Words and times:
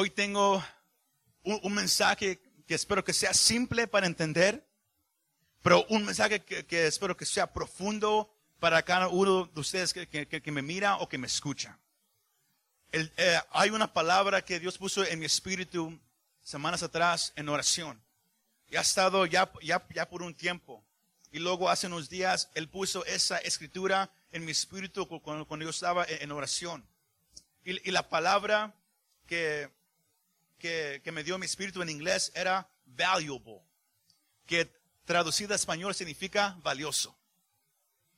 hoy 0.00 0.08
tengo 0.08 0.64
un, 1.42 1.60
un 1.62 1.74
mensaje 1.74 2.40
que 2.66 2.74
espero 2.74 3.04
que 3.04 3.12
sea 3.12 3.34
simple 3.34 3.86
para 3.86 4.06
entender, 4.06 4.66
pero 5.62 5.84
un 5.90 6.06
mensaje 6.06 6.40
que, 6.42 6.64
que 6.64 6.86
espero 6.86 7.14
que 7.18 7.26
sea 7.26 7.52
profundo 7.52 8.34
para 8.58 8.82
cada 8.82 9.08
uno 9.08 9.44
de 9.44 9.60
ustedes 9.60 9.92
que, 9.92 10.08
que- 10.08 10.26
que 10.40 10.52
me 10.52 10.62
mira 10.62 10.96
o 10.96 11.06
que 11.08 11.18
me 11.18 11.26
escucha. 11.26 11.78
El- 12.92 13.12
eh, 13.18 13.38
hay 13.50 13.68
una 13.70 13.92
palabra 13.92 14.42
que 14.42 14.58
Dios 14.58 14.78
puso 14.78 15.04
en 15.04 15.18
mi 15.18 15.26
espíritu 15.26 15.98
semanas 16.42 16.82
atrás 16.82 17.34
en 17.36 17.50
oración. 17.50 18.00
Y 18.70 18.76
ha 18.76 18.80
estado 18.80 19.26
ya, 19.26 19.52
ya, 19.62 19.86
ya 19.94 20.08
por 20.08 20.22
un 20.22 20.34
tiempo. 20.34 20.82
Y 21.30 21.40
luego 21.40 21.68
hace 21.68 21.88
unos 21.88 22.08
días 22.08 22.48
Él 22.54 22.70
puso 22.70 23.04
esa 23.04 23.36
escritura 23.38 24.10
en 24.32 24.46
mi 24.46 24.52
espíritu 24.52 25.06
cu- 25.06 25.20
cuando, 25.20 25.46
cuando 25.46 25.64
yo 25.64 25.70
estaba 25.70 26.06
en, 26.06 26.22
en 26.22 26.32
oración. 26.32 26.86
Y, 27.64 27.86
y 27.86 27.90
la 27.92 28.08
palabra 28.08 28.74
que, 29.26 29.68
que, 30.60 31.00
que 31.02 31.10
me 31.10 31.24
dio 31.24 31.36
mi 31.38 31.46
espíritu 31.46 31.82
en 31.82 31.88
inglés 31.88 32.30
era 32.36 32.70
valuable, 32.84 33.60
que 34.46 34.72
traducida 35.04 35.54
a 35.54 35.56
español 35.56 35.92
significa 35.96 36.56
valioso. 36.62 37.16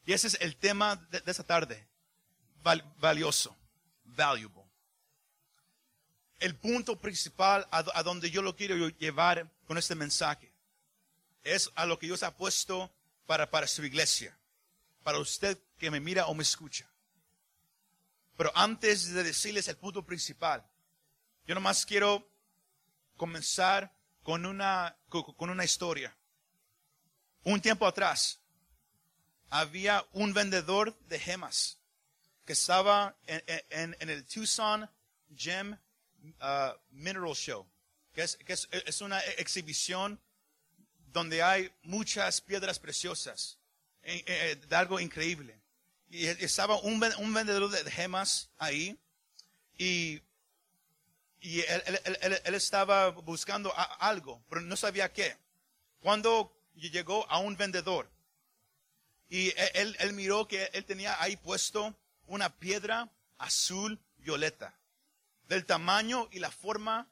Y 0.04 0.12
ese 0.12 0.26
es 0.26 0.36
el 0.40 0.56
tema 0.56 0.96
de, 0.96 1.20
de 1.20 1.30
esta 1.30 1.44
tarde. 1.44 1.88
Val- 2.62 2.84
valioso. 2.98 3.56
Valuable. 4.04 4.62
El 6.40 6.56
punto 6.56 6.98
principal 7.00 7.66
a, 7.70 7.84
a 7.94 8.02
donde 8.02 8.30
yo 8.30 8.42
lo 8.42 8.54
quiero 8.54 8.88
llevar 8.88 9.48
con 9.66 9.78
este 9.78 9.94
mensaje 9.94 10.52
es 11.44 11.70
a 11.76 11.86
lo 11.86 11.98
que 11.98 12.06
Dios 12.06 12.22
ha 12.24 12.36
puesto 12.36 12.92
para, 13.26 13.48
para 13.48 13.66
su 13.66 13.84
iglesia. 13.84 14.36
Para 15.04 15.18
usted 15.18 15.56
que 15.78 15.90
me 15.90 16.00
mira 16.00 16.26
o 16.26 16.34
me 16.34 16.42
escucha. 16.42 16.88
Pero 18.36 18.50
antes 18.56 19.12
de 19.12 19.22
decirles 19.22 19.68
el 19.68 19.76
punto 19.76 20.04
principal, 20.04 20.64
yo 21.46 21.54
nomás 21.54 21.86
quiero 21.86 22.28
comenzar 23.22 23.94
con 24.24 24.44
una, 24.44 24.96
con 25.08 25.48
una 25.48 25.64
historia. 25.64 26.12
Un 27.44 27.60
tiempo 27.60 27.86
atrás, 27.86 28.40
había 29.48 30.04
un 30.12 30.34
vendedor 30.34 30.98
de 31.06 31.20
gemas 31.20 31.78
que 32.44 32.54
estaba 32.54 33.16
en, 33.28 33.96
el 34.00 34.24
Tucson 34.24 34.90
Gem 35.36 35.78
uh, 36.40 36.72
Mineral 36.90 37.36
Show, 37.36 37.64
que, 38.12 38.22
es, 38.24 38.34
que 38.38 38.54
es- 38.54 38.68
es 38.72 39.00
una 39.00 39.20
exhibición 39.38 40.20
donde 41.12 41.44
hay 41.44 41.70
muchas 41.84 42.40
piedras 42.40 42.80
preciosas, 42.80 43.56
eh, 44.02 44.24
eh, 44.26 44.56
de 44.68 44.74
algo 44.76 44.98
increíble. 44.98 45.60
Y 46.10 46.26
estaba 46.26 46.76
un 46.80 46.98
vendedor 46.98 47.70
de 47.70 47.88
gemas 47.88 48.50
ahí 48.58 48.98
y, 49.78 50.20
y 51.42 51.60
él, 51.60 52.54
estaba 52.54 53.10
buscando 53.10 53.72
algo, 53.98 54.42
pero 54.48 54.60
no 54.60 54.76
sabía 54.76 55.12
qué. 55.12 55.36
Cuando 56.00 56.56
llegó 56.74 57.28
a 57.30 57.38
un 57.38 57.56
vendedor 57.56 58.08
y 59.28 59.48
él, 59.74 59.96
él- 59.98 60.12
miró 60.12 60.46
que 60.46 60.70
él 60.72 60.84
tenía 60.84 61.20
ahí 61.20 61.36
puesto 61.36 61.94
una 62.26 62.48
piedra 62.58 63.10
azul 63.38 63.98
violeta, 64.18 64.72
del 65.48 65.66
tamaño 65.66 66.28
y 66.30 66.38
la 66.38 66.50
forma 66.50 67.08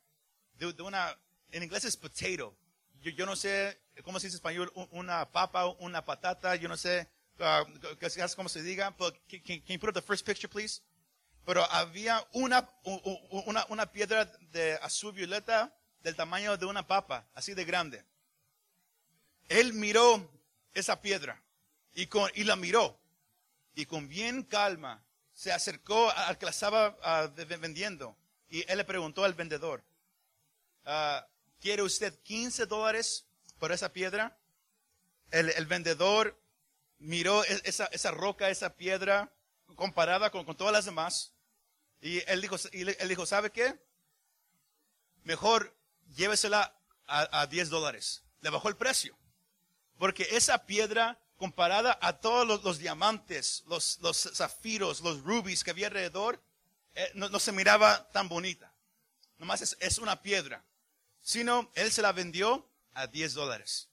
de, 0.55 0.67
una, 0.83 1.19
en 1.51 1.63
inglés 1.65 1.85
es 1.85 1.97
potato. 1.97 2.55
Yo, 3.03 3.27
no 3.27 3.35
sé 3.35 3.81
cómo 4.05 4.21
se 4.21 4.29
dice 4.29 4.37
en 4.37 4.39
español, 4.39 4.73
un- 4.77 4.89
una 4.93 5.29
papa, 5.31 5.67
una 5.81 6.05
patata, 6.05 6.55
yo 6.55 6.69
no 6.69 6.77
sé 6.77 7.09
uh, 7.41 8.37
cómo 8.37 8.49
se 8.49 8.63
diga. 8.63 8.91
But 8.91 9.17
can- 9.29 9.41
can 9.43 9.63
you 9.67 9.79
put 9.81 9.89
up 9.89 9.95
the 9.95 10.03
first 10.03 10.25
picture, 10.25 10.49
please? 10.49 10.81
Pero 11.51 11.69
había 11.73 12.25
una, 12.31 12.71
una, 13.67 13.91
piedra 13.91 14.25
de 14.53 14.75
azul 14.83 15.13
violeta 15.13 15.77
del 16.01 16.15
tamaño 16.15 16.57
de 16.57 16.65
una 16.65 16.87
papa, 16.87 17.27
así 17.35 17.55
de 17.55 17.65
grande. 17.65 18.05
Él 19.49 19.73
miró 19.73 20.31
esa 20.75 21.01
piedra 21.01 21.43
y, 21.93 22.07
con, 22.07 22.31
y 22.37 22.45
la 22.45 22.55
miró 22.55 23.01
y 23.75 23.85
con 23.87 24.07
bien 24.07 24.45
calma 24.45 25.03
se 25.33 25.51
acercó 25.51 26.13
al 26.13 26.39
que 26.39 26.45
la 26.45 26.53
estaba 26.53 26.97
ah, 27.03 27.29
vendiendo 27.35 28.17
y 28.49 28.65
él 28.71 28.79
le 28.79 28.85
preguntó 28.85 29.25
al 29.25 29.35
vendedor, 29.35 29.83
ah, 30.85 31.27
¿quiere 31.59 31.83
usted 31.83 32.17
15 32.23 32.67
dólares 32.67 33.27
por 33.59 33.73
esa 33.73 33.93
piedra? 33.93 34.39
El, 35.33 35.51
el 35.51 35.67
vendedor 35.67 36.41
miró 37.01 37.43
e- 37.43 37.63
esa, 37.65 37.87
esa 37.87 38.13
roca, 38.13 38.51
esa 38.51 38.77
piedra 38.77 39.33
comparada 39.75 40.31
con, 40.31 40.45
con 40.45 40.57
todas 40.57 40.73
las 40.73 40.85
demás 40.85 41.35
y 42.01 42.23
él 42.31 42.41
dijo, 42.41 42.57
él 42.73 43.09
dijo, 43.09 43.27
¿sabe 43.27 43.51
qué? 43.51 43.79
Mejor 45.23 45.77
llévesela 46.17 46.75
a, 47.07 47.43
a 47.43 47.47
10 47.47 47.69
dólares. 47.69 48.23
Le 48.41 48.51
bajó 48.51 48.69
el 48.69 48.77
precio. 48.77 49.17
Porque 49.99 50.27
esa 50.31 50.65
piedra, 50.65 51.21
comparada 51.37 51.99
a 52.01 52.21
todos 52.21 52.65
los, 52.65 52.79
diamantes, 52.79 53.65
los, 53.67 53.99
los 54.01 54.31
zafiros, 54.35 55.01
los 55.03 55.23
rubis 55.23 55.63
que 55.63 55.73
había 55.73 55.89
alrededor, 55.89 56.43
eh, 56.95 57.11
no, 57.15 57.29
no 57.29 57.39
se 57.39 57.53
miraba 57.53 58.11
tan 58.13 58.29
bonita. 58.29 58.73
Nomás 59.39 59.61
es, 59.61 59.77
es 59.81 59.99
una 59.99 60.23
piedra. 60.23 60.65
Sino, 61.21 61.71
él 61.75 61.93
se 61.93 62.01
la 62.01 62.13
vendió 62.13 62.67
a 62.95 63.07
10 63.07 63.35
dólares. 63.35 63.89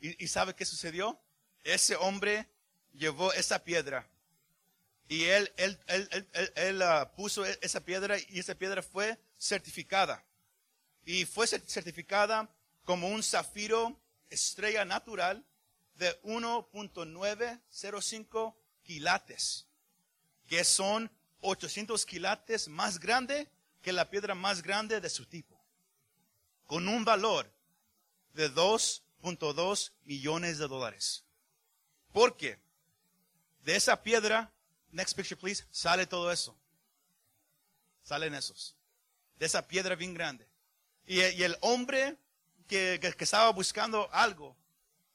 ¿Y, 0.00 0.24
y 0.24 0.26
sabe 0.26 0.54
qué 0.56 0.64
sucedió? 0.64 1.20
Ese 1.62 1.94
hombre 1.94 2.48
llevó 2.92 3.32
esa 3.32 3.62
piedra 3.62 4.08
y 5.08 5.24
él, 5.24 5.52
él, 5.56 5.78
él, 5.86 6.28
él, 6.56 6.82
ah, 6.82 7.12
puso 7.14 7.46
e- 7.46 7.58
esa 7.62 7.80
piedra 7.80 8.16
y 8.28 8.40
esa 8.40 8.54
piedra 8.54 8.82
fue 8.82 9.18
certificada. 9.38 10.24
Y 11.04 11.24
fue 11.24 11.46
cer- 11.46 11.64
certificada 11.66 12.48
como 12.84 13.08
un 13.08 13.22
zafiro 13.22 13.98
estrella 14.30 14.84
natural 14.84 15.44
de 15.94 16.20
1.905 16.22 18.54
quilates, 18.82 19.66
que 20.46 20.64
son 20.64 21.10
800 21.40 22.04
quilates 22.06 22.68
más 22.68 22.98
grande 22.98 23.48
que 23.82 23.92
la 23.92 24.10
piedra 24.10 24.34
más 24.34 24.62
grande 24.62 25.00
de 25.00 25.08
su 25.08 25.26
tipo, 25.26 25.56
con 26.66 26.88
un 26.88 27.04
valor 27.04 27.48
de 28.34 28.52
2.2 28.52 29.92
millones 30.04 30.58
de 30.58 30.66
dólares. 30.66 31.24
Porque 32.12 32.58
de 33.62 33.76
esa 33.76 34.02
piedra, 34.02 34.52
next 34.96 35.14
picture 35.14 35.36
please, 35.36 35.64
sale 35.70 36.06
todo 36.06 36.32
eso. 36.32 36.56
Salen 38.02 38.34
esos. 38.34 38.74
De 39.38 39.46
esa 39.46 39.66
piedra 39.66 39.94
bien 39.94 40.14
grande. 40.14 40.46
Y, 41.06 41.20
el 41.20 41.56
hombre 41.60 42.16
que, 42.66 42.98
que- 43.00 43.24
estaba 43.24 43.50
buscando 43.50 44.08
algo, 44.12 44.56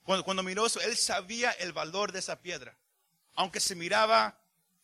cuando, 0.04 0.24
cuando 0.24 0.44
miró 0.44 0.66
eso, 0.66 0.80
él 0.82 0.96
sabía 0.96 1.52
el 1.52 1.74
valor 1.74 2.12
de 2.12 2.20
esa 2.20 2.40
piedra. 2.40 2.78
Aunque 3.36 3.60
se 3.60 3.76
miraba 3.76 4.38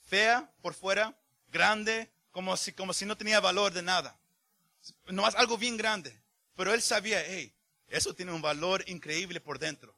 fea 0.06 0.50
por 0.62 0.74
fuera, 0.74 1.16
grande, 1.52 2.10
como 2.32 2.58
si, 2.58 2.72
como 2.74 2.94
si 2.94 3.06
no 3.06 3.16
tenía 3.18 3.40
valor 3.40 3.72
de 3.74 3.82
nada. 3.84 4.18
Nomás 5.08 5.36
algo 5.36 5.58
bien 5.58 5.78
grande. 5.78 6.18
Pero 6.56 6.74
él 6.74 6.82
sabía, 6.82 7.24
hey, 7.26 7.54
eso 7.88 8.14
tiene 8.14 8.32
un 8.32 8.42
valor 8.42 8.84
increíble 8.88 9.40
por 9.40 9.60
dentro. 9.60 9.96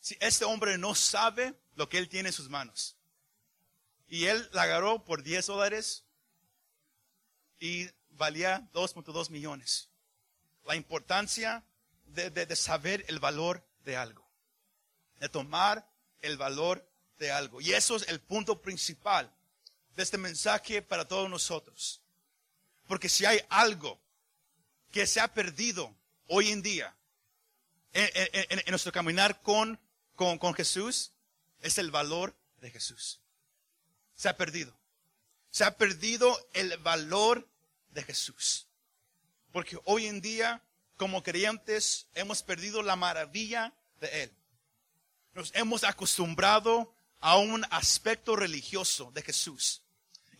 Si 0.00 0.16
este 0.20 0.44
hombre 0.44 0.78
no 0.78 0.94
sabe 0.94 1.54
lo 1.74 1.88
que 1.88 1.98
él 1.98 2.08
tiene 2.08 2.28
en 2.28 2.32
sus 2.32 2.48
manos. 2.48 2.97
Y 4.08 4.26
él 4.26 4.48
la 4.52 4.62
agarró 4.62 5.04
por 5.04 5.22
10 5.22 5.46
dólares 5.46 6.04
y 7.60 7.88
valía 8.10 8.68
2.2 8.72 9.30
millones. 9.30 9.88
La 10.64 10.76
importancia 10.76 11.64
de, 12.06 12.30
de- 12.30 12.46
de 12.46 12.56
saber 12.56 13.04
el 13.08 13.18
valor 13.18 13.66
de 13.84 13.96
algo. 13.96 14.26
De 15.20 15.28
tomar 15.28 15.88
el 16.20 16.36
valor 16.36 16.86
de 17.18 17.30
algo. 17.32 17.60
Y 17.60 17.72
eso 17.72 17.96
es 17.96 18.08
el 18.08 18.20
punto 18.20 18.60
principal 18.62 19.30
de 19.94 20.02
este 20.02 20.18
mensaje 20.18 20.80
para 20.82 21.06
todos 21.06 21.28
nosotros. 21.28 22.00
Porque 22.86 23.08
si 23.08 23.24
hay 23.26 23.40
algo 23.50 24.00
que 24.90 25.06
se 25.06 25.20
ha 25.20 25.32
perdido 25.34 25.94
hoy 26.28 26.50
en 26.50 26.62
día 26.62 26.94
en, 27.92 28.60
nuestro 28.70 28.92
caminar 28.92 29.42
con, 29.42 29.78
con, 30.14 30.38
con 30.38 30.54
Jesús, 30.54 31.12
es 31.60 31.78
el 31.78 31.90
valor 31.90 32.34
de 32.60 32.70
Jesús. 32.70 33.20
Se 34.18 34.28
ha 34.28 34.36
perdido. 34.36 34.76
Se 35.50 35.62
ha 35.62 35.78
perdido 35.78 36.36
el 36.52 36.76
valor 36.78 37.48
de 37.90 38.02
Jesús. 38.02 38.66
Porque 39.52 39.78
hoy 39.84 40.06
en 40.06 40.20
día, 40.20 40.60
como 40.96 41.22
creyentes, 41.22 42.08
hemos 42.14 42.42
perdido 42.42 42.82
la 42.82 42.96
maravilla 42.96 43.72
de 44.00 44.24
Él. 44.24 44.32
Nos 45.34 45.54
hemos 45.54 45.84
acostumbrado 45.84 46.92
a 47.20 47.38
un 47.38 47.64
aspecto 47.70 48.34
religioso 48.34 49.12
de 49.12 49.22
Jesús. 49.22 49.82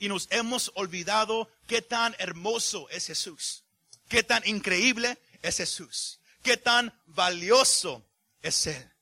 Y 0.00 0.08
nos 0.08 0.26
hemos 0.32 0.72
olvidado 0.74 1.48
qué 1.68 1.80
tan 1.80 2.16
hermoso 2.18 2.88
es 2.90 3.06
Jesús. 3.06 3.62
Qué 4.08 4.24
tan 4.24 4.44
increíble 4.44 5.18
es 5.40 5.56
Jesús. 5.58 6.18
Qué 6.42 6.56
tan 6.56 6.92
valioso 7.06 8.04
es 8.42 8.66
Él. 8.66 8.92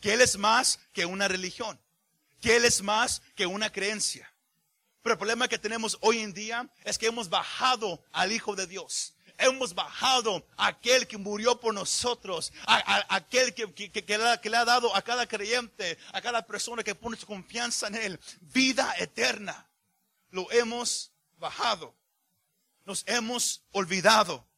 Que 0.00 0.14
Él 0.14 0.22
es 0.22 0.38
más 0.38 0.80
que 0.94 1.04
una 1.04 1.28
religión. 1.28 1.78
Que 2.40 2.56
Él 2.56 2.64
es 2.64 2.82
más 2.82 3.22
que 3.34 3.46
una 3.46 3.70
creencia. 3.70 4.32
Pero 5.02 5.14
el 5.14 5.18
problema 5.18 5.48
que 5.48 5.58
tenemos 5.58 5.96
hoy 6.00 6.18
en 6.18 6.34
día 6.34 6.68
es 6.84 6.98
que 6.98 7.06
hemos 7.06 7.28
bajado 7.28 8.02
al 8.12 8.32
Hijo 8.32 8.54
de 8.54 8.66
Dios. 8.66 9.14
Hemos 9.38 9.72
bajado 9.74 10.44
a 10.56 10.66
aquel 10.66 11.06
que 11.06 11.16
murió 11.16 11.60
por 11.60 11.72
nosotros, 11.72 12.52
a, 12.66 13.06
aquel 13.14 13.54
que 13.54 14.50
le 14.50 14.56
ha 14.56 14.64
dado 14.64 14.94
a 14.94 15.02
cada 15.02 15.26
creyente, 15.26 15.96
a 16.12 16.20
cada 16.20 16.44
persona 16.44 16.82
que 16.82 16.96
pone 16.96 17.16
su 17.16 17.26
confianza 17.26 17.86
en 17.86 17.94
Él, 17.94 18.20
vida 18.40 18.92
eterna. 18.98 19.70
Lo 20.30 20.50
hemos 20.50 21.12
bajado. 21.38 21.94
Nos 22.84 23.04
hemos 23.06 23.62
olvidado 23.70 24.48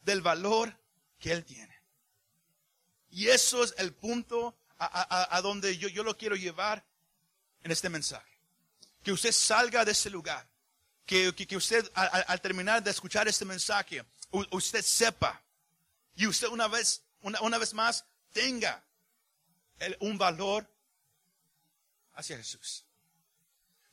del 0.00 0.22
valor 0.22 0.78
que 1.18 1.32
Él 1.32 1.44
tiene. 1.44 1.74
Y 3.10 3.28
eso 3.28 3.62
es 3.62 3.74
el 3.78 3.92
punto 3.94 4.56
a, 4.86 5.36
a- 5.36 5.40
donde 5.42 5.76
yo, 5.78 5.88
yo 5.88 6.02
lo 6.02 6.16
quiero 6.16 6.36
llevar 6.36 6.84
en 7.62 7.70
este 7.70 7.88
mensaje. 7.88 8.30
Que 9.02 9.12
usted 9.12 9.32
salga 9.32 9.84
de 9.84 9.92
ese 9.92 10.10
lugar. 10.10 10.46
Que, 11.06 11.34
que- 11.34 11.56
usted 11.56 11.90
al 11.94 12.40
terminar 12.40 12.82
de 12.82 12.90
escuchar 12.90 13.28
este 13.28 13.44
mensaje, 13.44 14.04
usted 14.50 14.82
sepa 14.82 15.42
y 16.16 16.26
usted 16.26 16.48
una 16.48 16.66
vez, 16.68 17.02
una, 17.20 17.40
una 17.42 17.58
vez 17.58 17.74
más 17.74 18.04
tenga 18.32 18.82
el- 19.78 19.96
un 20.00 20.16
valor 20.18 20.66
hacia 22.14 22.36
Jesús. 22.36 22.84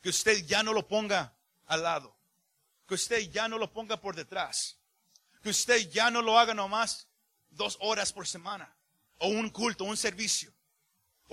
Que 0.02 0.10
usted 0.10 0.46
ya 0.46 0.64
no 0.64 0.74
lo 0.74 0.88
ponga 0.88 1.34
al 1.68 1.84
lado. 1.84 2.16
Que 2.88 2.96
usted 2.96 3.20
ya 3.30 3.48
no 3.48 3.58
lo 3.58 3.72
ponga 3.72 4.00
por 4.00 4.16
detrás. 4.16 4.78
Que 5.44 5.50
usted 5.50 5.90
ya 5.92 6.10
no 6.12 6.22
lo 6.22 6.38
haga 6.40 6.54
nomás 6.54 7.08
dos 7.50 7.78
horas 7.82 8.14
por 8.14 8.28
semana. 8.28 8.74
O 9.18 9.28
un 9.28 9.50
culto, 9.50 9.84
un 9.84 9.98
servicio. 9.98 10.54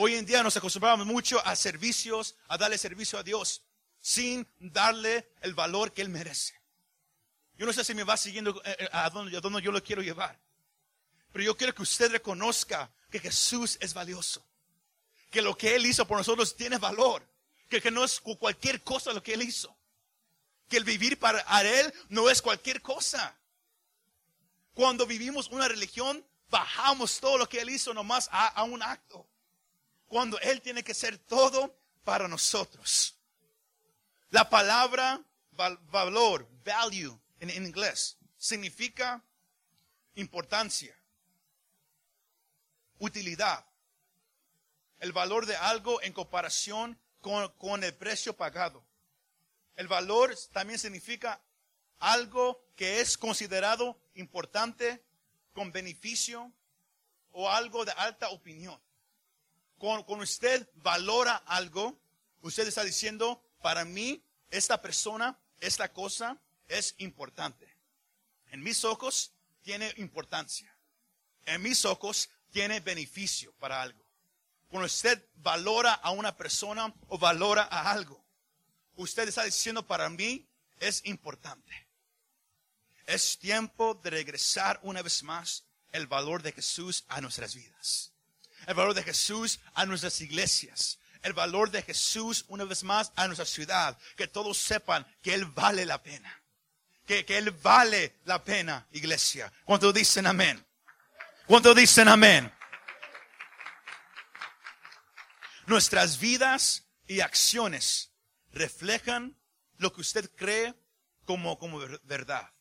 Hoy 0.01 0.15
en 0.15 0.25
día 0.25 0.45
nos 0.45 0.57
acostumbramos 0.57 1.05
mucho 1.07 1.45
a 1.45 1.57
servicios, 1.57 2.37
a 2.47 2.57
darle 2.57 2.79
servicio 2.79 3.19
a 3.19 3.25
Dios, 3.25 3.63
sin 4.01 4.47
darle 4.61 5.29
el 5.41 5.55
valor 5.55 5.93
que 5.93 6.03
Él 6.03 6.09
merece. 6.09 6.55
Yo 7.57 7.67
no 7.67 7.73
sé 7.73 7.83
si 7.83 7.97
me 7.97 8.05
va 8.05 8.17
siguiendo 8.17 8.63
eh, 8.65 8.77
eh, 8.79 8.89
a 8.93 9.11
dónde, 9.11 9.33
yo 9.61 9.73
lo 9.73 9.83
quiero 9.83 10.01
llevar. 10.01 10.39
Pero 11.33 11.45
yo 11.45 11.57
quiero 11.57 11.75
que 11.75 11.83
usted 11.83 12.13
reconozca 12.13 12.89
que 13.11 13.19
Jesús 13.19 13.77
es 13.81 13.93
valioso. 13.93 14.41
Que 15.33 15.43
lo 15.43 15.59
que 15.59 15.75
Él 15.75 15.85
hizo 15.85 16.07
por 16.07 16.17
nosotros 16.17 16.55
tiene 16.55 16.79
valor. 16.79 17.27
Que, 17.69 17.91
no 17.91 18.05
es 18.05 18.21
cu- 18.21 18.39
cualquier 18.39 18.85
cosa 18.85 19.13
lo 19.13 19.21
que 19.21 19.35
Él 19.35 19.43
hizo. 19.43 19.77
Que 20.69 20.77
el 20.77 20.85
vivir 20.85 21.19
para 21.19 21.43
Él 21.63 21.93
no 22.09 22.31
es 22.31 22.41
cualquier 22.41 22.81
cosa. 22.83 23.37
Cuando 24.75 25.07
vivimos 25.07 25.49
una 25.49 25.67
religión, 25.67 26.25
bajamos 26.51 27.19
todo 27.19 27.37
lo 27.37 27.49
que 27.49 27.61
Él 27.61 27.71
hizo 27.71 27.93
nomás 27.93 28.29
a 28.31 28.63
un 28.63 28.81
acto. 28.81 29.27
Cuando 30.09 30.39
Él 30.41 30.61
tiene 30.63 30.83
que 30.83 30.95
ser 30.95 31.19
todo 31.19 31.79
para 32.05 32.27
nosotros. 32.29 33.15
La 34.31 34.49
palabra 34.51 35.23
val- 35.53 35.79
valor, 35.91 36.49
value 36.65 37.19
en, 37.41 37.51
inglés, 37.51 38.17
significa 38.37 39.23
importancia, 40.15 40.95
utilidad, 42.99 43.65
el 44.99 45.13
valor 45.13 45.47
de 45.47 45.57
algo 45.57 46.03
en 46.03 46.13
comparación 46.13 46.99
con 47.21 47.85
el 47.85 47.95
precio 47.95 48.37
pagado. 48.37 48.85
El 49.77 49.87
valor 49.87 50.35
también 50.53 50.79
significa 50.79 51.41
algo 51.99 52.65
que 52.75 53.01
es 53.01 53.17
considerado 53.17 54.01
importante 54.15 55.05
con 55.53 55.71
beneficio 55.71 56.53
o 57.31 57.49
algo 57.49 57.85
de 57.85 57.93
alta 57.93 58.31
opinión. 58.31 58.81
Cuando, 59.79 60.23
usted 60.23 60.69
valora 60.75 61.37
algo, 61.47 61.99
usted 62.43 62.67
está 62.67 62.85
diciendo, 62.85 63.43
para 63.63 63.85
mí, 63.85 64.23
esta 64.51 64.83
persona, 64.83 65.39
esta 65.61 65.93
cosa 65.93 66.41
es 66.67 66.95
importante. 66.99 67.77
En 68.51 68.63
mis 68.63 68.85
ojos 68.85 69.33
tiene 69.63 69.93
importancia. 69.97 70.75
En 71.45 71.63
mis 71.63 71.85
ojos 71.85 72.29
tiene 72.51 72.81
beneficio 72.81 73.53
para 73.55 73.81
algo. 73.81 74.05
Cuando 74.69 74.87
usted 74.87 75.25
valora 75.37 75.95
a 75.95 76.11
una 76.11 76.37
persona 76.37 76.93
o 77.09 77.19
valora 77.19 77.63
a 77.71 77.91
algo, 77.91 78.23
usted 78.97 79.29
está 79.29 79.45
diciendo, 79.45 79.87
para 79.87 80.09
mí 80.11 80.47
es 80.81 81.05
importante. 81.05 81.89
Es 83.07 83.39
tiempo 83.39 83.95
de 83.95 84.11
regresar 84.11 84.79
una 84.83 85.03
vez 85.03 85.23
más 85.23 85.65
el 85.93 86.07
valor 86.07 86.43
de 86.43 86.53
Jesús 86.53 87.05
a 87.09 87.21
nuestras 87.21 87.55
vidas. 87.55 88.13
El 88.69 88.75
valor 88.75 88.93
de 88.93 89.03
Jesús 89.03 89.61
a 89.73 89.87
nuestras 89.87 90.21
iglesias. 90.21 90.99
El 91.23 91.33
valor 91.33 91.71
de 91.71 91.81
Jesús 91.83 92.45
una 92.49 92.65
vez 92.65 92.85
más 92.85 93.13
a 93.17 93.27
nuestra 93.27 93.47
ciudad. 93.47 93.99
Que 94.15 94.29
todos 94.29 94.59
sepan 94.59 95.07
que 95.23 95.33
Él 95.33 95.47
vale 95.47 95.87
la 95.87 96.03
pena. 96.03 96.43
Que, 97.07 97.25
que 97.25 97.39
Él 97.39 97.51
vale 97.51 98.21
la 98.27 98.45
pena, 98.45 98.87
iglesia. 98.93 99.51
¿Cuántos 99.65 99.95
dicen 99.95 100.27
amén? 100.27 100.63
¿Cuántos 101.47 101.75
dicen 101.75 102.09
amén? 102.09 102.53
Nuestras 105.65 106.19
vidas 106.19 106.85
y 107.07 107.21
acciones 107.21 108.13
reflejan 108.53 109.35
lo 109.79 109.95
que 109.95 110.03
usted 110.03 110.31
cree 110.37 110.75
como, 111.25 111.59
como 111.59 111.79
ver- 111.79 112.01
verdad. 112.05 112.53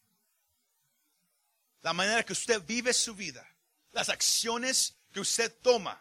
La 1.81 1.91
manera 1.91 2.23
que 2.23 2.31
usted 2.31 2.61
vive 2.63 2.93
su 2.93 3.13
vida, 3.13 3.45
las 3.91 4.07
acciones 4.07 4.96
que 5.17 5.21
usted 5.21 5.51
toma, 5.63 5.99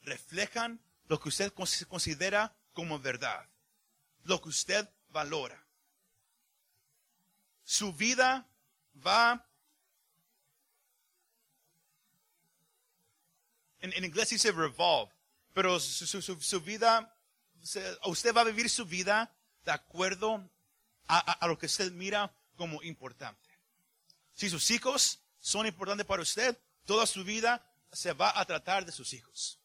reflejan 0.00 0.80
lo 1.06 1.20
que 1.20 1.28
usted 1.28 1.52
cons- 1.54 1.86
considera 1.86 2.52
como 2.72 2.98
verdad, 2.98 3.48
lo 4.24 4.42
que 4.42 4.48
usted 4.48 4.88
valora. 5.10 5.64
Su 7.62 7.92
vida 7.92 8.44
va, 9.06 9.48
en, 13.78 13.92
en 13.92 14.04
inglés 14.04 14.30
dice 14.30 14.50
revolve, 14.50 15.12
pero 15.54 15.78
su, 15.78 16.04
su- 16.20 16.40
su- 16.40 16.60
vida, 16.62 17.16
usted 18.06 18.34
va 18.34 18.40
a 18.40 18.44
vivir 18.44 18.68
su 18.68 18.84
vida 18.84 19.32
de 19.64 19.70
acuerdo 19.70 20.50
a, 21.06 21.18
a- 21.30 21.32
a 21.44 21.46
lo 21.46 21.56
que 21.56 21.66
usted 21.66 21.92
mira 21.92 22.34
como 22.56 22.82
importante. 22.82 23.48
Si 24.34 24.50
sus 24.50 24.68
hijos 24.72 25.20
son 25.38 25.64
importantes 25.64 26.04
para 26.06 26.22
usted, 26.22 26.58
toda 26.84 27.06
su 27.06 27.22
vida 27.22 27.64
se 27.92 28.12
va 28.12 28.38
a 28.38 28.44
tratar 28.44 28.84
de 28.84 28.92
sus 28.92 29.12
hijos. 29.12 29.58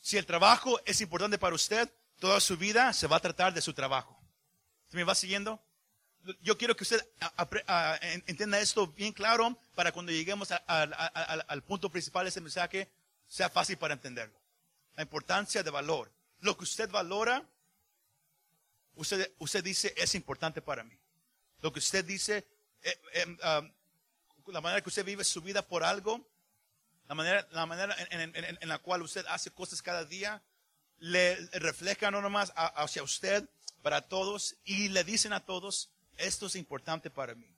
Si 0.00 0.16
el 0.16 0.26
trabajo 0.26 0.80
es 0.84 1.00
importante 1.00 1.38
para 1.38 1.54
usted, 1.54 1.92
toda 2.18 2.40
su 2.40 2.56
vida 2.56 2.92
se 2.92 3.06
va 3.06 3.16
a 3.16 3.20
tratar 3.20 3.52
de 3.52 3.60
su 3.60 3.74
trabajo. 3.74 4.18
¿Se 4.88 4.96
me 4.96 5.04
va 5.04 5.14
siguiendo? 5.14 5.62
Yo 6.42 6.56
quiero 6.58 6.76
que 6.76 6.84
usted 6.84 7.04
entienda 8.26 8.60
esto 8.60 8.86
bien 8.88 9.12
claro 9.12 9.58
para 9.74 9.92
cuando 9.92 10.12
lleguemos 10.12 10.50
al- 10.50 11.62
punto 11.66 11.90
principal 11.90 12.24
de 12.24 12.28
ese 12.30 12.40
mensaje 12.40 12.90
sea 13.26 13.48
fácil 13.48 13.76
para 13.78 13.94
entenderlo. 13.94 14.38
La 14.96 15.02
importancia 15.02 15.62
de 15.62 15.70
valor. 15.70 16.12
Lo 16.40 16.56
que 16.56 16.64
usted 16.64 16.90
valora, 16.90 17.42
usted, 18.94 19.32
usted 19.38 19.62
dice 19.64 19.94
es 19.96 20.14
importante 20.14 20.60
para 20.60 20.84
mí. 20.84 20.98
Lo 21.60 21.72
que 21.72 21.78
usted 21.78 22.04
dice, 22.04 22.46
eh, 22.82 23.00
eh, 23.14 23.26
um, 23.26 23.72
la 24.52 24.60
manera 24.60 24.82
que 24.82 24.88
usted 24.88 25.04
vive 25.04 25.24
su 25.24 25.40
vida 25.42 25.66
por 25.66 25.84
algo, 25.84 26.26
la 27.10 27.16
manera, 27.16 27.48
la 27.50 27.66
manera 27.66 27.96
en, 28.10 28.68
la 28.68 28.78
cual 28.78 29.02
usted 29.02 29.26
hace 29.26 29.50
cosas 29.50 29.82
cada 29.82 30.04
día, 30.04 30.44
le 30.98 31.34
refleja 31.54 32.12
no 32.12 32.22
nomás 32.22 32.52
hacia 32.54 33.02
usted, 33.02 33.48
para 33.82 34.02
todos, 34.02 34.54
y 34.62 34.90
le 34.90 35.02
dicen 35.02 35.32
a 35.32 35.44
todos, 35.44 35.90
esto 36.18 36.46
es 36.46 36.54
importante 36.54 37.10
para 37.10 37.34
mí. 37.34 37.52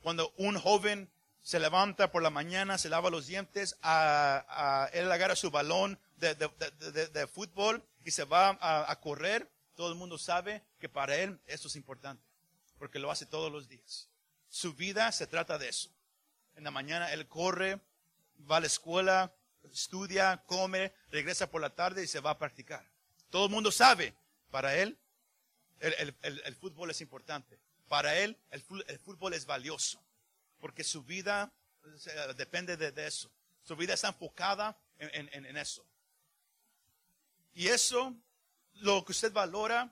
Cuando 0.00 0.32
un 0.38 0.58
joven 0.58 1.10
se 1.42 1.60
levanta 1.60 2.10
por 2.10 2.22
la 2.22 2.30
mañana, 2.30 2.78
se 2.78 2.88
lava 2.88 3.10
los 3.10 3.26
dientes, 3.26 3.76
a, 3.82 4.88
él 4.94 5.12
agarra 5.12 5.36
su 5.36 5.50
balón 5.50 5.98
de- 6.16 6.34
de- 6.34 7.08
de 7.08 7.26
fútbol 7.26 7.86
y 8.02 8.12
se 8.12 8.24
va 8.24 8.56
a, 8.62 8.90
a 8.90 8.98
correr, 9.00 9.50
todo 9.74 9.90
el 9.90 9.96
mundo 9.96 10.16
sabe 10.16 10.62
que 10.80 10.88
para 10.88 11.16
él 11.16 11.38
esto 11.44 11.68
es 11.68 11.76
importante, 11.76 12.24
porque 12.78 12.98
lo 12.98 13.10
hace 13.10 13.26
todos 13.26 13.52
los 13.52 13.68
días. 13.68 14.08
Su 14.48 14.72
vida 14.72 15.12
se 15.12 15.26
trata 15.26 15.58
de 15.58 15.68
eso. 15.68 15.90
En 16.54 16.64
la 16.64 16.70
mañana 16.70 17.12
él 17.12 17.28
corre, 17.28 17.78
va 18.50 18.56
a 18.58 18.60
la 18.60 18.66
escuela, 18.66 19.32
estudia, 19.72 20.42
come, 20.46 20.92
regresa 21.10 21.50
por 21.50 21.60
la 21.60 21.74
tarde 21.74 22.02
y 22.04 22.06
se 22.06 22.20
va 22.20 22.30
a 22.30 22.38
practicar. 22.38 22.84
Todo 23.30 23.46
el 23.46 23.50
mundo 23.52 23.70
sabe, 23.72 24.14
para 24.50 24.76
él 24.76 24.98
el, 25.80 25.94
el- 25.98 26.16
el- 26.22 26.42
el 26.44 26.54
fútbol 26.54 26.90
es 26.90 27.00
importante. 27.00 27.58
Para 27.88 28.16
él 28.18 28.36
el, 28.50 28.60
fútbol 28.98 29.34
es 29.34 29.46
valioso, 29.46 30.02
porque 30.58 30.82
su 30.84 31.02
vida 31.02 31.52
depende 32.36 32.76
de, 32.76 32.92
de 32.92 33.06
eso. 33.06 33.30
Su 33.62 33.76
vida 33.76 33.94
está 33.94 34.08
enfocada 34.08 34.76
en, 34.98 35.28
en- 35.32 35.46
en 35.46 35.56
eso. 35.56 35.84
Y 37.54 37.68
eso, 37.68 38.14
lo 38.74 39.04
que 39.04 39.12
usted 39.12 39.32
valora, 39.32 39.90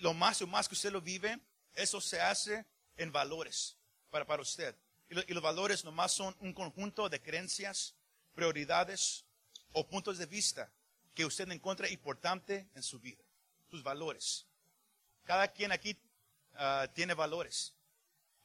lo 0.00 0.14
más 0.14 0.40
o 0.42 0.46
más 0.46 0.68
que 0.68 0.74
usted 0.74 0.92
lo 0.92 1.00
vive, 1.00 1.38
eso 1.74 2.00
se 2.00 2.20
hace 2.20 2.64
en 2.96 3.10
valores 3.12 3.76
para, 4.10 4.24
para 4.24 4.42
usted. 4.42 4.74
Y, 5.10 5.14
lo- 5.14 5.22
y 5.26 5.34
los 5.34 5.42
valores 5.42 5.84
nomás 5.84 6.12
son 6.12 6.34
un 6.40 6.52
conjunto 6.54 7.08
de 7.08 7.20
creencias, 7.20 7.94
prioridades 8.34 9.24
o 9.72 9.86
puntos 9.86 10.18
de 10.18 10.26
vista 10.26 10.70
que 11.14 11.24
usted 11.26 11.50
encuentra 11.50 11.88
importante 11.90 12.68
en 12.74 12.82
su 12.82 12.98
vida. 13.00 13.22
Sus 13.70 13.82
valores. 13.82 14.46
cada 15.24 15.46
quien 15.48 15.70
aquí 15.72 15.96
ah, 16.54 16.88
tiene 16.94 17.14
valores. 17.14 17.72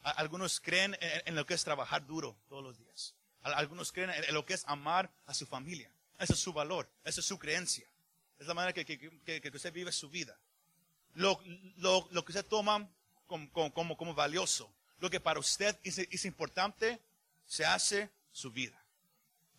Algunos 0.04 0.60
creen 0.60 0.96
en, 1.26 1.34
lo 1.36 1.46
que 1.48 1.56
es 1.56 1.64
trabajar 1.64 2.06
duro 2.06 2.38
todos 2.48 2.64
los 2.64 2.78
días. 2.78 3.16
Algunos 3.42 3.92
creen 3.92 4.12
en 4.12 4.34
lo 4.36 4.46
que 4.46 4.54
es 4.54 4.64
amar 4.68 5.12
a 5.26 5.34
su 5.34 5.48
familia. 5.48 5.90
Ese 6.20 6.34
es 6.34 6.40
su 6.40 6.54
valor, 6.54 6.88
esa 7.04 7.22
es 7.22 7.26
su 7.26 7.40
creencia. 7.40 7.88
Es 8.38 8.46
la 8.46 8.54
manera 8.54 8.72
que, 8.74 8.86
que- 8.86 9.00
que- 9.00 9.42
que 9.42 9.50
usted 9.50 9.74
vive 9.74 9.92
su 9.92 10.10
vida. 10.10 10.38
Lo, 11.16 11.42
lo- 11.78 12.08
lo 12.12 12.24
que 12.24 12.34
usted 12.34 12.46
toma 12.46 12.88
como- 13.26 13.50
como, 13.74 13.98
como 13.98 14.14
valioso, 14.14 14.72
lo 15.00 15.10
que 15.10 15.20
para 15.20 15.40
usted 15.40 15.78
es, 15.84 16.26
importante, 16.26 17.02
se 17.46 17.66
hace 17.66 18.10
su 18.32 18.52
vida. 18.52 18.82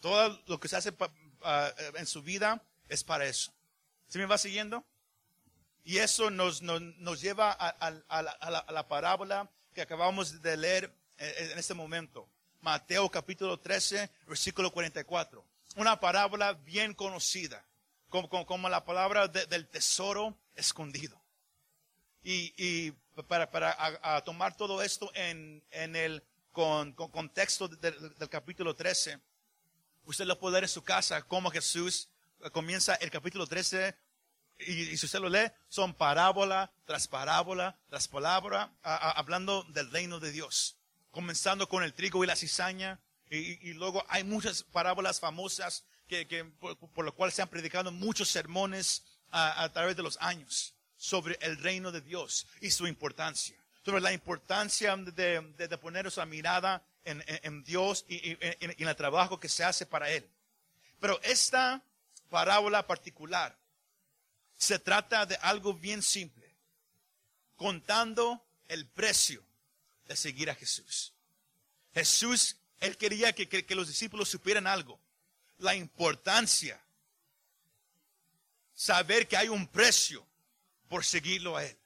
Todo 0.01 0.41
lo 0.47 0.61
que 0.61 0.69
se 0.69 0.77
hace 0.77 0.95
ah, 1.43 1.73
en 1.95 2.07
su 2.07 2.23
vida 2.23 2.63
es 2.89 3.05
para 3.05 3.27
eso. 3.27 3.53
¿Sí 4.09 4.19
me 4.19 4.27
va 4.27 4.39
siguiendo? 4.39 4.85
Y 5.85 5.99
eso 5.99 6.31
nos, 6.31 6.63
nos, 6.63 6.81
nos 6.81 7.21
lleva 7.21 7.53
a, 7.53 7.91
la, 8.71 8.89
parábola 8.89 9.49
que 9.73 9.83
acabamos 9.83 10.43
de 10.43 10.57
leer 10.57 10.93
eh, 11.19 11.51
en 11.53 11.59
este 11.59 11.75
momento. 11.75 12.29
Mateo 12.61 13.09
capítulo 13.11 13.59
13, 13.61 14.11
versículo 14.27 14.73
44. 14.73 15.45
Una 15.77 16.01
parábola 16.01 16.55
bien 16.55 16.95
conocida, 16.95 17.65
como, 18.09 18.29
como, 18.29 18.47
como 18.47 18.69
la 18.69 18.85
palabra 18.85 19.29
de- 19.29 19.47
del 19.47 19.69
tesoro 19.69 20.37
escondido. 20.57 21.21
Y, 22.29 22.53
y 22.57 22.91
para, 23.29 23.49
para 23.53 23.71
a- 23.71 24.17
a 24.17 24.25
tomar 24.25 24.57
todo 24.57 24.83
esto 24.83 25.13
en, 25.15 25.63
en 25.71 25.95
el 25.95 26.25
con, 26.51 26.93
con 26.95 27.09
contexto 27.13 27.69
del, 27.69 28.17
del 28.19 28.29
capítulo 28.29 28.75
13, 28.75 29.21
usted 30.07 30.25
lo 30.25 30.37
puede 30.37 30.55
leer 30.55 30.65
en 30.65 30.69
su 30.71 30.83
casa, 30.83 31.23
como 31.23 31.53
Jesús 31.53 32.09
eh, 32.43 32.51
comienza 32.51 32.97
el 32.97 33.13
capítulo 33.13 33.47
13 33.47 33.95
y, 34.59 34.73
y 34.91 34.97
si 34.97 35.07
usted 35.07 35.21
lo 35.21 35.29
lee, 35.29 35.53
son 35.69 35.95
parábola 35.95 36.73
tras 36.85 37.07
parábola 37.07 37.79
tras 37.89 38.09
palabra, 38.09 38.73
a- 38.83 38.97
a- 38.97 39.11
hablando 39.13 39.63
del 39.69 39.89
reino 39.93 40.19
de 40.19 40.33
Dios. 40.33 40.77
Comenzando 41.13 41.69
con 41.69 41.85
el 41.85 41.95
trigo 41.95 42.25
y 42.25 42.27
la 42.27 42.35
cizaña, 42.35 42.99
y, 43.31 43.37
y- 43.39 43.59
y 43.71 43.73
luego 43.75 44.05
hay 44.09 44.25
muchas 44.25 44.65
parábolas 44.65 45.21
famosas 45.21 45.85
que, 46.09 46.27
que 46.27 46.45
por, 46.45 46.77
por 46.77 47.05
lo 47.05 47.15
cual 47.15 47.31
se 47.31 47.43
han 47.43 47.49
predicado 47.49 47.93
muchos 47.93 48.29
sermones 48.31 49.05
a, 49.31 49.63
a 49.63 49.73
través 49.73 49.95
de 49.97 50.03
los 50.03 50.17
años 50.21 50.73
sobre 51.07 51.39
el 51.41 51.57
reino 51.59 51.93
de 51.93 52.01
Dios 52.01 52.49
y 52.61 52.71
su 52.73 52.87
importancia. 52.89 53.57
Sobre 53.85 54.01
la 54.01 54.13
importancia 54.13 54.97
de, 54.97 55.41
de- 55.57 55.79
poner 55.79 56.03
nuestra 56.05 56.27
mirada 56.27 56.83
en, 57.05 57.23
en- 57.27 57.63
Dios 57.63 58.05
y, 58.09 58.37
en 58.41 58.89
el 58.89 58.97
trabajo 58.97 59.39
que 59.39 59.49
se 59.49 59.63
hace 59.63 59.87
para 59.87 60.11
Él. 60.11 60.29
Pero 60.99 61.21
esta 61.23 61.81
parábola 62.29 62.85
particular 62.89 63.57
se 64.57 64.81
trata 64.81 65.27
de 65.27 65.37
algo 65.37 65.75
bien 65.75 66.03
simple, 66.03 66.51
contando 67.57 68.45
el 68.67 68.85
precio 68.87 69.41
de 70.09 70.17
seguir 70.17 70.51
a 70.51 70.57
Jesús. 70.57 71.13
Jesús, 71.95 72.57
él 72.81 72.97
quería 72.97 73.33
que, 73.33 73.49
que- 73.49 73.65
que 73.65 73.75
los 73.77 73.87
discípulos 73.87 74.29
supieran 74.29 74.67
algo, 74.67 74.99
la 75.59 75.77
importancia, 75.77 76.81
saber 78.75 79.29
que 79.29 79.37
hay 79.37 79.49
un 79.49 79.69
precio 79.69 80.27
por 80.89 81.05
seguirlo 81.05 81.57
a 81.57 81.65
Él, 81.65 81.77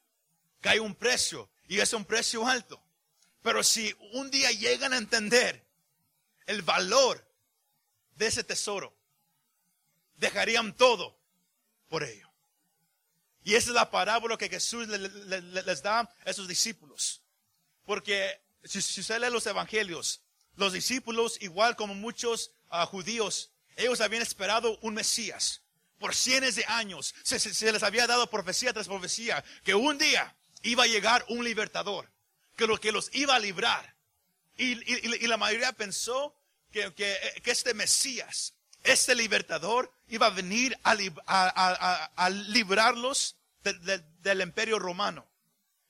hay 0.63 0.79
un 0.79 0.95
precio 0.95 1.49
y 1.69 1.81
es 1.81 1.93
un 1.93 2.05
precio 2.05 2.47
alto. 2.47 2.83
Pero 3.43 3.63
si 3.63 3.95
un 4.13 4.31
día 4.31 4.51
llegan 4.53 4.93
a 4.93 4.99
entender 4.99 5.65
el 6.47 6.63
valor 6.63 7.25
de 8.17 8.27
ese 8.27 8.45
tesoro, 8.45 8.95
dejarían 10.17 10.77
todo 10.77 11.19
por 11.89 12.05
ello. 12.05 12.29
Y 13.43 13.55
esa 13.55 13.71
es 13.71 13.75
la 13.75 13.91
parábola 13.91 14.37
que 14.37 14.51
Jesús 14.51 14.87
le- 14.89 14.99
le- 14.99 15.41
le- 15.41 15.63
les 15.63 15.83
da 15.83 16.01
a 16.01 16.31
esos 16.31 16.47
discípulos. 16.47 17.23
Porque 17.87 18.39
si, 18.65 18.83
si 18.83 19.01
usted 19.01 19.19
lee 19.19 19.31
los 19.31 19.47
evangelios, 19.47 20.21
los 20.57 20.75
discípulos, 20.75 21.41
igual 21.41 21.75
como 21.77 21.95
muchos 21.95 22.53
ah, 22.69 22.85
judíos, 22.85 23.51
ellos 23.77 24.03
habían 24.03 24.21
esperado 24.23 24.79
un 24.83 24.93
Mesías 24.95 25.63
por 26.01 26.15
cientos 26.17 26.57
de 26.57 26.65
años. 26.67 27.15
Se, 27.23 27.39
les 27.73 27.83
había 27.85 28.09
dado 28.09 28.29
profecía 28.29 28.73
tras 28.73 28.89
profecía 28.89 29.45
que 29.63 29.75
un 29.75 29.99
día 29.99 30.35
iba 30.63 30.83
a 30.85 30.89
llegar 30.89 31.25
un 31.29 31.45
libertador, 31.45 32.11
que, 32.57 32.67
lo, 32.67 32.79
que 32.81 32.91
los 32.91 33.15
iba 33.15 33.37
a 33.37 33.39
librar. 33.39 33.95
Y, 34.57 34.75
la 35.29 35.37
mayoría 35.37 35.73
pensó 35.73 36.35
que, 36.73 36.93
que- 36.95 37.17
este 37.45 37.75
Mesías, 37.75 38.55
este 38.83 39.15
libertador, 39.15 39.93
iba 40.09 40.27
a 40.27 40.31
venir 40.31 40.77
a, 40.83 40.95
lib- 40.95 41.23
a- 41.27 41.49
a- 41.49 42.05
a- 42.05 42.05
a 42.17 42.31
librarlos 42.31 43.37
de- 43.63 43.75
de- 43.75 44.05
del 44.23 44.41
imperio 44.41 44.79
romano. 44.79 45.29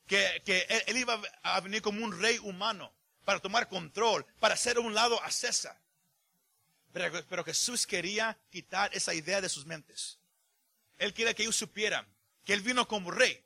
Que, 0.06 0.42
él, 0.88 0.96
iba 0.96 1.20
a 1.44 1.60
venir 1.60 1.82
como 1.82 2.04
un 2.04 2.20
rey 2.20 2.38
humano 2.38 2.92
para 3.24 3.38
tomar 3.38 3.68
control, 3.68 4.26
para 4.40 4.54
hacer 4.54 4.78
un 4.80 4.92
lado 4.92 5.22
a 5.22 5.30
César. 5.30 5.79
Pero, 6.92 7.44
Jesús 7.44 7.86
quería 7.86 8.36
quitar 8.50 8.94
esa 8.94 9.14
idea 9.14 9.40
de 9.40 9.48
sus 9.48 9.64
mentes. 9.66 10.18
Él 10.98 11.14
quería 11.14 11.34
que 11.34 11.42
ellos 11.42 11.56
supieran 11.56 12.06
que 12.44 12.52
Él 12.52 12.60
vino 12.62 12.86
como 12.88 13.10
rey, 13.10 13.44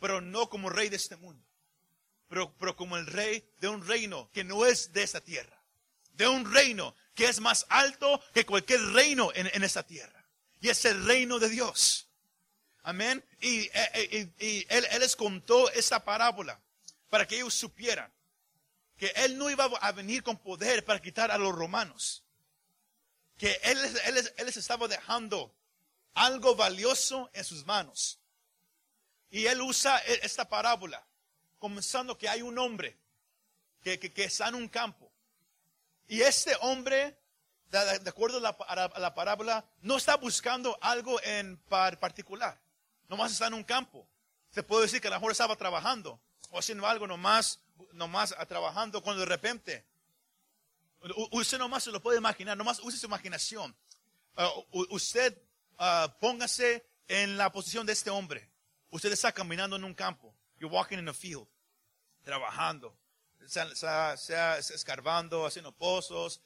pero 0.00 0.20
no 0.20 0.48
como 0.48 0.70
rey 0.70 0.88
de 0.88 0.96
este 0.96 1.16
mundo 1.16 1.44
pero, 2.28 2.52
pero 2.58 2.74
como 2.74 2.96
el 2.96 3.06
rey 3.06 3.48
de 3.60 3.68
un 3.68 3.86
reino 3.86 4.28
que 4.32 4.42
no 4.42 4.66
es 4.66 4.92
de 4.92 5.04
esta 5.04 5.20
tierra, 5.20 5.62
de 6.14 6.26
un 6.26 6.52
reino 6.52 6.96
que 7.14 7.26
es 7.28 7.38
más 7.38 7.64
alto 7.68 8.20
que 8.32 8.44
cualquier 8.44 8.80
reino 8.86 9.30
en, 9.34 9.48
en 9.52 9.62
esta 9.62 9.84
tierra. 9.86 10.26
Y 10.60 10.68
es 10.68 10.84
el 10.84 11.04
reino 11.04 11.38
de 11.38 11.48
Dios. 11.48 12.08
Amén. 12.82 13.24
Y, 13.40 13.70
eh, 13.72 14.30
y- 14.38 14.44
y 14.46 14.66
él, 14.68 14.84
él 14.90 15.00
les 15.00 15.14
contó 15.14 15.70
esta 15.70 16.04
parábola 16.04 16.60
para 17.08 17.24
que 17.28 17.36
ellos 17.36 17.54
supieran 17.54 18.12
que 18.96 19.12
él 19.14 19.38
no 19.38 19.48
iba 19.48 19.64
a 19.66 19.92
venir 19.92 20.24
con 20.24 20.36
poder 20.38 20.84
para 20.84 21.00
quitar 21.00 21.30
a 21.30 21.38
los 21.38 21.54
romanos. 21.54 22.23
Que 23.38 23.58
él, 23.64 23.78
él 24.04 24.14
les- 24.14 24.56
estaba 24.56 24.86
dejando 24.88 25.52
algo 26.14 26.54
valioso 26.54 27.30
en 27.32 27.44
sus 27.44 27.64
manos. 27.66 28.18
Y 29.30 29.46
él 29.46 29.60
usa 29.62 29.98
e- 30.06 30.20
esta 30.22 30.48
parábola 30.48 31.04
comenzando 31.58 32.16
que 32.16 32.28
hay 32.28 32.42
un 32.42 32.58
hombre 32.58 32.96
que, 33.82 33.98
que- 33.98 34.24
está 34.24 34.48
en 34.48 34.54
un 34.54 34.68
campo. 34.68 35.10
Y 36.06 36.20
este 36.20 36.54
hombre, 36.60 37.18
de, 37.70 38.08
acuerdo 38.08 38.38
a 38.38 39.00
la, 39.00 39.14
parábola, 39.14 39.64
no 39.80 39.96
está 39.96 40.16
buscando 40.16 40.78
algo 40.80 41.20
en 41.22 41.56
par- 41.68 41.98
particular. 41.98 42.60
Nomás 43.08 43.32
está 43.32 43.48
en 43.48 43.54
un 43.54 43.64
campo. 43.64 44.06
Se 44.50 44.62
puede 44.62 44.82
decir 44.82 45.00
que 45.00 45.08
a 45.08 45.10
lo 45.10 45.16
mejor 45.16 45.32
estaba 45.32 45.56
trabajando 45.56 46.20
o 46.50 46.58
haciendo 46.60 46.86
algo 46.86 47.06
nomás, 47.08 47.58
nomás 47.92 48.32
a- 48.38 48.46
trabajando 48.46 49.02
cuando 49.02 49.20
de 49.20 49.26
repente. 49.26 49.84
Usted 51.32 51.58
nomás 51.58 51.84
se 51.84 51.90
lo 51.90 52.00
puede 52.00 52.18
imaginar, 52.18 52.56
nomás 52.56 52.80
use 52.80 52.96
su 52.96 53.06
imaginación. 53.06 53.74
Ah, 54.36 54.50
u- 54.72 54.86
usted 54.90 55.36
ah, 55.78 56.16
póngase 56.20 56.84
en 57.08 57.36
la 57.36 57.52
posición 57.52 57.84
de 57.86 57.92
este 57.92 58.10
hombre. 58.10 58.48
Usted 58.90 59.12
está 59.12 59.32
caminando 59.32 59.76
en 59.76 59.84
un 59.84 59.94
campo. 59.94 60.34
You're 60.58 60.74
walking 60.74 60.98
in 60.98 61.08
a 61.08 61.12
field. 61.14 61.46
Trabajando. 62.22 62.96
Sea, 63.46 63.74
sea- 63.74 64.16
sea 64.16 64.56
escarbando, 64.58 65.44
haciendo 65.44 65.72
pozos, 65.72 66.40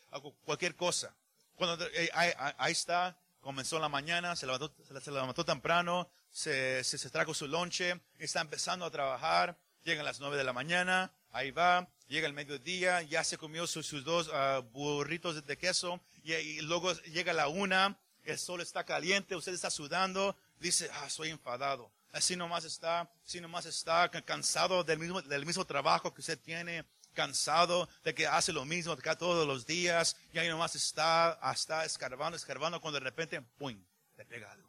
cualquier 0.45 0.75
cosa. 0.75 1.15
Cuando 1.55 1.85
eh, 1.87 2.11
ahí, 2.13 2.33
ahí- 2.59 2.73
está, 2.73 3.17
comenzó 3.41 3.79
la 3.79 3.89
mañana, 3.89 4.35
se 4.35 4.47
levantó, 4.47 4.73
se, 4.85 5.11
levantó 5.13 5.45
temprano, 5.45 6.11
se, 6.31 6.83
se, 6.83 6.99
se 6.99 7.11
trajo 7.11 7.35
su 7.35 7.47
lonche, 7.47 8.01
está 8.19 8.41
empezando 8.41 8.85
a 8.85 8.91
trabajar, 8.91 9.57
llegan 9.85 10.05
las 10.05 10.19
nueve 10.19 10.37
de 10.37 10.45
la 10.45 10.53
mañana, 10.53 11.13
ahí 11.31 11.53
va, 11.53 11.89
llega 12.09 12.27
el 12.27 12.33
mediodía, 12.33 13.03
ya 13.03 13.23
se 13.23 13.39
comió 13.39 13.67
sus, 13.67 14.05
dos 14.05 14.31
ah, 14.33 14.63
burritos 14.73 15.47
de, 15.47 15.59
queso, 15.59 16.01
y, 16.25 16.61
luego 16.63 16.93
llega 17.03 17.33
la 17.33 17.49
una, 17.49 17.97
el 18.25 18.39
sol 18.39 18.61
está 18.61 18.85
caliente, 18.85 19.37
usted 19.37 19.53
está 19.53 19.71
sudando, 19.71 20.37
dice, 20.59 20.91
ah, 20.95 21.09
soy 21.09 21.31
enfadado. 21.31 21.91
Así 22.13 22.37
nomás 22.37 22.65
está, 22.65 23.11
así 23.25 23.41
nomás 23.41 23.67
está 23.67 24.11
ca- 24.11 24.23
cansado 24.23 24.83
del 24.83 24.99
mismo, 24.99 25.21
del 25.23 25.45
mismo 25.45 25.65
trabajo 25.65 26.13
que 26.13 26.21
usted 26.23 26.39
tiene, 26.39 26.85
cansado 27.13 27.89
de 28.03 28.15
que 28.15 28.27
hace 28.27 28.53
lo 28.53 28.65
mismo 28.65 28.93
acá 28.93 29.17
todos 29.17 29.47
los 29.47 29.67
días, 29.67 30.17
y 30.33 30.39
ahí 30.39 30.49
nomás 30.49 30.75
está, 30.75 31.39
está 31.53 31.85
escarbando, 31.85 32.37
escarbando, 32.37 32.81
cuando 32.81 32.99
de 32.99 33.05
repente, 33.05 33.41
¡pum!, 33.59 33.79
le 34.17 34.25
pega 34.25 34.51
algo. 34.51 34.69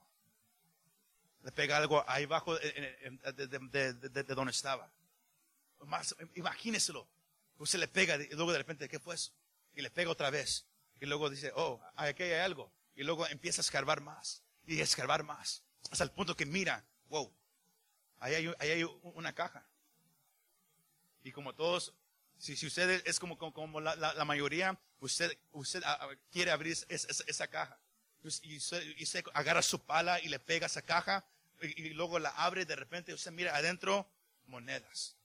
Le 1.44 1.52
pega 1.54 1.78
algo 1.78 2.04
ahí 2.08 2.26
abajo 2.26 2.58
de 2.58 4.26
donde 4.28 4.52
estaba. 4.52 4.92
Más, 5.86 6.14
imagíneselo. 6.36 7.08
Usted 7.60 7.80
le 7.80 7.88
pega 7.88 8.16
y 8.16 8.30
luego 8.30 8.52
de 8.52 8.58
repente, 8.58 8.90
¿qué 8.90 9.00
fue 9.00 9.16
eso? 9.16 9.32
Y 9.76 9.82
le 9.82 9.92
pega 9.92 10.10
otra 10.10 10.30
vez. 10.32 10.66
Y 11.00 11.06
luego 11.06 11.30
dice, 11.30 11.52
oh, 11.56 11.80
aquí 11.96 12.24
hay 12.24 12.40
algo. 12.40 12.72
Y 12.96 13.04
luego 13.04 13.28
empieza 13.28 13.62
a 13.62 13.64
escarbar 13.64 14.02
más. 14.02 14.42
Y 14.66 14.80
escarbar 14.82 15.24
más. 15.24 15.64
Hasta 15.92 16.04
el 16.04 16.12
punto 16.12 16.36
que 16.36 16.46
mira, 16.46 16.86
wow, 17.08 17.32
ahí 18.20 18.36
hay, 18.36 18.48
ahí 18.60 18.70
hay 18.72 18.84
una 18.84 19.34
caja. 19.34 19.66
Y 21.24 21.32
como 21.32 21.54
todos, 21.54 21.94
si, 22.38 22.56
si 22.56 22.68
usted 22.68 23.02
es 23.06 23.20
como, 23.20 23.38
como, 23.38 23.54
como 23.54 23.82
la, 23.82 23.96
la- 23.96 24.26
mayoría, 24.26 24.80
usted, 25.00 25.38
usted 25.52 25.82
quiere 26.32 26.52
abrir 26.52 26.74
es- 26.74 26.86
es- 26.90 27.24
esa 27.28 27.48
caja. 27.48 27.80
Y 28.44 28.58
usted, 28.58 28.84
y 28.98 29.04
usted 29.04 29.24
agarra 29.34 29.62
su 29.62 29.80
pala 29.86 30.20
y 30.22 30.28
le 30.28 30.40
pega 30.40 30.66
esa 30.68 30.82
caja. 30.82 31.26
y 31.62 31.90
luego 31.90 32.20
la 32.20 32.30
abre 32.30 32.66
de 32.66 32.76
repente 32.76 33.14
usted 33.14 33.32
mira 33.32 33.54
adentro 33.56 34.10
monedas, 34.46 35.18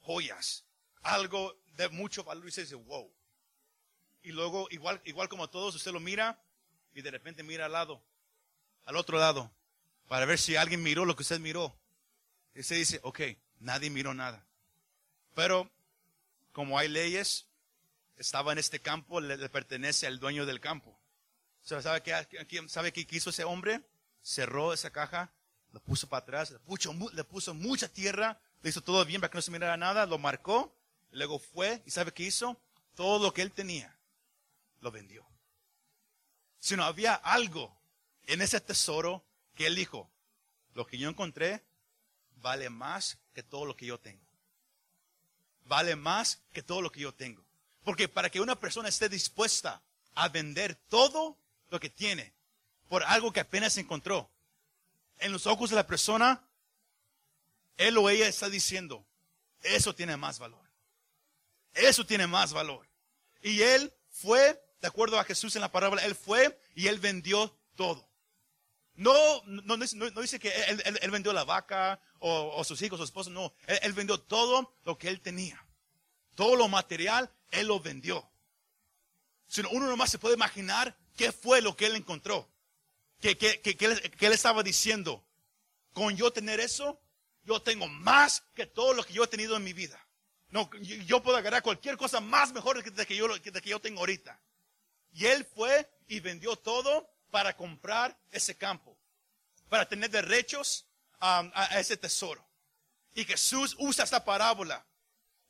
joyas, 0.00 0.64
algo 1.02 1.56
de 1.76 1.88
mucho 1.88 2.24
valor 2.24 2.48
y 2.48 2.52
se 2.52 2.62
dice, 2.62 2.74
wow. 2.74 3.10
Y 4.22 4.32
luego, 4.32 4.68
igual, 4.70 5.00
igual 5.04 5.28
como 5.28 5.50
todos, 5.50 5.74
usted 5.74 5.92
lo 5.92 6.00
mira 6.00 6.40
y 6.94 7.02
de 7.02 7.10
repente 7.10 7.42
mira 7.42 7.66
al 7.66 7.72
lado, 7.72 8.02
al 8.84 8.96
otro 8.96 9.18
lado, 9.18 9.50
para 10.08 10.26
ver 10.26 10.38
si 10.38 10.56
alguien 10.56 10.82
miró 10.82 11.04
lo 11.04 11.16
que 11.16 11.22
usted 11.22 11.40
miró. 11.40 11.74
Y 12.54 12.62
se 12.62 12.74
dice, 12.74 13.00
ok, 13.02 13.20
nadie 13.60 13.90
miró 13.90 14.14
nada. 14.14 14.44
Pero 15.34 15.70
como 16.52 16.78
hay 16.78 16.88
leyes, 16.88 17.46
estaba 18.16 18.52
en 18.52 18.58
este 18.58 18.80
campo, 18.80 19.20
le, 19.20 19.36
le 19.36 19.48
pertenece 19.48 20.06
al 20.06 20.20
dueño 20.20 20.46
del 20.46 20.60
campo. 20.60 20.98
¿Sabe 21.62 22.02
qué, 22.02 22.68
¿Sabe 22.68 22.92
qué 22.92 23.06
hizo 23.10 23.30
ese 23.30 23.44
hombre? 23.44 23.80
Cerró 24.22 24.72
esa 24.72 24.90
caja, 24.90 25.32
lo 25.72 25.80
puso 25.80 26.08
para 26.08 26.22
atrás, 26.22 26.50
le 26.50 26.58
puso, 26.58 26.94
le 27.12 27.24
puso 27.24 27.54
mucha 27.54 27.88
tierra, 27.88 28.40
le 28.62 28.70
hizo 28.70 28.82
todo 28.82 29.04
bien 29.04 29.20
para 29.20 29.30
que 29.30 29.38
no 29.38 29.42
se 29.42 29.50
mirara 29.50 29.76
nada, 29.76 30.06
lo 30.06 30.18
marcó, 30.18 30.74
luego 31.12 31.38
fue 31.38 31.82
y 31.86 31.90
¿sabe 31.90 32.12
qué 32.12 32.24
hizo? 32.24 32.60
Todo 32.94 33.22
lo 33.22 33.32
que 33.32 33.42
él 33.42 33.52
tenía, 33.52 33.94
lo 34.80 34.90
vendió. 34.90 35.24
Si 36.58 36.76
no 36.76 36.84
había 36.84 37.14
algo 37.14 37.74
en 38.24 38.42
ese 38.42 38.60
tesoro 38.60 39.24
que 39.54 39.66
él 39.66 39.74
dijo, 39.74 40.10
lo 40.74 40.86
que 40.86 40.98
yo 40.98 41.08
encontré 41.08 41.62
vale 42.36 42.70
más 42.70 43.18
que 43.34 43.42
todo 43.42 43.64
lo 43.64 43.76
que 43.76 43.86
yo 43.86 43.98
tengo. 43.98 44.22
Vale 45.64 45.96
más 45.96 46.40
que 46.52 46.62
todo 46.62 46.82
lo 46.82 46.90
que 46.90 47.00
yo 47.00 47.14
tengo. 47.14 47.42
Porque 47.84 48.08
para 48.08 48.30
que 48.30 48.40
una 48.40 48.58
persona 48.58 48.88
esté 48.88 49.08
dispuesta 49.08 49.82
a 50.14 50.28
vender 50.28 50.74
todo 50.88 51.36
lo 51.70 51.80
que 51.80 51.90
tiene 51.90 52.32
por 52.88 53.02
algo 53.04 53.32
que 53.32 53.40
apenas 53.40 53.78
encontró, 53.78 54.28
en 55.18 55.32
los 55.32 55.46
ojos 55.46 55.70
de 55.70 55.76
la 55.76 55.86
persona, 55.86 56.42
él 57.76 57.96
o 57.96 58.10
ella 58.10 58.28
está 58.28 58.48
diciendo, 58.50 59.04
eso 59.62 59.94
tiene 59.94 60.16
más 60.16 60.38
valor. 60.38 60.61
Eso 61.74 62.04
tiene 62.06 62.26
más 62.26 62.52
valor. 62.52 62.88
Y 63.42 63.62
él 63.62 63.92
fue, 64.08 64.62
de 64.80 64.88
acuerdo 64.88 65.18
a 65.18 65.24
Jesús 65.24 65.56
en 65.56 65.62
la 65.62 65.72
parábola, 65.72 66.04
él 66.04 66.14
fue 66.14 66.58
y 66.74 66.86
él 66.86 66.98
vendió 66.98 67.56
todo. 67.74 68.12
No, 68.94 69.42
no, 69.46 69.76
no, 69.76 70.20
dice 70.20 70.38
que 70.38 70.52
él, 70.64 71.10
vendió 71.10 71.32
la 71.32 71.44
vaca 71.44 72.00
o, 72.18 72.62
sus 72.62 72.80
hijos, 72.82 72.98
su 72.98 73.04
esposo, 73.04 73.30
no. 73.30 73.54
Él, 73.66 73.92
vendió 73.94 74.20
todo 74.20 74.74
lo 74.84 74.98
que 74.98 75.08
él 75.08 75.20
tenía. 75.20 75.64
Todo 76.34 76.56
lo 76.56 76.68
material, 76.68 77.30
él 77.50 77.68
lo 77.68 77.80
vendió. 77.80 78.30
Sino 79.46 79.70
uno 79.70 79.86
nomás 79.86 80.10
se 80.10 80.18
puede 80.18 80.34
imaginar 80.34 80.96
qué 81.16 81.32
fue 81.32 81.62
lo 81.62 81.76
que 81.76 81.86
él 81.86 81.96
encontró. 81.96 82.50
Que, 83.20 83.38
que, 83.38 83.60
que, 83.60 83.84
él, 83.86 84.32
estaba 84.32 84.62
diciendo, 84.62 85.24
con 85.92 86.16
yo 86.16 86.32
tener 86.32 86.60
eso, 86.60 87.00
yo 87.44 87.62
tengo 87.62 87.88
más 87.88 88.42
que 88.54 88.66
todo 88.66 88.94
lo 88.94 89.04
que 89.04 89.12
yo 89.12 89.24
he 89.24 89.28
tenido 89.28 89.56
en 89.56 89.64
mi 89.64 89.72
vida. 89.72 90.01
No, 90.52 90.70
yo, 90.80 91.22
puedo 91.22 91.38
agarrar 91.38 91.62
cualquier 91.62 91.96
cosa 91.96 92.20
más 92.20 92.52
mejor 92.52 92.84
de 92.84 93.06
que, 93.06 93.16
yo, 93.16 93.26
de 93.26 93.62
que 93.62 93.70
yo 93.70 93.80
tengo 93.80 94.00
ahorita. 94.00 94.38
Y 95.12 95.24
él 95.24 95.46
fue 95.46 95.90
y 96.08 96.20
vendió 96.20 96.56
todo 96.56 97.10
para 97.30 97.56
comprar 97.56 98.14
ese 98.30 98.54
campo, 98.54 98.94
para 99.70 99.88
tener 99.88 100.10
derechos 100.10 100.84
um, 101.22 101.50
a, 101.54 101.80
ese 101.80 101.96
tesoro. 101.96 102.46
Y 103.14 103.24
Jesús 103.24 103.74
usa 103.78 104.04
esta 104.04 104.22
parábola 104.26 104.84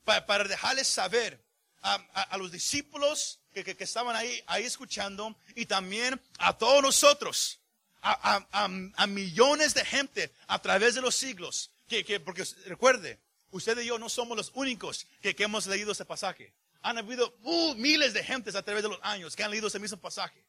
para, 0.05 0.45
dejarles 0.45 0.87
saber 0.87 1.45
um, 1.83 2.07
a, 2.15 2.37
los 2.39 2.53
discípulos 2.53 3.41
que, 3.53 3.65
que, 3.65 3.83
estaban 3.83 4.15
ahí, 4.15 4.41
ahí 4.47 4.63
escuchando 4.63 5.37
y 5.57 5.67
también 5.67 6.21
a 6.39 6.57
todos 6.57 6.81
nosotros, 6.81 7.59
a, 8.03 8.69
millones 9.09 9.75
de 9.75 9.85
gente 9.85 10.33
a 10.47 10.63
través 10.63 10.95
de 10.95 11.01
los 11.01 11.17
siglos. 11.17 11.73
Que, 11.89 12.05
que, 12.05 12.21
porque 12.21 12.45
recuerde, 12.67 13.21
usted 13.53 13.79
y 13.79 13.87
yo 13.87 13.99
no 13.99 14.09
somos 14.09 14.37
los 14.37 14.51
únicos 14.55 15.07
que, 15.21 15.35
hemos 15.39 15.67
leído 15.67 15.93
ese 15.93 16.05
pasaje. 16.05 16.53
Han 16.83 16.99
habido 16.99 17.33
uh, 17.43 17.75
miles 17.77 18.13
de 18.13 18.25
gentes 18.25 18.57
a 18.57 18.63
través 18.63 18.83
de 18.83 18.89
los 18.89 18.99
años 19.03 19.37
que 19.37 19.45
han 19.45 19.51
leído 19.51 19.69
ese 19.69 19.79
mismo 19.79 19.99
pasaje. 19.99 20.45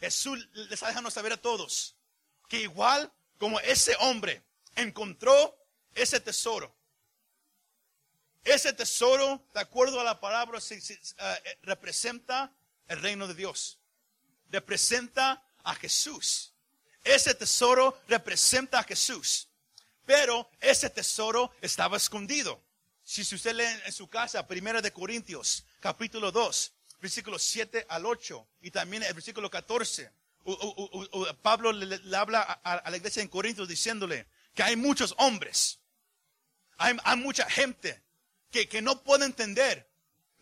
Jesús 0.00 0.48
les 0.54 0.72
está 0.72 0.88
dejando 0.88 1.10
saber 1.10 1.32
a 1.34 1.36
todos 1.36 1.94
que 2.48 2.62
igual 2.62 3.12
como 3.38 3.60
ese 3.60 3.94
hombre 4.00 4.42
encontró 4.74 5.56
ese 5.94 6.20
tesoro, 6.20 6.74
ese 8.46 8.72
tesoro, 8.72 9.44
de 9.52 9.60
acuerdo 9.60 10.00
a 10.00 10.04
la 10.04 10.20
palabra, 10.20 10.60
eh, 10.70 11.58
representa 11.62 12.52
el 12.86 13.02
reino 13.02 13.26
de 13.26 13.34
Dios. 13.34 13.80
Representa 14.50 15.44
a 15.64 15.74
Jesús. 15.74 16.52
Ese 17.02 17.34
tesoro 17.34 18.00
representa 18.06 18.78
a 18.78 18.84
Jesús. 18.84 19.48
Pero 20.06 20.48
ese 20.60 20.88
tesoro 20.88 21.52
estaba 21.60 21.96
escondido. 21.98 22.62
Si 23.04 23.22
usted 23.22 23.54
lee 23.54 23.82
en 23.84 23.92
su 23.92 24.08
casa, 24.08 24.46
Primera 24.46 24.80
de 24.80 24.92
Corintios, 24.92 25.64
capítulo 25.80 26.32
2, 26.32 26.72
versículos 27.00 27.42
7 27.42 27.86
al 27.88 28.06
8 28.06 28.48
y 28.62 28.70
también 28.70 29.02
el 29.02 29.12
versículo 29.12 29.50
14. 29.50 30.10
Pablo 31.42 31.72
le, 31.72 32.16
habla 32.16 32.40
a, 32.40 32.88
la 32.90 32.96
iglesia 32.96 33.20
en 33.20 33.28
Corintios 33.28 33.68
diciéndole 33.68 34.26
que 34.54 34.62
hay 34.62 34.76
muchos 34.76 35.14
hombres, 35.18 35.80
hay, 36.78 36.94
mucha 37.16 37.48
gente 37.50 38.02
que, 38.50 38.68
que, 38.68 38.80
no 38.80 39.02
puede 39.02 39.24
entender 39.24 39.88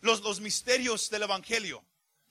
los, 0.01 0.21
los 0.21 0.39
misterios 0.41 1.09
del 1.09 1.23
Evangelio, 1.23 1.83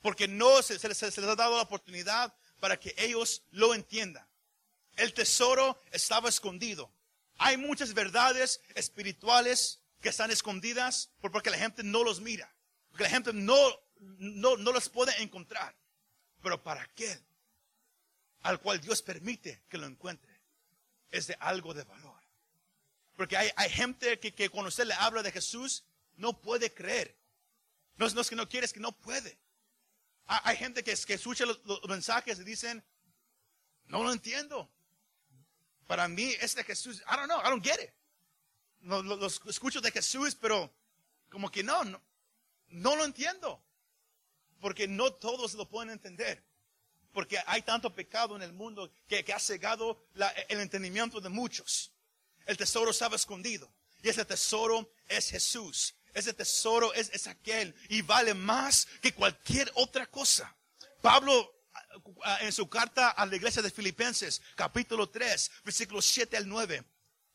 porque 0.03 0.29
no 0.29 0.63
se, 0.63 0.79
se, 0.79 0.89
les 0.89 1.03
ha 1.03 1.35
dado 1.35 1.57
la 1.57 1.63
oportunidad 1.63 2.33
para 2.61 2.79
que 2.79 2.95
ellos 2.97 3.43
lo 3.51 3.75
entiendan. 3.75 4.27
El 4.97 5.13
tesoro 5.13 5.81
estaba 5.91 6.29
escondido. 6.29 6.93
Hay 7.39 7.57
muchas 7.57 7.95
verdades 7.95 8.61
espirituales 8.75 9.81
que 10.01 10.11
están 10.11 10.31
escondidas 10.31 11.11
porque 11.21 11.51
la 11.51 11.59
gente 11.59 11.83
no 11.83 12.05
los 12.05 12.21
mira, 12.21 12.55
porque 12.91 13.05
la 13.05 13.11
gente 13.11 13.33
no 13.33 13.57
no, 14.19 14.57
no 14.57 14.73
los 14.73 14.89
puede 14.89 15.21
encontrar. 15.23 15.75
Pero 16.43 16.63
para 16.63 16.83
aquel 16.83 17.25
al 18.43 18.61
cual 18.61 18.81
Dios 18.81 19.01
permite 19.03 19.63
que 19.69 19.79
lo 19.79 19.87
encuentre, 19.87 20.39
es 21.11 21.27
de 21.27 21.37
algo 21.41 21.73
de 21.73 21.83
valor. 21.85 22.21
Porque 23.17 23.37
hay, 23.37 23.51
hay 23.57 23.71
gente 23.71 24.21
que, 24.21 24.35
que, 24.35 24.51
cuando 24.51 24.69
usted 24.69 24.85
le 24.85 24.95
habla 24.95 25.23
de 25.23 25.33
Jesús, 25.33 25.85
no 26.17 26.41
puede 26.41 26.73
creer. 26.73 27.17
No, 27.97 28.07
no 28.11 28.21
es 28.21 28.29
que 28.29 28.37
no 28.37 28.49
quiere, 28.49 28.67
es 28.67 28.73
que 28.73 28.81
no 28.81 28.93
puede. 28.93 29.39
Hay, 30.27 30.57
gente 30.57 30.85
que, 30.85 30.95
que 30.95 31.15
escucha 31.15 31.47
los, 31.47 31.61
mensajes 31.89 32.39
y 32.39 32.45
dicen, 32.45 32.85
no 33.87 34.03
lo 34.03 34.13
entiendo. 34.13 34.71
Para 35.87 36.09
mí 36.09 36.35
es 36.41 36.55
de 36.55 36.65
Jesús. 36.65 37.03
I 37.03 37.17
don't 37.17 37.27
know, 37.27 37.41
I 37.41 37.51
don't 37.51 37.65
get 37.65 37.81
it. 37.83 37.91
Los, 38.81 39.41
escucho 39.47 39.81
de 39.81 39.91
Jesús, 39.91 40.35
pero 40.35 40.73
como 41.31 41.51
que 41.51 41.63
no, 41.63 41.83
no, 42.69 42.97
lo 42.97 43.05
entiendo 43.05 43.63
porque 44.61 44.87
no 44.87 45.13
todos 45.13 45.55
lo 45.55 45.69
pueden 45.69 45.91
entender. 45.91 46.45
Porque 47.13 47.39
hay 47.47 47.63
tanto 47.63 47.95
pecado 47.95 48.35
en 48.35 48.43
el 48.43 48.53
mundo 48.53 48.91
que, 49.07 49.25
ha 49.33 49.39
cegado 49.39 50.05
el 50.49 50.61
entendimiento 50.61 51.21
de 51.21 51.29
muchos. 51.29 51.93
El 52.47 52.57
tesoro 52.57 52.91
estaba 52.91 53.17
escondido. 53.17 53.73
Y 54.03 54.09
ese 54.09 54.25
tesoro 54.25 54.93
es 55.09 55.31
Jesús. 55.31 55.95
Ese 56.13 56.35
tesoro 56.35 56.93
es, 56.93 57.11
es 57.11 57.27
aquel. 57.27 57.75
Y 57.89 58.03
vale 58.03 58.35
más 58.35 58.87
que 59.01 59.15
cualquier 59.15 59.71
otra 59.75 60.07
cosa. 60.07 60.55
Pablo 61.01 61.55
en 62.41 62.53
su 62.53 62.69
carta 62.69 63.11
a 63.11 63.27
la 63.27 63.37
iglesia 63.37 63.63
de 63.63 63.71
Filipenses, 63.71 64.43
capítulo 64.55 65.09
3, 65.09 65.51
versículos 65.65 66.05
7 66.07 66.37
al 66.37 66.49
9. 66.49 66.85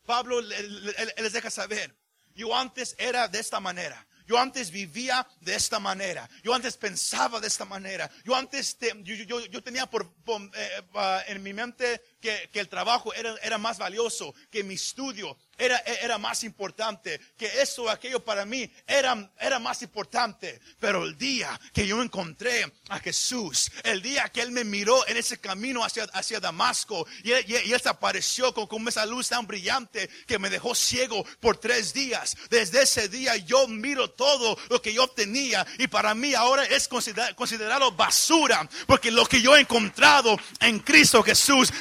Pablo 0.06 0.40
les 0.40 1.32
deja 1.32 1.50
saber, 1.50 1.94
yo 2.34 2.56
antes 2.56 2.94
era 2.98 3.28
de 3.28 3.38
esta 3.38 3.60
manera, 3.60 4.06
yo 4.30 4.38
antes 4.38 4.70
vivía 4.70 5.26
de 5.40 5.56
esta 5.56 5.80
manera. 5.80 6.30
Yo 6.44 6.54
antes 6.54 6.76
pensaba 6.76 7.40
de 7.40 7.48
esta 7.48 7.64
manera. 7.64 8.08
Yo 8.22 8.36
antes 8.36 8.78
yo, 9.02 9.62
tenía 9.64 9.86
por, 9.86 10.14
eh, 10.54 10.82
en 11.26 11.42
mi 11.42 11.52
mente 11.52 12.00
que, 12.20 12.50
el 12.52 12.68
trabajo 12.68 13.12
era, 13.14 13.34
era, 13.42 13.58
más 13.58 13.78
valioso, 13.78 14.34
que 14.50 14.62
mi 14.62 14.74
estudio 14.74 15.36
era, 15.58 15.78
era 15.78 16.18
más 16.18 16.44
importante, 16.44 17.20
que 17.36 17.60
eso 17.60 17.84
o 17.84 17.90
aquello 17.90 18.24
para 18.24 18.44
mí 18.44 18.70
era, 18.86 19.30
era 19.38 19.58
más 19.58 19.82
importante. 19.82 20.60
Pero 20.78 21.04
el 21.04 21.18
día 21.18 21.58
que 21.72 21.86
yo 21.86 22.02
encontré 22.02 22.70
a 22.88 22.98
Jesús, 22.98 23.70
el 23.84 24.00
día 24.02 24.28
que 24.28 24.40
Él 24.40 24.52
me 24.52 24.64
miró 24.64 25.06
en 25.06 25.16
ese 25.16 25.38
camino 25.38 25.84
hacia, 25.84 26.04
hacia 26.12 26.40
Damasco 26.40 27.06
y 27.22 27.32
Él, 27.32 27.44
y, 27.46 27.72
él 27.72 27.80
se 27.80 27.88
apareció 27.88 28.54
con, 28.54 28.66
con 28.66 28.86
esa 28.88 29.04
luz 29.06 29.28
tan 29.28 29.46
brillante 29.46 30.08
que 30.26 30.38
me 30.38 30.50
dejó 30.50 30.74
ciego 30.74 31.24
por 31.40 31.58
tres 31.58 31.92
días. 31.92 32.36
Desde 32.48 32.82
ese 32.82 33.08
día 33.08 33.36
yo 33.36 33.68
miro 33.68 34.10
todo 34.10 34.58
lo 34.68 34.80
que 34.80 34.92
yo 34.92 35.08
tenía 35.08 35.66
y 35.78 35.88
para 35.88 36.14
mí 36.14 36.34
ahora 36.34 36.64
es 36.64 36.88
considerado 36.88 37.92
basura 37.92 38.68
porque 38.86 39.10
lo 39.10 39.26
que 39.26 39.42
yo 39.42 39.56
he 39.56 39.60
encontrado 39.60 40.36
en 40.60 40.80
Cristo 40.80 41.22
Jesús 41.22 41.72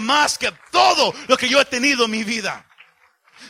más 0.00 0.38
que 0.38 0.52
todo 0.70 1.14
lo 1.28 1.36
que 1.36 1.48
yo 1.48 1.60
he 1.60 1.64
tenido 1.64 2.04
en 2.04 2.10
mi 2.10 2.24
vida. 2.24 2.66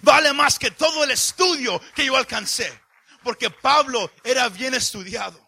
Vale 0.02 0.32
más 0.32 0.58
que 0.58 0.70
todo 0.70 1.04
el 1.04 1.10
estudio 1.10 1.80
que 1.94 2.06
yo 2.06 2.16
alcancé. 2.16 2.80
Porque 3.22 3.50
Pablo 3.50 4.10
era 4.24 4.48
bien 4.48 4.74
estudiado. 4.74 5.40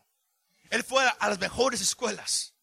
Él 0.70 0.84
fue 0.84 1.04
a 1.06 1.28
las 1.28 1.38
mejores 1.38 1.80
escuelas. 1.80 2.54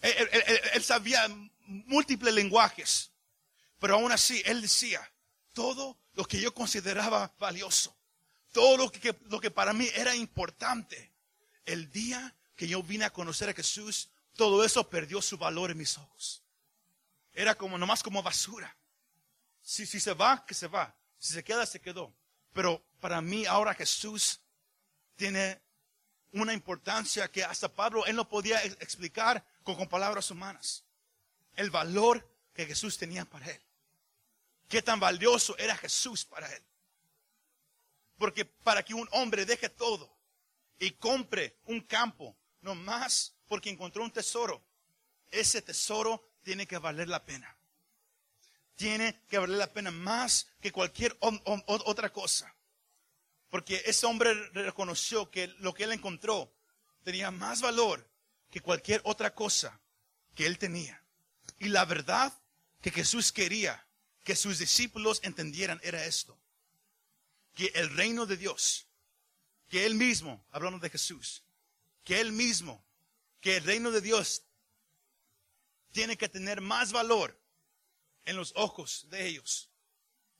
Él, 0.00 0.84
sabía 0.84 1.26
múltiples 1.66 2.34
lenguajes. 2.34 3.12
Pero 3.78 3.94
aún 3.94 4.12
así, 4.12 4.42
él 4.44 4.62
decía, 4.62 5.00
todo 5.52 5.98
lo 6.14 6.24
que 6.24 6.40
yo 6.40 6.54
consideraba 6.54 7.34
valioso, 7.38 7.96
todo 8.52 8.76
lo 8.76 8.90
que, 8.90 9.16
lo 9.26 9.40
que 9.40 9.50
para 9.50 9.72
mí 9.72 9.88
era 9.94 10.14
importante, 10.14 11.12
el 11.64 11.90
día 11.90 12.34
que 12.56 12.68
yo 12.68 12.82
vine 12.82 13.04
a 13.04 13.12
conocer 13.12 13.48
a 13.48 13.54
Jesús, 13.54 14.10
todo 14.34 14.64
eso 14.64 14.88
perdió 14.88 15.20
su 15.22 15.38
valor 15.38 15.70
en 15.70 15.78
mis 15.78 15.98
ojos. 15.98 16.43
Era 17.34 17.56
como 17.56 17.76
nomás 17.76 18.02
como 18.02 18.22
basura. 18.22 18.74
Si, 19.60 19.86
si 19.86 19.98
se 19.98 20.14
va, 20.14 20.46
que 20.46 20.54
se 20.54 20.68
va. 20.68 20.94
Si 21.18 21.34
se 21.34 21.42
queda, 21.42 21.66
se 21.66 21.80
quedó. 21.80 22.14
Pero 22.52 22.84
para 23.00 23.20
mí 23.20 23.44
ahora 23.44 23.74
Jesús 23.74 24.40
tiene 25.16 25.60
una 26.32 26.52
importancia 26.52 27.30
que 27.30 27.44
hasta 27.44 27.68
Pablo 27.68 28.06
él 28.06 28.16
no 28.16 28.28
podía 28.28 28.62
explicar 28.64 29.44
con, 29.62 29.74
con 29.74 29.88
palabras 29.88 30.30
humanas. 30.30 30.84
El 31.56 31.70
valor 31.70 32.28
que 32.54 32.66
Jesús 32.66 32.96
tenía 32.96 33.24
para 33.24 33.50
él. 33.50 33.60
Qué 34.68 34.82
tan 34.82 35.00
valioso 35.00 35.56
era 35.58 35.76
Jesús 35.76 36.24
para 36.24 36.52
él. 36.54 36.62
Porque 38.16 38.44
para 38.44 38.84
que 38.84 38.94
un 38.94 39.08
hombre 39.12 39.44
deje 39.44 39.68
todo 39.68 40.16
y 40.78 40.92
compre 40.92 41.58
un 41.64 41.80
campo, 41.80 42.36
no 42.60 42.74
más 42.74 43.34
porque 43.46 43.70
encontró 43.70 44.02
un 44.02 44.10
tesoro, 44.10 44.64
ese 45.30 45.62
tesoro 45.62 46.22
tiene 46.44 46.66
que 46.66 46.78
valer 46.78 47.08
la 47.08 47.24
pena. 47.24 47.56
Tiene 48.76 49.20
que 49.28 49.38
valer 49.38 49.58
la 49.58 49.72
pena 49.72 49.90
más 49.90 50.48
que 50.60 50.70
cualquier 50.70 51.16
otra 51.20 52.12
cosa. 52.12 52.54
Porque 53.50 53.82
ese 53.86 54.06
hombre 54.06 54.34
reconoció 54.52 55.30
que 55.30 55.48
lo 55.58 55.74
que 55.74 55.84
él 55.84 55.92
encontró 55.92 56.52
tenía 57.02 57.30
más 57.30 57.60
valor 57.60 58.08
que 58.50 58.60
cualquier 58.60 59.00
otra 59.04 59.34
cosa 59.34 59.80
que 60.34 60.46
él 60.46 60.58
tenía. 60.58 61.02
Y 61.58 61.68
la 61.68 61.84
verdad 61.84 62.32
que 62.80 62.90
Jesús 62.90 63.32
quería 63.32 63.86
que 64.22 64.36
sus 64.36 64.58
discípulos 64.58 65.20
entendieran 65.22 65.80
era 65.82 66.04
esto. 66.04 66.38
Que 67.54 67.66
el 67.74 67.90
reino 67.90 68.26
de 68.26 68.36
Dios, 68.36 68.86
que 69.68 69.86
él 69.86 69.94
mismo, 69.94 70.44
hablando 70.50 70.78
de 70.80 70.90
Jesús, 70.90 71.44
que 72.02 72.20
él 72.20 72.32
mismo, 72.32 72.84
que 73.40 73.58
el 73.58 73.64
reino 73.64 73.90
de 73.90 74.00
Dios 74.00 74.42
tiene 75.94 76.18
que 76.18 76.28
tener 76.28 76.60
más 76.60 76.92
valor 76.92 77.40
en 78.26 78.36
los 78.36 78.52
ojos 78.54 79.06
de 79.08 79.26
ellos. 79.26 79.70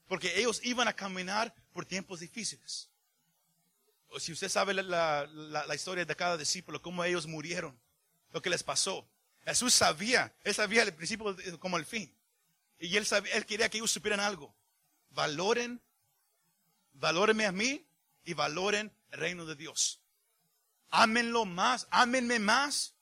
Porque 0.06 0.38
ellos 0.38 0.60
iban 0.62 0.88
a 0.88 0.92
caminar 0.92 1.54
por 1.72 1.86
tiempos 1.86 2.20
difíciles 2.20 2.90
si 4.18 4.32
usted 4.32 4.48
sabe 4.48 4.74
la, 4.74 5.74
historia 5.74 6.04
de 6.04 6.16
cada 6.16 6.36
discípulo, 6.36 6.80
cómo 6.80 7.04
ellos 7.04 7.26
murieron, 7.26 7.78
lo 8.32 8.42
que 8.42 8.50
les 8.50 8.62
pasó. 8.62 9.08
Jesús 9.44 9.74
sabía, 9.74 10.34
él 10.42 10.54
sabía 10.54 10.82
el 10.82 10.94
principio 10.94 11.36
como 11.58 11.76
el 11.76 11.84
fin. 11.84 12.14
Y 12.78 12.96
él, 12.96 13.06
sabía, 13.06 13.34
él 13.34 13.46
quería 13.46 13.68
que 13.68 13.78
ellos 13.78 13.90
supieran 13.90 14.20
algo. 14.20 14.54
Valoren, 15.10 15.80
valórenme 16.92 17.46
a 17.46 17.52
mí 17.52 17.86
y 18.24 18.34
valoren 18.34 18.92
el 19.10 19.20
reino 19.20 19.46
de 19.46 19.54
Dios. 19.54 20.00
Ámenlo 20.90 21.44
más, 21.44 21.86
ámenme 21.90 22.38
más 22.38 22.94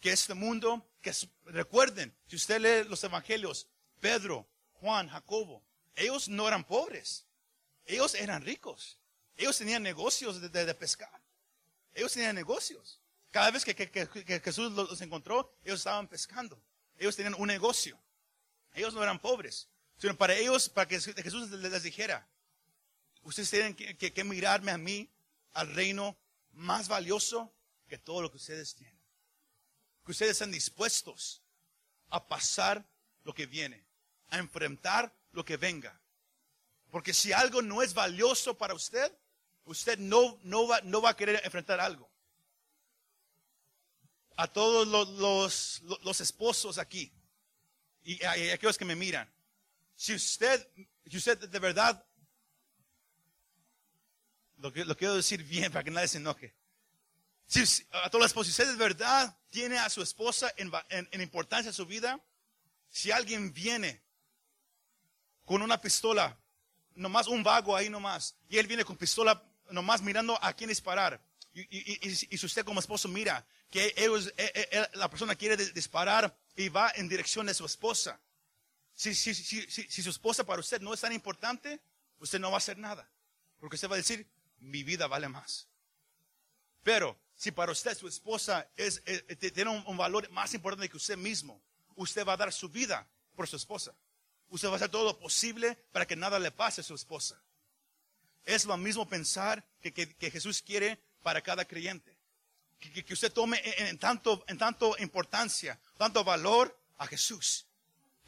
que 0.00 0.12
este 0.12 0.34
mundo. 0.34 0.88
Que 1.06 1.12
recuerden, 1.52 2.12
si 2.26 2.34
usted 2.34 2.60
lee 2.60 2.88
los 2.88 3.04
evangelios, 3.04 3.68
Pedro, 4.00 4.44
Juan, 4.72 5.08
Jacobo, 5.08 5.64
ellos 5.94 6.28
no 6.28 6.48
eran 6.48 6.64
pobres, 6.64 7.28
ellos 7.84 8.16
eran 8.16 8.42
ricos. 8.42 8.98
Ellos 9.36 9.56
tenían 9.56 9.84
negocios 9.84 10.40
de, 10.40 10.74
pescar. 10.74 11.22
Ellos 11.94 12.12
tenían 12.12 12.34
negocios. 12.34 13.00
Cada 13.30 13.52
vez 13.52 13.64
que, 13.64 14.40
Jesús 14.42 14.72
los, 14.72 15.00
encontró, 15.00 15.54
ellos 15.62 15.78
estaban 15.78 16.08
pescando. 16.08 16.60
Ellos 16.98 17.14
tenían 17.14 17.36
un 17.38 17.46
negocio. 17.46 17.96
Ellos 18.74 18.92
no 18.92 19.00
eran 19.00 19.20
pobres. 19.20 19.68
Sino 19.98 20.16
para 20.16 20.34
ellos, 20.34 20.68
para 20.68 20.88
que 20.88 20.98
Jesús 20.98 21.48
les 21.52 21.82
dijera, 21.84 22.26
ustedes 23.22 23.48
tienen 23.48 23.76
que, 23.76 24.24
mirarme 24.24 24.72
a 24.72 24.76
mí, 24.76 25.08
al 25.52 25.72
reino 25.72 26.18
más 26.50 26.88
valioso 26.88 27.54
que 27.86 27.96
todo 27.96 28.22
lo 28.22 28.30
que 28.32 28.38
ustedes 28.38 28.74
tienen. 28.74 28.95
Que 30.06 30.12
ustedes 30.12 30.32
están 30.32 30.52
dispuestos 30.52 31.42
a 32.10 32.28
pasar 32.28 32.88
lo 33.24 33.34
que 33.34 33.44
viene, 33.44 33.84
a 34.28 34.38
enfrentar 34.38 35.12
lo 35.32 35.44
que 35.44 35.56
venga. 35.56 36.00
Porque 36.92 37.12
si 37.12 37.32
algo 37.32 37.60
no 37.60 37.82
es 37.82 37.92
valioso 37.92 38.56
para 38.56 38.72
usted, 38.72 39.12
usted 39.64 39.98
no, 39.98 40.38
no, 40.44 40.68
va, 40.68 40.80
no 40.82 41.02
va 41.02 41.10
a 41.10 41.16
querer 41.16 41.40
enfrentar 41.44 41.80
algo. 41.80 42.08
A 44.36 44.46
todos 44.46 44.86
los, 44.86 45.82
los, 46.04 46.20
esposos 46.20 46.78
aquí 46.78 47.12
y 48.04 48.22
a, 48.22 48.54
aquellos 48.54 48.78
que 48.78 48.84
me 48.84 48.94
miran, 48.94 49.28
si 49.96 50.14
usted, 50.14 50.68
si 51.04 51.16
usted 51.16 51.48
de 51.48 51.58
verdad, 51.58 52.06
lo, 54.58 54.72
que, 54.72 54.84
lo 54.84 54.96
quiero 54.96 55.16
decir 55.16 55.42
bien 55.42 55.72
para 55.72 55.82
que 55.82 55.90
nadie 55.90 56.06
se 56.06 56.18
enoje. 56.18 56.54
Si, 57.46 57.60
a 57.92 58.06
esposos, 58.06 58.46
si 58.46 58.50
usted 58.50 58.68
de 58.68 58.76
verdad 58.76 59.36
tiene 59.50 59.78
a 59.78 59.88
su 59.88 60.02
esposa 60.02 60.52
en, 60.56 60.70
en, 60.90 61.08
en 61.12 61.20
importancia 61.20 61.68
en 61.68 61.74
su 61.74 61.86
vida, 61.86 62.20
si 62.90 63.10
alguien 63.10 63.52
viene 63.52 64.02
con 65.44 65.62
una 65.62 65.80
pistola, 65.80 66.36
nomás 66.94 67.28
un 67.28 67.42
vago 67.42 67.76
ahí 67.76 67.88
nomás, 67.88 68.36
y 68.48 68.58
él 68.58 68.66
viene 68.66 68.84
con 68.84 68.96
pistola 68.96 69.42
nomás 69.70 70.02
mirando 70.02 70.38
a 70.42 70.52
quién 70.52 70.68
disparar. 70.68 71.20
Y, 71.54 72.14
si 72.14 72.46
usted 72.46 72.64
como 72.64 72.80
esposo 72.80 73.08
mira 73.08 73.46
que 73.70 73.94
ellos, 73.96 74.32
eh, 74.36 74.68
eh, 74.70 74.88
la 74.94 75.08
persona 75.08 75.34
quiere 75.34 75.56
disparar 75.56 76.36
y 76.54 76.68
va 76.68 76.92
en 76.96 77.08
dirección 77.08 77.46
de 77.46 77.54
su 77.54 77.64
esposa, 77.64 78.20
si, 78.92 79.14
si, 79.14 79.34
si, 79.34 80.02
su 80.02 80.10
esposa 80.10 80.44
para 80.44 80.60
usted 80.60 80.80
no 80.80 80.92
es 80.92 81.00
tan 81.00 81.12
importante, 81.12 81.80
usted 82.18 82.38
no 82.38 82.50
va 82.50 82.56
a 82.56 82.58
hacer 82.58 82.76
nada. 82.76 83.08
Porque 83.58 83.76
usted 83.76 83.88
va 83.88 83.94
a 83.94 83.98
decir, 83.98 84.28
mi 84.58 84.82
vida 84.82 85.06
vale 85.06 85.28
más. 85.28 85.68
Pero 86.82 87.18
si 87.36 87.52
para 87.52 87.70
usted 87.70 87.96
su 87.96 88.08
esposa 88.08 88.66
es, 88.76 89.02
tiene 89.54 89.70
un, 89.70 89.96
valor 89.96 90.28
más 90.30 90.54
importante 90.54 90.88
que 90.88 90.96
usted 90.96 91.18
mismo, 91.18 91.60
usted 91.94 92.26
va 92.26 92.32
a 92.32 92.36
dar 92.38 92.52
su 92.52 92.68
vida 92.70 93.06
por 93.34 93.46
su 93.46 93.56
esposa. 93.56 93.94
Usted 94.48 94.68
va 94.68 94.72
a 94.72 94.76
hacer 94.76 94.88
todo 94.88 95.04
lo 95.04 95.18
posible 95.18 95.76
para 95.92 96.06
que 96.06 96.16
nada 96.16 96.38
le 96.38 96.50
pase 96.50 96.80
a 96.80 96.84
su 96.84 96.94
esposa. 96.94 97.38
Es 98.44 98.64
lo 98.64 98.76
mismo 98.78 99.06
pensar 99.06 99.66
que, 99.82 100.30
Jesús 100.30 100.62
quiere 100.62 100.98
para 101.22 101.42
cada 101.42 101.66
creyente. 101.66 102.16
Que, 102.78 103.12
usted 103.12 103.32
tome 103.32 103.60
en, 103.64 103.98
tanto, 103.98 104.42
en 104.48 104.56
tanto 104.56 104.96
importancia, 104.98 105.78
tanto 105.98 106.24
valor 106.24 106.78
a 106.96 107.06
Jesús, 107.06 107.66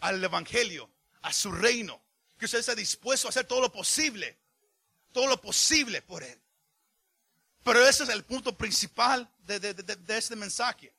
al 0.01 0.23
Evangelio, 0.23 0.90
a 1.23 1.33
su 1.33 1.51
reino. 1.51 2.03
Que 2.38 2.44
usted 2.44 2.59
esté 2.59 2.75
dispuesto 2.75 3.29
a 3.29 3.31
hacer 3.31 3.47
todo 3.47 3.62
lo 3.62 3.73
posible, 3.73 4.37
todo 5.12 5.29
lo 5.29 5.40
posible 5.40 6.03
por 6.03 6.23
Él. 6.23 6.38
Pero 7.68 7.87
ese 7.87 8.04
es 8.04 8.09
el 8.09 8.24
punto 8.24 8.57
principal 8.57 9.31
de, 9.40 9.76
este 10.16 10.35
mensaje. 10.37 10.90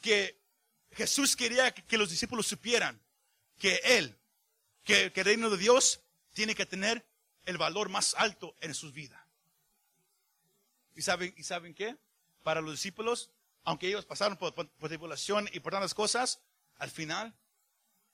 Que 0.00 0.36
Jesús 0.90 1.36
quería 1.36 1.72
que, 1.72 1.96
los 1.96 2.10
discípulos 2.10 2.48
supieran 2.48 3.00
que 3.60 3.80
Él, 3.84 4.18
que, 4.82 5.12
el 5.14 5.24
reino 5.24 5.50
de 5.50 5.58
Dios 5.58 6.00
tiene 6.32 6.56
que 6.56 6.66
tener 6.66 7.06
el 7.44 7.58
valor 7.58 7.90
más 7.90 8.16
alto 8.18 8.56
en 8.60 8.74
sus 8.74 8.92
vidas. 8.92 9.22
¿Y 10.96 11.02
saben, 11.02 11.32
¿Y 11.36 11.44
saben 11.44 11.74
qué? 11.74 11.96
Para 12.42 12.60
los 12.60 12.72
discípulos, 12.72 13.30
aunque 13.62 13.86
ellos 13.86 14.04
pasaron 14.04 14.36
por, 14.36 14.52
tribulación 14.80 15.48
y 15.52 15.60
por 15.60 15.74
tantas 15.74 15.94
cosas, 15.94 16.40
al 16.78 16.90
final, 16.90 17.36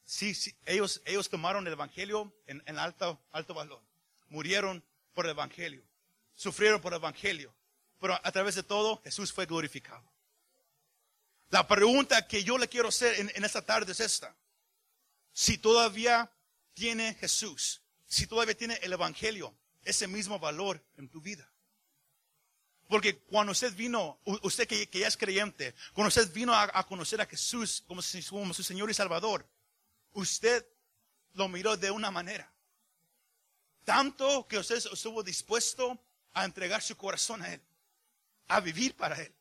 sí, 0.05 0.35
sí 0.35 0.55
ellos, 0.67 1.01
ellos 1.07 1.31
tomaron 1.31 1.67
el 1.67 1.73
Evangelio 1.73 2.31
en, 2.47 2.79
alto, 2.79 3.19
alto 3.33 3.55
valor. 3.55 3.81
Murieron 4.29 4.85
por 5.15 5.25
el 5.25 5.31
Evangelio. 5.31 5.88
Sufrieron 6.39 6.81
por 6.81 6.93
el 6.93 6.99
Evangelio. 6.99 7.55
Pero 8.01 8.15
a, 8.15 8.33
través 8.33 8.55
de 8.55 8.63
todo, 8.63 9.03
Jesús 9.03 9.33
fue 9.33 9.47
glorificado. 9.47 10.11
La 11.51 11.67
pregunta 11.67 12.27
que 12.27 12.45
yo 12.45 12.57
le 12.57 12.69
quiero 12.69 12.89
hacer 12.89 13.21
en, 13.21 13.31
en 13.35 13.45
esta 13.45 13.63
tarde 13.63 13.93
es 13.93 14.01
esta. 14.01 14.35
Si 15.33 15.59
todavía 15.59 16.33
tiene 16.75 17.15
Jesús 17.15 17.83
si 18.09 18.27
todavía 18.27 18.57
tiene 18.57 18.75
el 18.83 18.93
Evangelio, 18.93 19.55
ese 19.85 20.09
mismo 20.09 20.39
valor 20.39 20.83
en 20.97 21.09
tu 21.09 21.21
vida. 21.21 21.53
Porque 22.89 23.19
cuando 23.19 23.53
usted 23.53 23.75
vino, 23.75 24.19
usted 24.25 24.67
que, 24.67 24.89
ya 24.99 25.07
es 25.07 25.17
creyente, 25.17 25.75
cuando 25.93 26.09
usted 26.09 26.33
vino 26.33 26.55
a, 26.55 26.87
conocer 26.87 27.21
a 27.21 27.27
Jesús 27.27 27.85
como 27.87 28.01
su, 28.01 28.63
Señor 28.63 28.91
y 28.91 28.95
Salvador, 28.95 29.47
usted 30.13 30.67
lo 31.35 31.49
miró 31.49 31.77
de 31.77 31.91
una 31.91 32.11
manera. 32.11 32.51
Tanto 33.85 34.49
que 34.49 34.59
usted 34.59 34.77
estuvo 34.77 35.23
dispuesto 35.23 36.03
a 36.39 36.45
entregar 36.45 36.83
su 36.83 36.97
corazón 36.97 37.43
a 37.43 37.53
Él, 37.53 37.61
a 38.47 38.61
vivir 38.61 38.95
para 38.95 39.21
Él. 39.21 39.35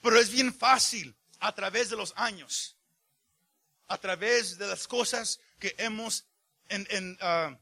Pero 0.00 0.18
es 0.20 0.30
bien 0.30 0.54
fácil 0.54 1.16
a 1.40 1.52
través 1.52 1.90
de 1.90 1.96
los 1.96 2.12
años, 2.16 2.76
a 3.88 3.98
través 3.98 4.56
de 4.56 4.68
las 4.68 4.86
cosas 4.86 5.40
que 5.58 5.74
hemos 5.78 6.26
en, 6.68 7.18
ah, 7.20 7.58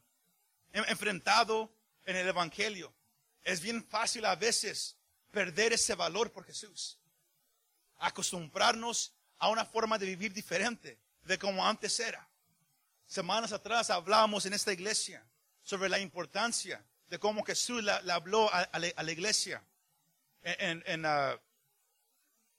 enfrentado 0.72 1.72
en 2.04 2.16
el 2.16 2.28
Evangelio. 2.28 2.92
Es 3.44 3.62
bien 3.62 3.82
fácil 3.82 4.26
a 4.26 4.36
veces 4.36 4.96
perder 5.30 5.72
ese 5.72 5.94
valor 5.94 6.30
por 6.30 6.44
Jesús. 6.44 6.98
Acostumbrarnos 7.98 9.14
a 9.38 9.48
una 9.48 9.64
forma 9.64 9.96
de 9.96 10.04
vivir 10.04 10.34
diferente 10.34 10.98
de 11.22 11.38
como 11.38 11.66
antes 11.66 11.98
era. 11.98 12.28
semanas 13.06 13.52
atrás 13.52 13.88
hablábamos 13.88 14.44
en 14.44 14.52
esta 14.52 14.70
iglesia 14.70 15.26
sobre 15.62 15.88
la 15.88 15.98
importancia 15.98 16.84
de 17.08 17.18
cómo 17.18 17.44
Jesús 17.44 17.82
le 17.82 18.12
habló 18.12 18.52
a, 18.52 18.78
la, 18.78 19.12
iglesia 19.12 19.62
en, 20.42 20.82
en 20.86 21.06
uh, 21.06 21.38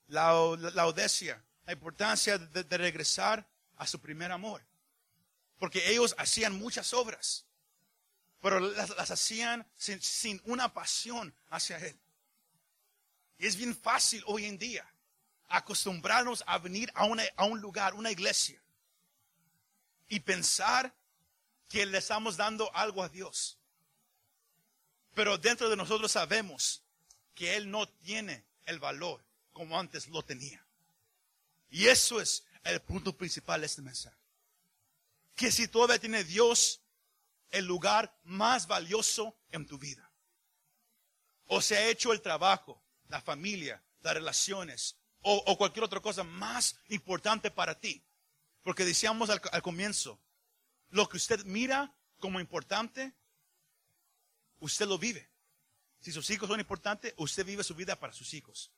la, 0.07 0.33
Odesia, 0.33 1.43
la 1.65 1.73
importancia 1.73 2.37
de, 2.37 2.77
regresar 2.77 3.47
a 3.77 3.85
su 3.87 3.99
primer 3.99 4.31
amor. 4.31 4.63
Porque 5.57 5.89
ellos 5.89 6.15
hacían 6.17 6.57
muchas 6.57 6.93
obras, 6.93 7.45
pero 8.41 8.59
las, 8.59 8.91
hacían 9.11 9.67
sin, 9.75 10.01
sin, 10.01 10.41
una 10.45 10.73
pasión 10.73 11.33
hacia 11.49 11.77
Él. 11.77 11.99
Y 13.37 13.45
es 13.45 13.55
bien 13.55 13.75
fácil 13.75 14.23
hoy 14.25 14.45
en 14.45 14.57
día 14.57 14.85
acostumbrarnos 15.47 16.43
a 16.47 16.57
venir 16.57 16.91
a, 16.95 17.07
a 17.35 17.45
un 17.45 17.61
lugar, 17.61 17.93
una 17.93 18.11
iglesia, 18.11 18.61
y 20.07 20.19
pensar 20.19 20.93
que 21.67 21.85
le 21.85 21.99
estamos 21.99 22.35
dando 22.35 22.73
algo 22.75 23.03
a 23.03 23.09
Dios. 23.09 23.58
Pero 25.19 25.37
dentro 25.37 25.69
de 25.69 25.75
nosotros 25.75 26.13
sabemos 26.13 26.81
que 27.35 27.57
Él 27.57 27.69
no 27.69 27.89
tiene 27.89 28.45
el 28.65 28.79
valor 28.79 29.21
como 29.51 29.77
antes 29.77 30.07
lo 30.07 30.23
tenía. 30.23 30.65
Y 31.69 31.87
eso 31.87 32.21
es 32.21 32.45
el 32.63 32.79
punto 32.79 33.11
principal 33.17 33.59
de 33.59 33.65
este 33.65 33.81
mensaje. 33.81 34.15
Que 35.35 35.51
si 35.51 35.67
todavía 35.67 35.99
tiene 35.99 36.23
Dios 36.23 36.79
el 37.51 37.65
lugar 37.65 38.17
más 38.23 38.65
valioso 38.65 39.35
en 39.51 39.65
tu 39.65 39.77
vida, 39.77 40.09
o 41.47 41.61
se 41.61 41.75
ha 41.75 41.89
hecho 41.89 42.13
el 42.13 42.21
trabajo, 42.21 42.81
la 43.09 43.19
familia, 43.19 43.83
las 43.99 44.13
relaciones, 44.13 44.95
o, 45.19 45.57
cualquier 45.57 45.83
otra 45.83 45.99
cosa 45.99 46.23
más 46.23 46.77
importante 46.87 47.51
para 47.51 47.77
ti. 47.77 48.01
Porque 48.63 48.85
decíamos 48.85 49.29
al, 49.29 49.41
al 49.51 49.61
comienzo, 49.61 50.17
lo 50.91 51.09
que 51.09 51.17
usted 51.17 51.43
mira 51.43 51.93
como 52.19 52.39
importante, 52.39 53.13
usted 54.59 54.87
lo 54.87 54.97
vive. 54.97 55.29
Si 55.99 56.11
sus 56.11 56.29
hijos 56.29 56.47
son 56.47 56.59
importantes, 56.59 57.13
usted 57.17 57.45
vive 57.45 57.63
su 57.63 57.75
vida 57.75 57.97
para 57.97 58.13
sus 58.13 58.33
hijos. 58.33 58.71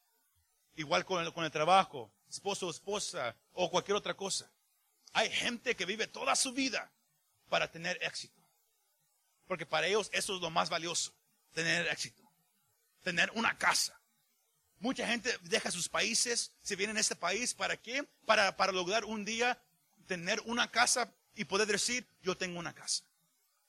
Igual 0.75 1.05
con 1.05 1.23
el, 1.23 1.33
con 1.33 1.45
el 1.45 1.51
trabajo, 1.51 2.11
esposo 2.29 2.67
o 2.67 2.71
esposa 2.71 3.35
o 3.53 3.69
cualquier 3.69 3.97
otra 3.97 4.15
cosa. 4.15 4.51
Hay 5.13 5.29
gente 5.29 5.75
que 5.75 5.85
vive 5.85 6.07
toda 6.07 6.35
su 6.35 6.53
vida 6.53 6.91
para 7.49 7.69
tener 7.69 7.97
éxito. 8.01 8.41
Porque 9.47 9.65
para 9.65 9.87
ellos 9.87 10.09
eso 10.13 10.35
es 10.35 10.41
lo 10.41 10.49
más 10.49 10.69
valioso, 10.69 11.13
tener 11.53 11.87
éxito. 11.87 12.23
Tener 13.03 13.29
una 13.35 13.57
casa. 13.57 13.99
Mucha 14.79 15.05
gente 15.05 15.37
deja 15.43 15.69
sus 15.69 15.89
países, 15.89 16.53
se 16.61 16.75
viene 16.75 16.97
a 16.97 17.01
este 17.01 17.15
país, 17.15 17.53
¿para 17.53 17.77
qué? 17.77 18.07
Para, 18.25 18.55
para 18.55 18.71
lograr 18.71 19.05
un 19.05 19.25
día 19.25 19.61
tener 20.07 20.41
una 20.45 20.71
casa 20.71 21.13
y 21.35 21.45
poder 21.45 21.67
decir, 21.67 22.07
yo 22.21 22.35
tengo 22.35 22.59
una 22.59 22.73
casa. 22.73 23.03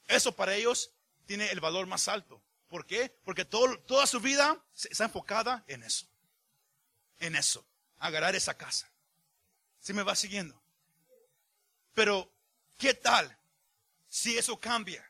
Eso 0.08 0.34
para 0.34 0.54
ellos 0.54 0.90
tiene 1.26 1.50
el 1.50 1.60
valor 1.60 1.86
más 1.86 2.08
alto. 2.08 2.42
¿Por 2.68 2.86
qué? 2.86 3.14
Porque 3.24 3.44
toda 3.44 4.06
su 4.06 4.20
vida 4.20 4.64
está 4.74 5.04
enfocada 5.04 5.64
en 5.66 5.82
eso 5.82 6.06
en 7.22 7.36
eso, 7.36 7.64
agarrar 7.98 8.34
esa 8.34 8.56
casa. 8.56 8.90
Si 9.80 9.92
me 9.92 10.02
va 10.02 10.14
siguiendo? 10.14 10.60
Pero, 11.94 12.30
¿qué 12.76 12.94
tal 12.94 13.38
si 14.08 14.36
eso 14.36 14.58
cambia? 14.58 15.08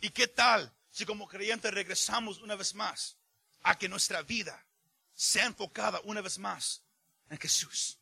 ¿Y 0.00 0.10
qué 0.10 0.28
tal 0.28 0.72
si 0.90 1.06
como 1.06 1.26
creyentes 1.26 1.72
regresamos 1.72 2.40
una 2.40 2.56
vez 2.56 2.74
más 2.74 3.16
a 3.62 3.78
que 3.78 3.88
nuestra 3.88 4.22
vida 4.22 4.66
sea 5.14 5.46
enfocada 5.46 6.00
una 6.04 6.20
vez 6.20 6.38
más 6.38 6.82
en 7.30 7.38
Jesús? 7.38 7.98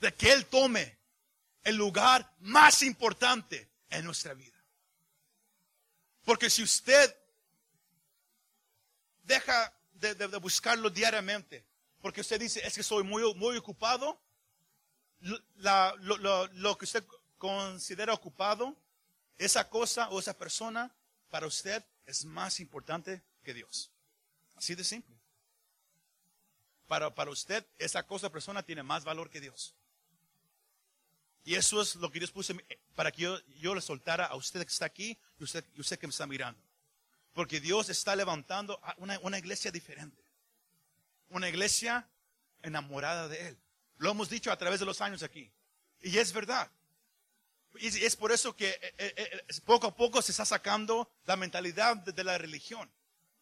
De 0.00 0.14
que 0.14 0.32
Él 0.32 0.46
tome 0.46 0.98
el 1.62 1.76
lugar 1.76 2.34
más 2.40 2.82
importante 2.82 3.70
en 3.90 4.04
nuestra 4.04 4.32
vida. 4.32 4.49
Porque 6.24 6.50
si 6.50 6.62
usted 6.62 7.16
deja 9.24 9.72
de, 9.92 10.26
buscarlo 10.38 10.90
diariamente, 10.90 11.64
porque 12.00 12.20
usted 12.20 12.40
dice, 12.40 12.66
es 12.66 12.74
que 12.74 12.82
soy 12.82 13.02
muy, 13.02 13.34
muy 13.34 13.56
ocupado. 13.56 14.20
lo, 15.20 16.78
que 16.78 16.84
usted 16.84 17.04
considera 17.38 18.14
ocupado, 18.14 18.76
esa 19.38 19.68
cosa 19.68 20.08
o 20.10 20.18
esa 20.18 20.36
persona, 20.36 20.94
para 21.30 21.46
usted 21.46 21.84
es 22.06 22.24
más 22.24 22.60
importante 22.60 23.22
que 23.42 23.54
Dios. 23.54 23.90
Así 24.56 24.74
de 24.74 24.84
simple. 24.84 25.16
Para, 26.86 27.14
para 27.14 27.30
usted, 27.30 27.64
esa 27.78 28.02
cosa 28.02 28.26
o 28.26 28.32
persona 28.32 28.62
tiene 28.62 28.82
más 28.82 29.04
valor 29.04 29.30
que 29.30 29.40
Dios. 29.40 29.74
Y 31.44 31.54
eso 31.54 31.80
es 31.80 31.96
lo 31.96 32.10
que 32.10 32.18
Dios 32.18 32.30
puso 32.30 32.54
para 32.94 33.10
que 33.10 33.22
yo, 33.22 33.74
le 33.74 33.80
soltara 33.80 34.26
a 34.26 34.36
usted 34.36 34.60
que 34.60 34.72
está 34.72 34.86
aquí 34.86 35.18
y 35.38 35.44
usted, 35.44 35.64
y 35.74 35.80
usted 35.80 35.98
que 35.98 36.06
me 36.06 36.10
está 36.10 36.26
mirando. 36.26 36.60
Porque 37.32 37.60
Dios 37.60 37.88
está 37.88 38.14
levantando 38.14 38.80
una, 38.98 39.18
una 39.20 39.38
iglesia 39.38 39.70
diferente 39.70 40.30
una 41.30 41.48
iglesia 41.48 42.08
enamorada 42.62 43.28
de 43.28 43.48
Él. 43.48 43.58
Lo 43.96 44.10
hemos 44.10 44.28
dicho 44.28 44.52
a 44.52 44.58
través 44.58 44.80
de 44.80 44.86
los 44.86 45.00
años 45.00 45.22
aquí. 45.22 45.50
Y 46.00 46.18
es 46.18 46.32
verdad. 46.32 46.70
Y 47.78 48.04
es 48.04 48.16
por 48.16 48.32
eso 48.32 48.56
que 48.56 48.68
eh, 48.68 48.94
eh, 48.98 49.14
eh, 49.16 49.60
poco 49.64 49.86
a 49.86 49.94
poco 49.94 50.20
se 50.22 50.32
está 50.32 50.44
sacando 50.44 51.10
la 51.24 51.36
mentalidad 51.36 51.96
de, 51.96 52.24
la 52.24 52.36
religión. 52.36 52.90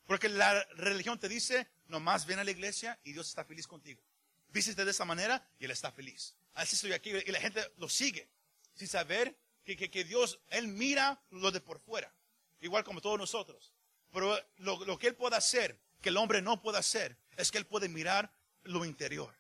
Porque 0.07 0.29
la 0.29 0.63
religión 0.75 1.19
te 1.19 1.29
dice, 1.29 1.69
nomás 1.87 2.27
ven 2.27 2.39
a 2.39 2.45
la 2.45 2.51
iglesia 2.51 2.99
y 3.05 3.13
Dios 3.13 3.29
está 3.29 3.45
feliz 3.45 3.67
contigo. 3.67 4.03
Vístete 4.51 4.85
de 4.85 4.91
esa 4.91 5.05
manera 5.05 5.47
y 5.59 5.65
Él 5.65 5.71
está 5.71 5.91
feliz. 5.93 6.35
Así 6.59 6.75
estoy 6.75 6.93
aquí 6.93 7.11
y 7.11 7.31
la 7.31 7.41
gente 7.41 7.65
lo 7.77 7.89
sigue. 7.89 8.29
Sin 8.75 8.89
saber 8.89 9.39
que, 9.65 9.77
que, 9.77 10.05
Dios, 10.05 10.41
Él 10.49 10.67
mira 10.67 11.23
lo 11.31 11.53
de 11.53 11.61
por 11.61 11.79
fuera. 11.79 12.13
Igual 12.61 12.83
como 12.83 13.01
todos 13.01 13.17
nosotros. 13.17 13.73
Pero 14.13 14.37
lo, 14.57 14.85
lo 14.85 14.99
que 14.99 15.07
Él 15.07 15.15
puede 15.15 15.37
hacer, 15.37 15.81
que 16.01 16.09
el 16.09 16.17
hombre 16.17 16.43
no 16.43 16.61
puede 16.61 16.79
hacer, 16.79 17.17
es 17.37 17.53
que 17.53 17.59
Él 17.59 17.67
puede 17.67 17.89
mirar 17.89 18.33
lo 18.65 18.85
interior. 18.85 19.33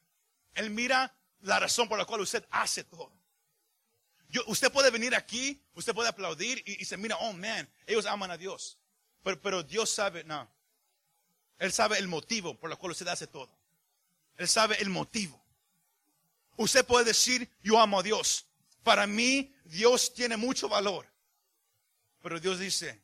Él 0.55 0.71
mira 0.71 1.13
la 1.41 1.59
razón 1.59 1.89
por 1.89 1.99
la 1.99 2.05
cual 2.05 2.21
usted 2.21 2.47
hace 2.51 2.85
todo. 2.85 3.13
Yo, 4.29 4.43
usted 4.47 4.71
puede 4.71 4.91
venir 4.91 5.17
aquí, 5.17 5.61
usted 5.75 5.95
puede 5.95 6.11
aplaudir 6.11 6.63
y, 6.67 6.85
se 6.85 6.97
mira, 6.97 7.17
oh 7.17 7.33
man, 7.33 7.69
ellos 7.85 8.07
aman 8.07 8.31
a 8.31 8.37
Dios. 8.37 8.79
Pero, 9.25 9.41
pero 9.41 9.63
Dios 9.65 9.91
sabe, 9.91 10.23
no. 10.23 10.49
Él 11.59 11.73
sabe 11.73 11.99
el 11.99 12.07
motivo 12.07 12.57
por 12.57 12.71
el 12.71 12.79
cual 12.79 12.93
usted 12.93 13.09
hace 13.09 13.27
todo. 13.27 13.59
Él 14.37 14.47
sabe 14.47 14.81
el 14.81 14.89
motivo. 14.89 15.48
Usted 16.59 16.85
puede 16.85 17.05
decir, 17.05 17.49
yo 17.63 17.81
amo 17.81 18.01
a 18.01 18.03
Dios. 18.03 18.45
Para 18.83 19.07
mí, 19.07 19.55
Dios 19.65 20.13
tiene 20.13 20.37
mucho 20.37 20.69
valor. 20.69 21.07
Pero 22.21 22.41
Dios 22.41 22.59
dice, 22.59 23.01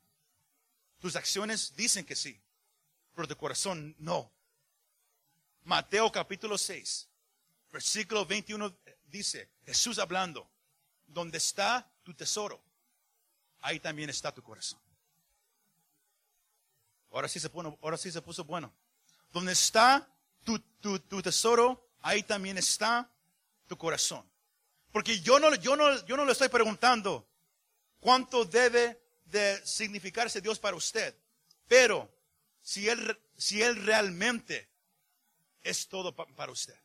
tus 0.99 1.15
acciones 1.15 1.75
dicen 1.77 2.05
que 2.05 2.17
sí, 2.17 2.39
pero 3.15 3.29
tu 3.29 3.37
corazón 3.37 3.95
no. 3.99 4.33
Mateo 5.63 6.11
capítulo 6.11 6.59
6, 6.59 7.09
versículo 7.71 8.27
21 8.27 8.77
dice, 9.05 9.49
Jesús 9.65 10.01
hablando, 10.01 10.51
donde 11.07 11.39
está 11.39 11.89
tu 12.03 12.13
tesoro, 12.13 12.61
ahí 13.61 13.79
también 13.79 14.11
está 14.11 14.35
tu 14.35 14.43
corazón. 14.43 14.81
Ahora 17.13 17.29
sí 17.29 17.39
se, 17.39 17.49
ahora 17.55 17.97
sí 17.97 18.11
se 18.11 18.21
puso 18.21 18.43
bueno. 18.45 18.75
Donde 19.33 19.53
está 19.53 20.09
tu, 20.43 20.59
tu, 20.59 21.23
tesoro, 21.23 21.89
ahí 22.03 22.25
también 22.25 22.59
está 22.59 23.09
tu 23.67 23.77
corazón. 23.77 24.29
Porque 24.93 25.21
yo 25.21 25.39
no, 25.39 25.55
yo, 25.57 25.77
no, 25.77 26.05
yo 26.07 26.17
no 26.17 26.25
le 26.25 26.33
estoy 26.33 26.49
preguntando 26.49 27.29
cuánto 28.01 28.45
debe 28.45 29.01
de 29.25 29.61
significarse 29.67 30.41
Dios 30.41 30.59
para 30.59 30.77
usted. 30.77 31.17
Pero 31.67 32.13
si 32.61 32.89
Él, 32.89 33.19
si 33.37 33.63
él 33.63 33.85
realmente 33.85 34.69
es 35.63 35.89
todo 35.89 36.15
para 36.15 36.53
usted. 36.53 36.79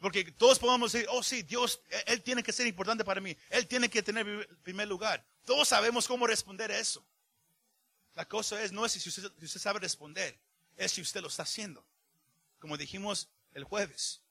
Porque 0.00 0.24
todos 0.32 0.58
podemos 0.58 0.92
decir, 0.92 1.06
oh 1.10 1.22
sí, 1.22 1.42
Dios, 1.42 1.80
e-, 1.90 2.12
Él 2.12 2.22
tiene 2.22 2.42
que 2.42 2.52
ser 2.52 2.66
importante 2.66 3.04
para 3.04 3.20
mí. 3.20 3.36
Él 3.50 3.66
tiene 3.66 3.88
que 3.88 4.02
tener 4.02 4.48
primer 4.62 4.88
lugar. 4.88 5.24
Todos 5.44 5.68
sabemos 5.68 6.06
cómo 6.06 6.26
responder 6.26 6.70
a 6.70 6.78
eso. 6.78 7.04
La 8.14 8.26
cosa 8.26 8.62
es, 8.62 8.72
no 8.72 8.84
es 8.84 8.92
si 8.92 9.08
usted, 9.08 9.30
sabe 9.46 9.78
responder, 9.78 10.38
es 10.76 10.92
si 10.92 11.02
usted 11.02 11.20
lo 11.20 11.28
está 11.28 11.42
haciendo. 11.42 11.86
Como 12.58 12.76
dijimos 12.76 13.28
el 13.52 13.64
jueves. 13.64 14.22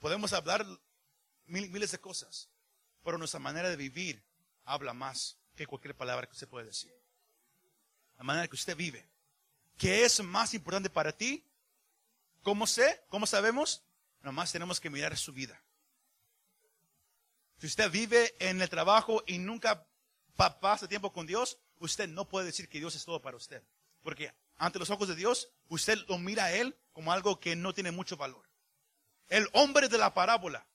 Podemos 0.00 0.32
hablar 0.32 0.66
miles 1.46 1.90
de 1.90 1.98
cosas, 1.98 2.48
pero 3.02 3.18
nuestra 3.18 3.40
manera 3.40 3.68
de 3.68 3.76
vivir 3.76 4.22
habla 4.64 4.92
más 4.92 5.38
que 5.54 5.66
cualquier 5.66 5.96
palabra 5.96 6.26
que 6.26 6.32
usted 6.32 6.48
puede 6.48 6.66
decir. 6.66 6.92
La 8.18 8.24
manera 8.24 8.48
que 8.48 8.56
usted 8.56 8.76
vive. 8.76 9.06
¿Qué 9.76 10.04
es 10.04 10.22
más 10.22 10.54
importante 10.54 10.90
para 10.90 11.12
ti? 11.12 11.44
¿Cómo 12.42 12.66
sé? 12.66 13.04
¿Cómo 13.08 13.26
sabemos? 13.26 13.82
Nomás 14.22 14.52
tenemos 14.52 14.80
que 14.80 14.90
mirar 14.90 15.16
su 15.16 15.32
vida. 15.32 15.60
Si 17.58 17.66
usted 17.66 17.90
vive 17.90 18.34
en 18.38 18.60
el 18.60 18.68
trabajo 18.68 19.22
y 19.26 19.38
nunca 19.38 19.86
pasa 20.36 20.88
tiempo 20.88 21.12
con 21.12 21.26
Dios, 21.26 21.58
usted 21.78 22.08
no 22.08 22.28
puede 22.28 22.46
decir 22.46 22.68
que 22.68 22.78
Dios 22.78 22.94
es 22.94 23.04
todo 23.04 23.20
para 23.22 23.36
usted. 23.36 23.62
Porque 24.02 24.32
ante 24.56 24.78
los 24.78 24.90
ojos 24.90 25.08
de 25.08 25.16
Dios, 25.16 25.48
usted 25.68 25.98
lo 26.08 26.18
mira 26.18 26.44
a 26.44 26.52
Él 26.52 26.76
como 26.92 27.12
algo 27.12 27.40
que 27.40 27.56
no 27.56 27.72
tiene 27.74 27.90
mucho 27.90 28.16
valor. 28.16 28.46
El 29.28 29.48
hombre 29.52 29.88
de 29.88 29.98
la 29.98 30.14
parábola, 30.14 30.66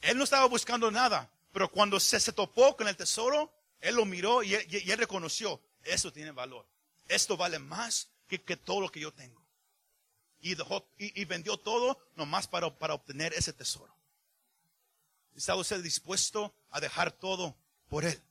Él 0.00 0.16
no 0.16 0.24
estaba 0.24 0.46
buscando 0.46 0.90
nada, 0.90 1.30
pero 1.52 1.70
cuando 1.70 2.00
se, 2.00 2.18
se 2.20 2.32
topó 2.32 2.76
con 2.76 2.88
el 2.88 2.96
tesoro, 2.96 3.52
él 3.80 3.96
lo 3.96 4.04
miró 4.04 4.42
y 4.42 4.54
y 4.54 4.90
él 4.90 4.98
reconoció, 4.98 5.60
eso 5.82 6.12
tiene 6.12 6.30
valor. 6.30 6.66
Esto 7.08 7.36
vale 7.36 7.58
más 7.58 8.08
que, 8.28 8.40
que 8.40 8.56
todo 8.56 8.80
lo 8.80 8.90
que 8.90 9.00
yo 9.00 9.12
tengo. 9.12 9.40
Y, 10.40 10.54
dejó, 10.54 10.86
y 10.96 11.24
vendió 11.24 11.58
todo 11.58 11.98
nomás 12.16 12.46
para, 12.46 12.70
para 12.78 12.94
obtener 12.94 13.34
ese 13.34 13.52
tesoro. 13.52 13.94
¿Está 15.34 15.54
usted 15.54 15.82
dispuesto 15.82 16.54
a 16.70 16.80
dejar 16.80 17.12
todo 17.12 17.56
por 17.88 18.04
Él? 18.04 18.22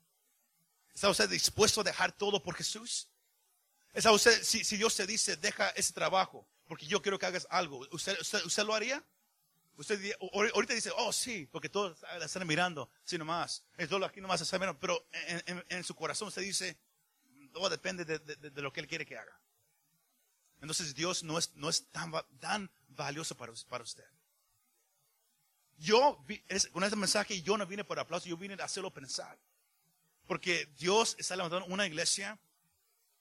¿Está 0.94 1.10
usted 1.10 1.30
dispuesto 1.30 1.82
a 1.82 1.84
dejar 1.84 2.12
todo 2.12 2.42
por 2.42 2.56
Jesús? 2.56 3.08
¿Está 3.94 4.12
usted, 4.12 4.44
si, 4.44 4.63
si 4.63 4.78
Dios 4.78 4.96
te 4.96 5.06
dice, 5.06 5.36
deja 5.38 5.70
ese 5.72 5.94
trabajo, 5.94 6.48
porque 6.68 6.86
yo 6.86 7.02
quiero 7.02 7.18
que 7.20 7.26
hagas 7.26 7.48
algo, 7.50 7.86
¿usted, 7.92 8.20
usted, 8.20 8.44
usted 8.46 8.63
lo 8.63 8.74
haría? 8.74 9.04
Usted 9.80 10.13
ahorita 10.54 10.74
dice, 10.74 10.92
oh 10.98 11.13
sí, 11.13 11.48
porque 11.50 11.70
todos 11.70 12.02
la 12.02 12.26
están 12.26 12.46
mirando, 12.46 12.89
sí 13.06 13.18
nomás, 13.18 13.63
todo 13.88 14.04
aquí 14.04 14.20
nomás 14.20 14.42
está 14.42 14.60
mirando, 14.60 14.78
pero 14.78 15.08
en, 15.70 15.86
su 15.86 15.96
corazón 15.96 16.28
usted 16.28 16.42
dice, 16.42 16.78
todo 17.54 17.70
depende 17.70 18.04
de, 18.04 18.20
de, 18.20 18.36
de, 18.50 18.62
lo 18.62 18.74
que 18.74 18.82
Él 18.82 18.89
quiere 18.89 19.06
que 19.06 19.18
haga. 19.18 19.39
Entonces 20.60 20.94
Dios 20.94 21.24
no 21.24 21.39
es, 21.39 21.56
no 21.56 21.70
es 21.70 21.89
tan, 21.92 22.12
tan 22.42 22.70
valioso 22.89 23.38
para, 23.38 23.54
para 23.70 23.86
usted. 23.86 24.04
Yo, 25.78 26.26
con 26.74 26.84
este 26.84 26.98
mensaje, 26.98 27.42
yo 27.42 27.58
no 27.58 27.65
vine 27.65 27.86
por 27.86 27.98
aplauso, 28.00 28.28
yo 28.28 28.36
vine 28.36 28.56
a 28.60 28.65
hacerlo 28.65 28.92
pensar. 28.92 29.39
Porque 30.28 30.65
Dios 30.78 31.15
está 31.18 31.38
levantando 31.38 31.74
una 31.74 31.88
iglesia 31.88 32.38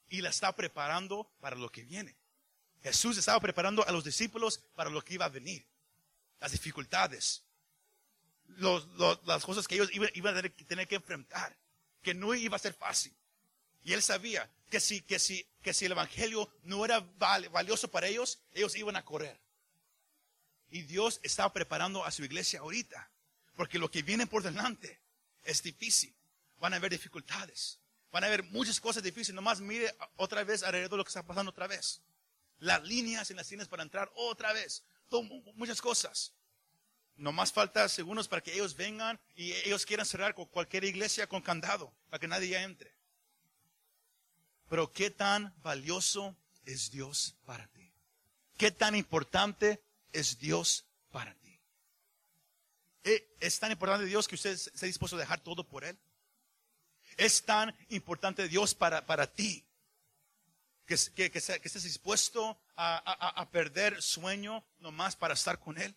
y 0.09 0.19
la 0.19 0.27
está 0.27 0.53
preparando 0.53 1.31
para 1.39 1.55
lo 1.55 1.71
que 1.71 1.83
viene. 1.83 2.17
Jesús 2.81 3.17
estaba 3.17 3.39
preparando 3.39 3.87
a 3.87 3.93
los 3.93 4.03
discípulos 4.03 4.61
para 4.75 4.89
lo 4.89 5.01
que 5.01 5.13
iba 5.13 5.23
a 5.23 5.29
venir. 5.29 5.65
Las 6.39 6.51
dificultades. 6.51 7.43
Las 9.25 9.45
cosas 9.45 9.67
que 9.67 9.75
ellos 9.75 9.89
iban, 9.93 10.37
a 10.37 10.41
tener 10.41 10.87
que 10.87 10.95
enfrentar. 10.95 11.57
Que 12.01 12.13
no 12.13 12.33
iba 12.33 12.55
a 12.55 12.59
ser 12.59 12.73
fácil. 12.73 13.13
Y 13.83 13.93
él 13.93 14.01
sabía 14.01 14.49
que 14.69 14.79
si, 14.79 15.01
que 15.01 15.19
si, 15.19 15.47
que 15.61 15.73
si 15.73 15.85
el 15.85 15.93
evangelio 15.93 16.51
no 16.63 16.85
era 16.85 16.99
valioso 17.51 17.89
para 17.89 18.07
ellos, 18.07 18.39
ellos 18.53 18.75
iban 18.75 18.95
a 18.95 19.05
correr. 19.05 19.39
Y 20.69 20.83
Dios 20.83 21.19
está 21.23 21.51
preparando 21.51 22.05
a 22.05 22.11
su 22.11 22.23
iglesia 22.23 22.59
ahorita. 22.59 23.09
Porque 23.55 23.79
lo 23.79 23.89
que 23.91 24.03
viene 24.03 24.27
por 24.27 24.43
delante 24.43 25.01
es 25.43 25.63
difícil. 25.63 26.15
Van 26.59 26.73
a 26.73 26.77
haber 26.77 26.91
dificultades. 26.91 27.79
Van 28.11 28.23
a 28.23 28.27
haber 28.27 28.43
muchas 28.43 28.79
cosas 28.79 29.03
difíciles. 29.03 29.35
Nomás 29.35 29.59
mire 29.59 29.95
otra 30.15 30.43
vez 30.43 30.63
alrededor 30.63 30.91
de 30.91 30.97
lo 30.97 31.03
que 31.03 31.09
está 31.09 31.23
pasando 31.23 31.51
otra 31.51 31.67
vez. 31.67 32.01
Las 32.59 32.83
líneas 32.83 33.29
en 33.31 33.37
las 33.37 33.49
líneas 33.49 33.67
para 33.67 33.83
entrar 33.83 34.11
otra 34.15 34.53
vez. 34.53 34.83
Muchas 35.55 35.81
cosas. 35.81 36.33
Nomás 37.15 37.51
falta 37.51 37.89
segundos 37.89 38.27
para 38.27 38.41
que 38.41 38.53
ellos 38.53 38.75
vengan 38.75 39.19
y 39.35 39.51
ellos 39.51 39.85
quieran 39.85 40.05
cerrar 40.05 40.33
con 40.33 40.45
cualquier 40.45 40.85
iglesia 40.85 41.27
con 41.27 41.41
candado 41.41 41.93
para 42.09 42.19
que 42.19 42.27
nadie 42.27 42.49
ya 42.49 42.63
entre. 42.63 42.93
Pero 44.69 44.91
qué 44.93 45.09
tan 45.09 45.53
valioso 45.61 46.35
es 46.65 46.91
Dios 46.91 47.35
para 47.45 47.67
ti. 47.67 47.91
Qué 48.57 48.71
tan 48.71 48.95
importante 48.95 49.81
es 50.13 50.37
Dios 50.37 50.85
para 51.11 51.33
ti. 51.35 51.59
Eh, 53.03 53.35
¿Es 53.39 53.59
tan 53.59 53.71
importante 53.71 54.05
Dios 54.05 54.27
que 54.27 54.35
usted 54.35 54.51
esté 54.51 54.85
dispuesto 54.85 55.17
a 55.17 55.19
dejar 55.19 55.41
todo 55.41 55.63
por 55.63 55.83
Él? 55.83 55.97
¿Es 57.17 57.43
tan 57.43 57.75
importante 57.89 58.47
Dios 58.47 58.75
para, 58.75 59.05
para 59.05 59.27
ti 59.27 59.65
que, 60.95 61.31
que, 61.31 61.37
estés 61.37 61.83
dispuesto 61.83 62.57
a, 62.75 63.47
perder 63.51 64.01
sueño 64.01 64.63
nomás 64.79 65.15
para 65.15 65.33
estar 65.33 65.59
con 65.59 65.77
Él? 65.77 65.95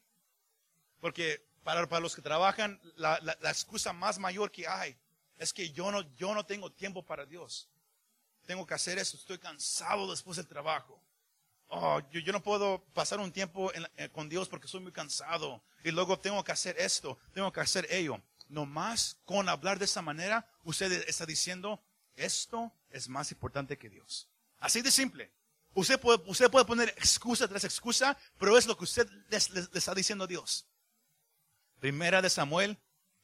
Porque 1.00 1.44
para, 1.62 1.88
para 1.88 2.00
los 2.00 2.14
que 2.14 2.22
trabajan, 2.22 2.80
la, 2.96 3.16
excusa 3.44 3.92
más 3.92 4.18
mayor 4.18 4.50
que 4.50 4.66
hay 4.68 4.96
es 5.38 5.52
que 5.52 5.70
yo 5.70 5.90
no, 5.90 6.02
yo 6.16 6.34
no 6.34 6.44
tengo 6.44 6.70
tiempo 6.70 7.04
para 7.04 7.26
Dios. 7.26 7.68
Tengo 8.46 8.66
que 8.66 8.74
hacer 8.74 8.98
eso, 8.98 9.16
estoy 9.16 9.38
cansado 9.38 10.10
después 10.10 10.36
del 10.36 10.46
trabajo 10.46 11.02
oh, 11.72 12.00
yo, 12.10 12.32
no 12.32 12.42
puedo 12.42 12.84
pasar 12.92 13.18
un 13.20 13.32
tiempo 13.32 13.72
en, 13.74 13.86
con 14.10 14.28
Dios 14.28 14.48
porque 14.48 14.68
soy 14.68 14.80
muy 14.80 14.92
cansado. 14.92 15.62
Y 15.82 15.90
luego 15.90 16.18
tengo 16.18 16.42
que 16.44 16.52
hacer 16.52 16.78
esto, 16.78 17.18
tengo 17.32 17.52
que 17.52 17.60
hacer 17.60 17.86
ello. 17.90 18.20
Nomás 18.48 19.16
con 19.24 19.48
hablar 19.48 19.78
de 19.78 19.86
esa 19.86 20.02
manera, 20.02 20.46
usted 20.64 20.92
está 21.08 21.26
diciendo, 21.26 21.82
esto 22.14 22.72
es 22.90 23.08
más 23.08 23.32
importante 23.32 23.78
que 23.78 23.88
Dios. 23.88 24.28
Así 24.62 24.80
de 24.80 24.92
simple. 24.92 25.30
Usted 25.74 25.98
puede, 26.00 26.22
usted 26.26 26.50
puede 26.50 26.64
poner 26.64 26.88
excusa 26.90 27.48
tras 27.48 27.64
excusa, 27.64 28.16
pero 28.38 28.56
es 28.56 28.66
lo 28.66 28.76
que 28.76 28.84
usted 28.84 29.08
le, 29.28 29.36
está 29.78 29.92
diciendo 29.92 30.24
a 30.24 30.28
Dios. 30.28 30.66
Primera 31.80 32.22
de 32.22 32.30
Samuel 32.30 32.78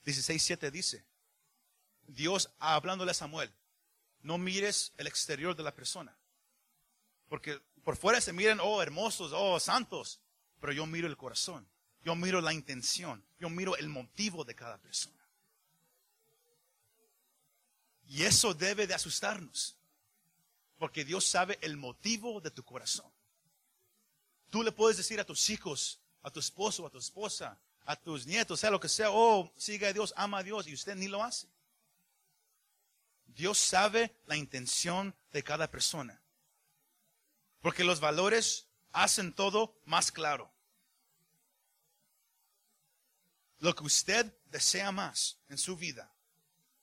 16.7 0.05 0.71
dice, 0.73 1.07
Dios 2.09 2.51
hablándole 2.59 3.13
a 3.13 3.15
Samuel, 3.15 3.55
no 4.23 4.37
mires 4.37 4.93
el 4.97 5.07
exterior 5.07 5.55
de 5.55 5.63
la 5.63 5.75
persona, 5.75 6.19
porque 7.29 7.61
por 7.85 7.97
fuera 7.97 8.21
se 8.21 8.33
miran, 8.33 8.59
oh, 8.61 8.83
hermosos, 8.83 9.33
oh, 9.33 9.61
santos. 9.61 10.21
Pero 10.61 10.73
yo 10.73 10.87
miro 10.87 11.07
el 11.07 11.17
corazón. 11.17 11.69
Yo 12.03 12.17
miro 12.17 12.41
la 12.41 12.53
intención. 12.53 13.25
Yo 13.39 13.49
miro 13.49 13.77
el 13.77 13.89
motivo 13.89 14.45
de 14.45 14.57
cada 14.57 14.77
persona. 14.79 15.25
Y 18.09 18.25
eso 18.25 18.55
debe 18.55 18.89
de 18.89 18.95
asustarnos. 18.95 19.78
Porque 20.79 21.05
Dios 21.05 21.27
sabe 21.27 21.59
el 21.61 21.77
motivo 21.77 22.41
de 22.41 22.51
tu 22.51 22.65
corazón. 22.65 23.11
Tú 24.51 24.63
le 24.63 24.73
puedes 24.73 24.97
decir 24.97 25.21
a 25.21 25.25
tus 25.25 25.51
hijos, 25.51 26.01
a 26.23 26.31
tu 26.31 26.41
esposo, 26.41 26.87
a 26.87 26.91
tu 26.91 26.99
esposa, 26.99 27.59
a 27.85 27.97
tus 27.97 28.27
nietos, 28.27 28.61
sea 28.61 28.71
lo 28.71 28.81
que 28.81 28.89
sea, 28.89 29.11
oh, 29.11 29.53
sigue 29.57 29.87
a 29.87 29.93
Dios, 29.93 30.15
ama 30.17 30.39
a 30.39 30.43
Dios, 30.43 30.67
y 30.67 30.75
usted 30.75 30.95
ni 30.95 31.09
lo 31.09 31.23
hace. 31.23 31.49
Dios 33.27 33.59
sabe 33.59 34.17
la 34.27 34.37
intención 34.37 35.15
de 35.33 35.43
cada 35.43 35.71
persona. 35.71 36.21
Porque 37.61 37.85
los 37.85 38.01
valores 38.01 38.67
hacen 38.93 39.33
todo 39.33 39.81
más 39.85 40.11
claro. 40.13 40.51
Lo 43.59 43.75
que 43.75 43.85
usted 43.85 44.37
desea 44.47 44.93
más 44.93 45.39
en 45.49 45.59
su 45.59 45.77
vida 45.77 46.13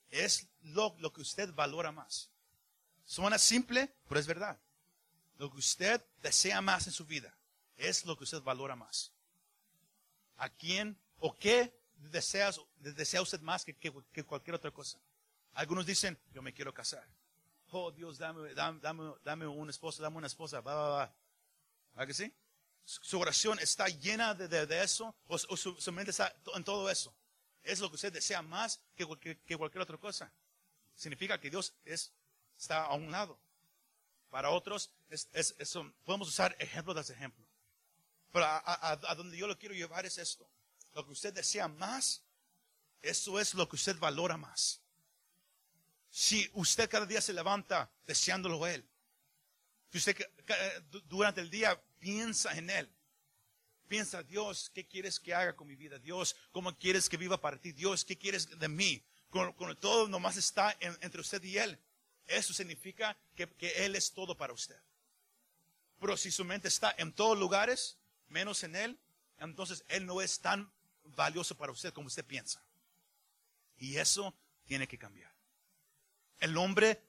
es 0.10 0.48
lo, 0.62 0.96
lo, 1.00 1.12
que 1.14 1.22
usted 1.22 1.54
valora 1.54 1.92
más. 1.92 2.30
Suena 3.06 3.38
simple, 3.38 3.94
pero 4.08 4.20
es 4.20 4.28
verdad. 4.28 4.60
Lo 5.38 5.52
que 5.52 5.58
usted 5.58 6.04
desea 6.22 6.62
más 6.62 6.88
en 6.88 6.94
su 6.94 7.06
vida 7.06 7.34
es 7.78 8.06
lo 8.06 8.18
que 8.18 8.24
usted 8.24 8.42
valora 8.42 8.76
más. 8.76 9.12
¿A 10.38 10.50
quién 10.50 10.98
o 11.20 11.36
qué 11.38 11.78
desea 11.98 13.22
usted 13.22 13.42
más 13.42 13.64
que, 13.64 13.76
que, 13.76 14.24
cualquier 14.24 14.56
otra 14.56 14.72
cosa? 14.72 15.00
Algunos 15.54 15.86
dicen, 15.86 16.18
yo 16.34 16.42
me 16.42 16.54
quiero 16.54 16.74
casar 16.74 17.08
oh 17.76 17.92
Dios, 17.92 18.18
dame, 18.18 18.54
dame, 18.54 18.80
dame, 18.80 19.14
dame 19.24 19.48
una 19.48 19.72
esposa, 19.72 20.02
dame 20.02 20.18
una 20.18 20.28
esposa, 20.28 20.62
va, 20.62 20.74
va, 20.74 20.90
va. 20.90 21.16
¿A 21.96 22.06
que 22.06 22.14
sí? 22.14 22.34
Su 22.86 23.20
oración 23.20 23.60
está 23.60 23.88
llena 23.88 24.34
de, 24.34 24.48
de, 24.48 24.84
eso, 24.84 25.16
o, 25.28 25.38
su, 25.38 25.76
su, 25.76 25.92
mente 25.92 26.12
está 26.12 26.36
en 26.54 26.64
todo 26.64 26.90
eso. 26.90 27.14
Es 27.64 27.80
lo 27.80 27.90
que 27.90 27.96
usted 27.96 28.14
desea 28.14 28.42
más 28.42 28.80
que, 28.96 29.38
que 29.46 29.58
cualquier 29.58 29.82
otra 29.82 29.98
cosa. 29.98 30.32
Significa 30.94 31.40
que 31.40 31.50
Dios 31.50 31.74
es, 31.84 32.14
está 32.58 32.86
a 32.86 32.94
un 32.94 33.12
lado. 33.12 33.40
Para 34.30 34.50
otros, 34.50 34.92
es, 35.10 35.30
es, 35.34 35.56
eso, 35.60 35.92
podemos 36.04 36.28
usar 36.28 36.56
ejemplo 36.60 36.94
tras 36.94 37.10
ejemplo. 37.10 37.46
Pero 38.32 38.46
a, 38.46 38.58
a, 38.58 38.92
a 38.92 39.16
donde 39.16 39.38
yo 39.38 39.48
lo 39.48 39.58
quiero 39.58 39.76
llevar 39.76 40.06
es 40.06 40.18
esto. 40.18 40.50
Lo 40.94 41.06
que 41.06 41.12
usted 41.12 41.34
desea 41.34 41.68
más, 41.68 42.24
eso 43.02 43.40
es 43.40 43.54
lo 43.54 43.68
que 43.70 43.76
usted 43.76 43.98
valora 43.98 44.38
más 44.38 44.82
si 46.16 46.50
usted 46.54 46.90
cada 46.90 47.06
día 47.06 47.20
se 47.20 47.34
levanta 47.34 47.92
deseándolo 48.08 48.64
a 48.64 48.72
Él, 48.72 48.88
si 49.92 49.98
usted 49.98 50.16
durante 51.10 51.42
el 51.42 51.50
día 51.50 51.78
piensa 52.00 52.58
en 52.58 52.70
Él, 52.70 52.90
piensa, 53.90 54.24
Dios, 54.24 54.72
¿qué 54.74 54.88
quieres 54.88 55.20
que 55.20 55.34
haga 55.34 55.58
con 55.58 55.68
mi 55.68 55.76
vida? 55.76 56.00
Dios, 56.00 56.34
¿cómo 56.54 56.74
quieres 56.78 57.10
que 57.10 57.18
viva 57.18 57.42
para 57.42 57.60
ti? 57.60 57.74
Dios, 57.74 58.06
¿qué 58.06 58.18
quieres 58.18 58.48
de 58.58 58.68
mí? 58.70 59.04
Cuando, 59.30 59.76
todo 59.76 60.08
nomás 60.08 60.38
está 60.38 60.78
en, 60.80 60.98
entre 61.02 61.20
usted 61.20 61.44
y 61.44 61.58
Él, 61.58 61.78
eso 62.28 62.54
significa 62.54 63.18
que, 63.36 63.48
Él 63.86 63.96
es 63.96 64.12
todo 64.12 64.36
para 64.36 64.54
usted. 64.54 64.80
Pero 66.00 66.18
si 66.18 66.32
su 66.32 66.44
mente 66.44 66.68
está 66.68 66.94
en 66.98 67.14
todos 67.14 67.38
lugares, 67.38 67.98
menos 68.28 68.64
en 68.64 68.76
Él, 68.76 69.00
entonces 69.40 69.84
Él 69.88 70.06
no 70.06 70.22
es 70.22 70.40
tan 70.40 70.72
valioso 71.04 71.56
para 71.56 71.72
usted 71.72 71.94
como 71.94 72.08
usted 72.08 72.26
piensa. 72.26 72.64
Y 73.78 73.98
eso 73.98 74.36
tiene 74.66 74.88
que 74.88 74.98
cambiar. 74.98 75.34
El 76.40 76.58
hombre 76.58 77.02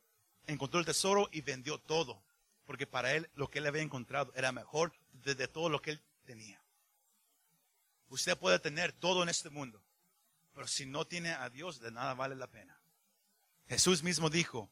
encontró 0.47 0.81
el 0.81 0.87
tesoro 0.87 1.29
y 1.33 1.41
vendió 1.41 1.79
todo, 1.79 2.23
porque 2.65 2.87
para 2.87 3.13
él 3.13 3.29
lo 3.35 3.49
que 3.51 3.59
él 3.59 3.67
había 3.67 3.83
encontrado 3.83 4.33
era 4.37 4.53
mejor 4.53 4.93
de 5.13 5.49
todo 5.49 5.69
lo 5.69 5.83
que 5.83 5.93
él 5.93 6.03
tenía. 6.25 6.61
Usted 8.09 8.39
puede 8.39 8.59
tener 8.59 8.93
todo 8.93 9.23
en 9.23 9.29
este 9.29 9.51
mundo, 9.51 9.83
pero 10.53 10.67
si 10.67 10.87
no 10.87 11.07
tiene 11.07 11.33
a 11.33 11.51
Dios, 11.51 11.81
de 11.81 11.91
nada 11.91 12.15
vale 12.15 12.37
la 12.37 12.47
pena. 12.47 12.79
Jesús 13.69 14.03
mismo 14.03 14.31
dijo, 14.31 14.71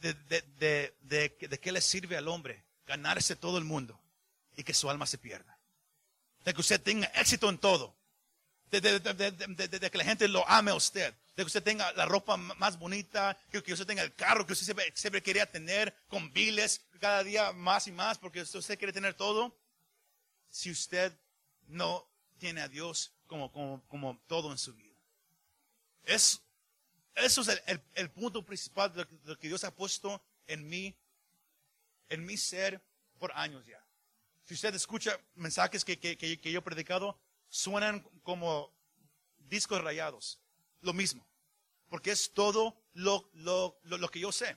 de, 0.00 0.14
de, 0.14 0.94
de, 1.02 1.48
de, 1.48 1.60
qué 1.60 1.72
le 1.72 1.80
sirve 1.80 2.16
al 2.16 2.28
hombre 2.28 2.64
ganarse 2.86 3.36
todo 3.36 3.58
el 3.58 3.64
mundo 3.64 4.00
y 4.56 4.64
que 4.64 4.74
su 4.74 4.88
alma 4.90 5.06
se 5.06 5.18
pierda. 5.18 5.58
De 6.44 6.54
que 6.54 6.60
usted 6.60 6.80
tenga 6.80 7.06
éxito 7.08 7.48
en 7.48 7.58
todo, 7.58 7.94
de, 8.70 8.80
que 9.90 9.98
la 9.98 10.04
gente 10.04 10.28
lo 10.28 10.48
ame 10.48 10.70
a 10.70 10.74
usted, 10.74 11.12
de 11.36 11.42
que 11.42 11.46
usted 11.46 11.62
tenga 11.62 11.92
la 11.92 12.06
ropa 12.06 12.36
más 12.36 12.78
bonita, 12.78 13.38
que, 13.50 13.62
que 13.62 13.72
usted 13.72 13.86
tenga 13.86 14.02
el 14.02 14.14
carro 14.14 14.46
que 14.46 14.52
usted 14.52 14.64
siempre, 14.64 14.92
siempre 14.94 15.22
quería 15.22 15.50
tener, 15.50 15.94
con 16.08 16.32
biles 16.32 16.82
cada 17.00 17.22
día 17.22 17.52
más 17.52 17.86
y 17.86 17.92
más, 17.92 18.18
porque 18.18 18.42
usted 18.42 18.78
quiere 18.78 18.92
tener 18.92 19.14
todo. 19.14 19.56
Si 20.50 20.70
usted 20.70 21.12
no 21.68 22.08
tiene 22.38 22.60
a 22.60 22.68
Dios 22.68 23.12
como, 23.26 23.52
como, 23.52 23.82
como 23.88 24.18
todo 24.26 24.50
en 24.50 24.58
su 24.58 24.74
vida. 24.74 24.96
Es, 26.04 26.40
eso 27.24 27.42
es 27.42 27.48
el, 27.48 27.62
el- 27.66 27.82
el 27.94 28.10
punto 28.10 28.44
principal 28.44 28.92
de 28.92 29.06
lo, 29.24 29.38
que, 29.38 29.48
Dios 29.48 29.64
ha 29.64 29.74
puesto 29.74 30.22
en 30.46 30.68
mí, 30.68 30.96
en 32.08 32.24
mi 32.24 32.36
ser 32.36 32.82
por 33.18 33.32
años 33.34 33.66
ya. 33.66 33.84
Si 34.44 34.54
usted 34.54 34.74
escucha 34.74 35.18
mensajes 35.34 35.84
que, 35.84 35.98
que, 35.98 36.16
que- 36.16 36.40
que 36.40 36.52
yo 36.52 36.60
he 36.60 36.62
predicado, 36.62 37.18
suenan 37.48 38.00
como 38.22 38.72
discos 39.38 39.82
rayados. 39.82 40.40
Lo 40.80 40.92
mismo. 40.92 41.26
Porque 41.88 42.10
es 42.12 42.32
todo 42.32 42.76
lo, 42.92 43.28
lo, 43.34 43.78
lo, 43.84 43.98
lo 43.98 44.08
que 44.10 44.20
yo 44.20 44.32
sé. 44.32 44.56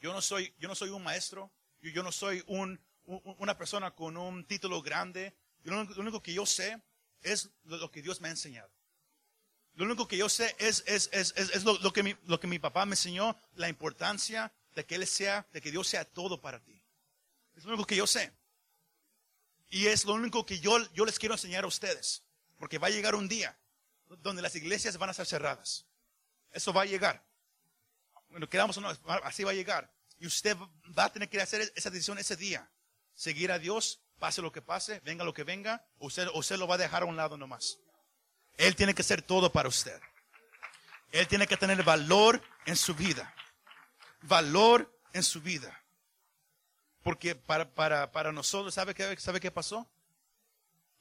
Yo 0.00 0.12
no 0.12 0.20
soy, 0.20 0.54
yo 0.58 0.68
no 0.68 0.74
soy 0.74 0.90
un 0.90 1.02
maestro. 1.02 1.50
Yo, 1.80 1.90
yo 1.90 2.02
no 2.02 2.12
soy 2.12 2.42
un, 2.46 2.80
un- 3.04 3.36
una 3.38 3.56
persona 3.56 3.94
con 3.94 4.16
un 4.16 4.46
título 4.46 4.82
grande. 4.82 5.34
Yo 5.64 5.72
lo, 5.72 6.00
único, 6.00 6.22
que 6.22 6.32
yo 6.34 6.44
sé 6.46 6.80
es 7.22 7.50
lo 7.64 7.90
que 7.90 8.02
Dios 8.02 8.20
me 8.20 8.28
ha 8.28 8.32
enseñado. 8.32 8.70
Lo 9.74 9.84
único 9.84 10.06
que 10.06 10.16
yo 10.16 10.28
sé 10.28 10.54
es, 10.58 10.84
es, 10.86 11.08
es, 11.12 11.32
es, 11.36 11.64
lo, 11.64 11.92
que 11.92 12.02
mi, 12.02 12.14
lo 12.26 12.38
que 12.38 12.46
mi 12.46 12.58
papá 12.58 12.84
me 12.84 12.92
enseñó, 12.92 13.36
la 13.54 13.68
importancia 13.68 14.52
de 14.74 14.84
que 14.84 14.96
Él 14.96 15.06
sea, 15.06 15.46
de 15.52 15.60
que 15.60 15.70
Dios 15.70 15.88
sea 15.88 16.04
todo 16.04 16.40
para 16.40 16.60
ti. 16.62 16.82
Es 17.56 17.64
lo 17.64 17.70
único 17.70 17.86
que 17.86 17.96
yo 17.96 18.06
sé. 18.06 18.32
Y 19.70 19.86
es 19.86 20.04
lo 20.04 20.12
único 20.14 20.44
que 20.44 20.60
yo, 20.60 20.78
yo 20.92 21.06
les 21.06 21.18
quiero 21.18 21.34
enseñar 21.34 21.64
a 21.64 21.66
ustedes. 21.66 22.22
Porque 22.58 22.78
va 22.78 22.88
a 22.88 22.90
llegar 22.90 23.14
un 23.14 23.28
día 23.28 23.58
donde 24.20 24.42
las 24.42 24.54
iglesias 24.54 24.98
van 24.98 25.08
a 25.08 25.12
estar 25.12 25.26
cerradas. 25.26 25.86
Eso 26.52 26.72
va 26.72 26.82
a 26.82 26.86
llegar. 26.86 27.24
Bueno, 28.28 28.48
quedamos 28.48 28.76
o 28.76 28.80
no, 28.80 28.90
así 29.24 29.42
va 29.44 29.52
a 29.52 29.54
llegar. 29.54 29.90
Y 30.18 30.26
usted 30.26 30.56
va 30.96 31.04
a 31.04 31.12
tener 31.12 31.28
que 31.28 31.40
hacer 31.40 31.72
esa 31.74 31.90
decisión 31.90 32.18
ese 32.18 32.36
día. 32.36 32.70
Seguir 33.14 33.50
a 33.52 33.58
Dios, 33.58 34.00
pase 34.18 34.42
lo 34.42 34.52
que 34.52 34.62
pase, 34.62 35.00
venga 35.00 35.24
lo 35.24 35.34
que 35.34 35.44
venga, 35.44 35.84
o 35.98 36.06
usted, 36.06 36.28
usted 36.34 36.56
lo 36.56 36.66
va 36.66 36.76
a 36.76 36.78
dejar 36.78 37.02
a 37.02 37.06
un 37.06 37.16
lado 37.16 37.36
nomás. 37.36 37.78
Él 38.56 38.76
tiene 38.76 38.94
que 38.94 39.02
ser 39.02 39.22
todo 39.22 39.52
para 39.52 39.68
usted. 39.68 40.00
Él 41.10 41.28
tiene 41.28 41.46
que 41.46 41.56
tener 41.56 41.82
valor 41.82 42.42
en 42.66 42.76
su 42.76 42.94
vida. 42.94 43.34
Valor 44.22 44.92
en 45.12 45.22
su 45.22 45.40
vida. 45.40 45.82
Porque 47.02 47.34
para, 47.34 47.74
para, 47.74 48.12
para 48.12 48.32
nosotros, 48.32 48.74
¿sabe 48.74 48.94
qué, 48.94 49.16
¿sabe 49.18 49.40
qué 49.40 49.50
pasó? 49.50 49.88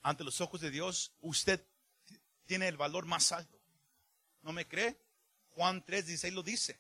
Ante 0.02 0.24
los 0.24 0.42
ojos 0.42 0.60
de 0.60 0.72
Dios, 0.72 1.14
usted 1.22 1.64
tiene 2.46 2.68
el 2.68 2.78
valor 2.78 3.06
más 3.06 3.32
alto. 3.32 3.60
¿No 4.42 4.52
me 4.52 4.68
cree? 4.68 5.00
Juan 5.52 5.84
3, 5.86 6.08
16 6.08 6.34
lo 6.34 6.44
dice. 6.44 6.80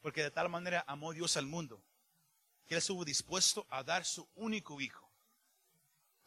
Porque 0.00 0.22
de 0.22 0.30
tal 0.30 0.48
manera 0.48 0.84
amó 0.88 1.12
Dios 1.12 1.36
al 1.36 1.46
mundo, 1.46 1.82
que 2.66 2.74
Él 2.74 2.78
estuvo 2.78 3.04
dispuesto 3.04 3.66
a 3.70 3.84
dar 3.84 4.04
su 4.04 4.28
único 4.34 4.80
hijo, 4.80 5.08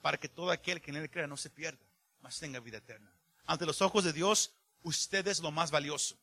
para 0.01 0.17
que 0.17 0.29
todo 0.29 0.51
aquel 0.51 0.81
que 0.81 0.91
en 0.91 0.97
Él 0.97 1.11
crea 1.11 1.27
no 1.27 1.35
se 1.35 1.49
pierda, 1.49 1.85
mas 2.21 2.39
tenga 2.39 2.61
vida 2.61 2.77
eterna. 2.77 3.14
Ante 3.45 3.65
los 3.65 3.81
ojos 3.81 4.03
de 4.03 4.13
Dios, 4.13 4.51
usted 4.83 5.27
es 5.27 5.39
lo 5.39 5.51
más 5.51 5.71
valioso. 5.71 6.17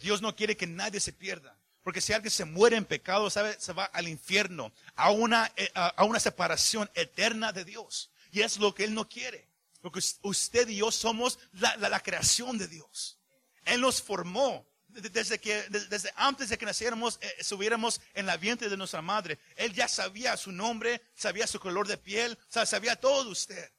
Dios 0.00 0.20
no 0.22 0.34
quiere 0.36 0.56
que 0.56 0.66
nadie 0.66 1.00
se 1.00 1.12
pierda. 1.12 1.58
Porque 1.82 2.00
si 2.00 2.12
alguien 2.12 2.30
se 2.32 2.44
muere 2.44 2.76
en 2.76 2.84
pecado, 2.84 3.30
¿sabe? 3.30 3.56
se 3.60 3.72
va 3.72 3.84
al 3.84 4.08
infierno, 4.08 4.72
a 4.96 5.10
una, 5.12 5.52
eh, 5.56 5.70
a 5.74 6.04
una 6.04 6.18
separación 6.18 6.90
eterna 6.94 7.52
de 7.52 7.64
Dios. 7.64 8.10
Y 8.32 8.40
es 8.42 8.58
lo 8.58 8.74
que 8.74 8.84
Él 8.84 8.92
no 8.92 9.08
quiere. 9.08 9.48
Porque 9.80 10.00
us- 10.00 10.18
usted 10.22 10.68
y 10.68 10.76
yo 10.76 10.90
somos 10.90 11.38
la, 11.52 11.76
la- 11.76 12.00
creación 12.00 12.58
de 12.58 12.66
Dios. 12.66 13.18
Él 13.64 13.80
nos 13.80 14.02
formó. 14.02 14.66
de- 14.88 15.08
Desde, 15.10 15.38
que, 15.38 15.62
de- 15.68 15.86
desde 15.86 16.10
antes 16.16 16.48
de 16.48 16.58
que 16.58 16.66
naciéramos, 16.66 17.18
eh, 17.20 17.34
estuviéramos 17.38 18.00
en 18.14 18.26
la 18.26 18.36
vientre 18.36 18.68
de 18.68 18.76
nuestra 18.76 19.00
madre. 19.02 19.38
Él 19.54 19.72
ya 19.74 19.86
sabía 19.88 20.36
su 20.36 20.50
nombre, 20.50 21.02
sabía 21.14 21.46
su 21.46 21.60
color 21.60 21.86
de 21.86 21.98
piel, 21.98 22.36
sa- 22.48 22.66
sabía 22.66 22.96
todo 22.96 23.24
de 23.24 23.30
usted. 23.30 23.70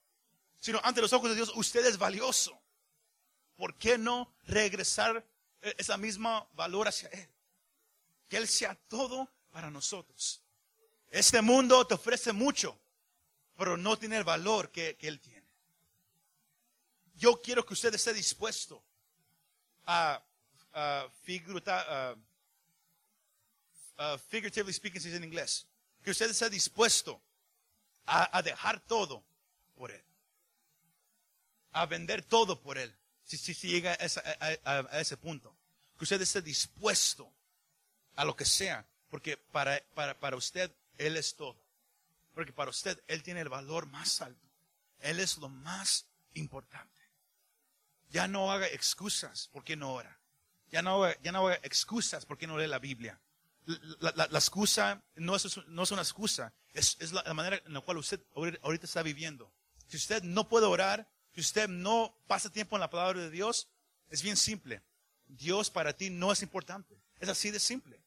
Sino 0.59 0.79
ante 0.83 1.01
los 1.01 1.13
ojos 1.13 1.29
de 1.29 1.35
Dios, 1.35 1.51
usted 1.55 1.85
es 1.85 1.97
valioso. 1.97 2.59
¿Por 3.55 3.75
qué 3.75 3.97
no 3.97 4.33
regresar 4.45 5.25
eh, 5.61 5.75
esa 5.77 5.97
misma 5.97 6.47
valor 6.53 6.87
hacia 6.87 7.09
Él? 7.09 7.29
Que 8.27 8.37
Él 8.37 8.47
sea 8.47 8.75
todo 8.87 9.29
para 9.51 9.71
nosotros. 9.71 10.41
Este 11.09 11.41
mundo 11.41 11.85
te 11.87 11.93
ofrece 11.95 12.33
mucho, 12.33 12.77
pero 13.55 13.77
no 13.77 13.97
tiene 13.97 14.17
el 14.17 14.23
valor 14.23 14.71
que, 14.71 14.97
Él 14.99 15.19
tiene. 15.19 15.47
Yo 17.15 17.41
quiero 17.41 17.65
que 17.65 17.73
usted 17.73 17.93
esté 17.95 18.13
dispuesto 18.13 18.83
a- 19.85 20.21
a 20.73 21.07
figuratively 24.29 24.71
speaking, 24.73 25.01
si 25.01 25.09
es 25.09 25.15
en 25.15 25.23
inglés, 25.23 25.65
que 26.03 26.11
usted 26.11 26.29
esté 26.29 26.49
dispuesto 26.49 27.19
a, 28.05 28.37
a 28.37 28.41
dejar 28.43 28.79
todo 28.81 29.23
por 29.75 29.89
Él, 29.91 30.03
a 31.81 31.85
vender 31.85 32.23
todo 32.23 32.59
por 32.61 32.77
Él, 32.77 32.95
si, 33.23 33.37
si, 33.37 33.53
llega 33.67 33.97
a, 33.99 34.99
ese 34.99 35.17
punto, 35.17 35.55
que 35.97 36.05
usted 36.05 36.21
esté 36.21 36.41
dispuesto 36.41 37.31
a 38.15 38.25
lo 38.25 38.35
que 38.35 38.45
sea, 38.45 38.87
porque 39.09 39.37
para, 39.37 39.81
para, 39.93 40.19
para 40.19 40.37
usted 40.37 40.71
Él 40.97 41.17
es 41.17 41.35
todo. 41.35 41.61
Porque 42.33 42.53
para 42.53 42.71
usted 42.71 43.01
Él 43.07 43.21
tiene 43.21 43.41
el 43.41 43.49
valor 43.49 43.85
más 43.87 44.21
alto. 44.21 44.47
Él 44.99 45.19
es 45.19 45.37
lo 45.37 45.49
más 45.49 46.07
importante. 46.33 47.01
Ya 48.09 48.27
no 48.27 48.51
haga 48.51 48.67
excusas 48.67 49.49
porque 49.51 49.75
no 49.75 49.93
ora. 49.93 50.19
Ya 50.69 50.81
no, 50.81 51.11
ya 51.21 51.31
no 51.31 51.47
haga 51.47 51.59
excusas 51.63 52.25
porque 52.25 52.47
no 52.47 52.57
lee 52.57 52.67
la 52.67 52.79
Biblia. 52.79 53.19
La, 53.99 54.13
la- 54.15 54.39
excusa 54.39 55.03
no 55.15 55.35
es, 55.35 55.57
no 55.67 55.83
es 55.83 55.91
una 55.91 56.01
excusa, 56.01 56.53
es, 56.73 56.95
es 57.01 57.11
la, 57.11 57.21
la 57.23 57.33
manera 57.33 57.61
en 57.65 57.73
la 57.73 57.81
cual 57.81 57.97
usted 57.97 58.21
ahorita 58.33 58.85
está 58.85 59.03
viviendo. 59.03 59.51
Si 59.87 59.97
usted 59.97 60.23
no 60.23 60.47
puede 60.47 60.65
orar, 60.65 61.09
si 61.37 61.41
usted 61.41 61.69
no 61.69 62.11
pasa 62.25 62.49
tiempo 62.49 62.75
en 62.75 62.79
la 62.79 62.89
palabra 62.89 63.21
de 63.21 63.29
Dios, 63.29 63.67
es 64.09 64.23
bien 64.23 64.35
simple. 64.35 64.81
Dios 65.27 65.69
para 65.69 65.93
ti 65.95 66.09
no 66.09 66.31
es 66.31 66.41
importante. 66.41 66.97
Es 67.19 67.29
así 67.29 67.51
de 67.51 67.59
simple. 67.59 67.99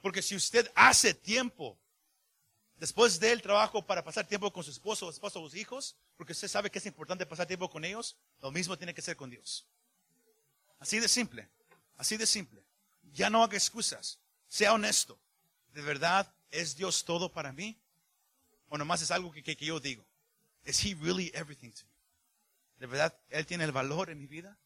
Porque 0.00 0.22
si 0.22 0.34
usted 0.34 0.70
hace 0.74 1.12
tiempo 1.12 1.76
después 2.78 3.20
del 3.20 3.42
trabajo 3.42 3.84
para 3.84 4.02
pasar 4.02 4.26
tiempo 4.26 4.50
con 4.50 4.64
su 4.64 4.70
esposo, 4.70 5.10
esposo 5.10 5.42
o 5.42 5.50
sus 5.50 5.58
hijos, 5.58 5.96
porque 6.16 6.32
usted 6.32 6.48
sabe 6.48 6.70
que 6.70 6.78
es 6.78 6.86
importante 6.86 7.26
pasar 7.26 7.46
tiempo 7.46 7.68
con 7.68 7.84
ellos, 7.84 8.16
lo 8.40 8.50
mismo 8.50 8.78
tiene 8.78 8.94
que 8.94 9.02
ser 9.02 9.16
con 9.18 9.28
Dios. 9.28 9.66
Así 10.78 10.98
de 10.98 11.08
simple, 11.08 11.46
así 11.98 12.16
de 12.16 12.26
simple. 12.26 12.62
Ya 13.12 13.28
no 13.28 13.42
haga 13.42 13.58
excusas, 13.58 14.18
sea 14.48 14.72
honesto. 14.72 15.18
¿De 15.74 15.82
verdad 15.82 16.32
es 16.50 16.74
Dios 16.74 17.04
todo 17.04 17.30
para 17.30 17.52
mí? 17.52 17.76
¿O 18.70 18.78
nomás 18.78 19.02
es 19.02 19.10
algo 19.10 19.30
que, 19.30 19.42
que- 19.42 19.58
que 19.58 19.66
yo 19.66 19.78
digo? 19.78 20.06
¿Is 20.64 20.82
He 20.82 20.94
really 20.94 21.30
everything 21.34 21.70
to 21.72 21.84
me? 21.84 21.95
¿De 22.78 22.86
verdad 22.86 23.18
Él 23.30 23.46
tiene 23.46 23.64
el 23.64 23.72
valor 23.72 24.10
en 24.10 24.18
mi 24.18 24.26
vida? 24.26 24.58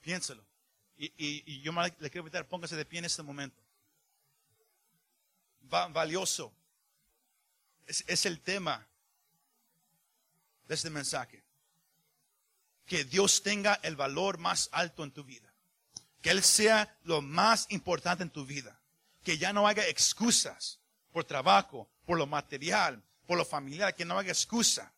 Piénselo. 0.00 0.44
Y, 0.96 1.12
y- 1.16 1.60
yo 1.60 1.70
le 1.72 2.10
quiero 2.10 2.20
invitar, 2.20 2.48
póngase 2.48 2.74
de 2.74 2.84
pie 2.84 2.98
en 2.98 3.04
este 3.04 3.22
momento. 3.22 3.62
Va- 5.72 5.86
valioso. 5.88 6.52
Es, 7.86 8.04
es 8.08 8.26
el 8.26 8.40
tema 8.40 8.86
de 10.66 10.74
este 10.74 10.90
mensaje. 10.90 11.44
Que 12.84 13.04
Dios 13.04 13.42
tenga 13.42 13.74
el 13.82 13.96
valor 13.96 14.38
más 14.38 14.68
alto 14.72 15.04
en 15.04 15.12
tu 15.12 15.22
vida. 15.24 15.52
Que 16.20 16.30
Él 16.30 16.42
sea 16.42 16.98
lo 17.04 17.22
más 17.22 17.66
importante 17.70 18.24
en 18.24 18.30
tu 18.30 18.44
vida. 18.44 18.80
Que 19.22 19.38
ya 19.38 19.52
no 19.52 19.68
haga 19.68 19.86
excusas 19.86 20.80
por 21.12 21.24
trabajo, 21.24 21.88
por 22.06 22.18
lo 22.18 22.26
material, 22.26 23.02
por 23.26 23.36
lo 23.38 23.44
familiar, 23.44 23.94
que 23.94 24.04
no 24.04 24.18
haga 24.18 24.30
excusa. 24.30 24.92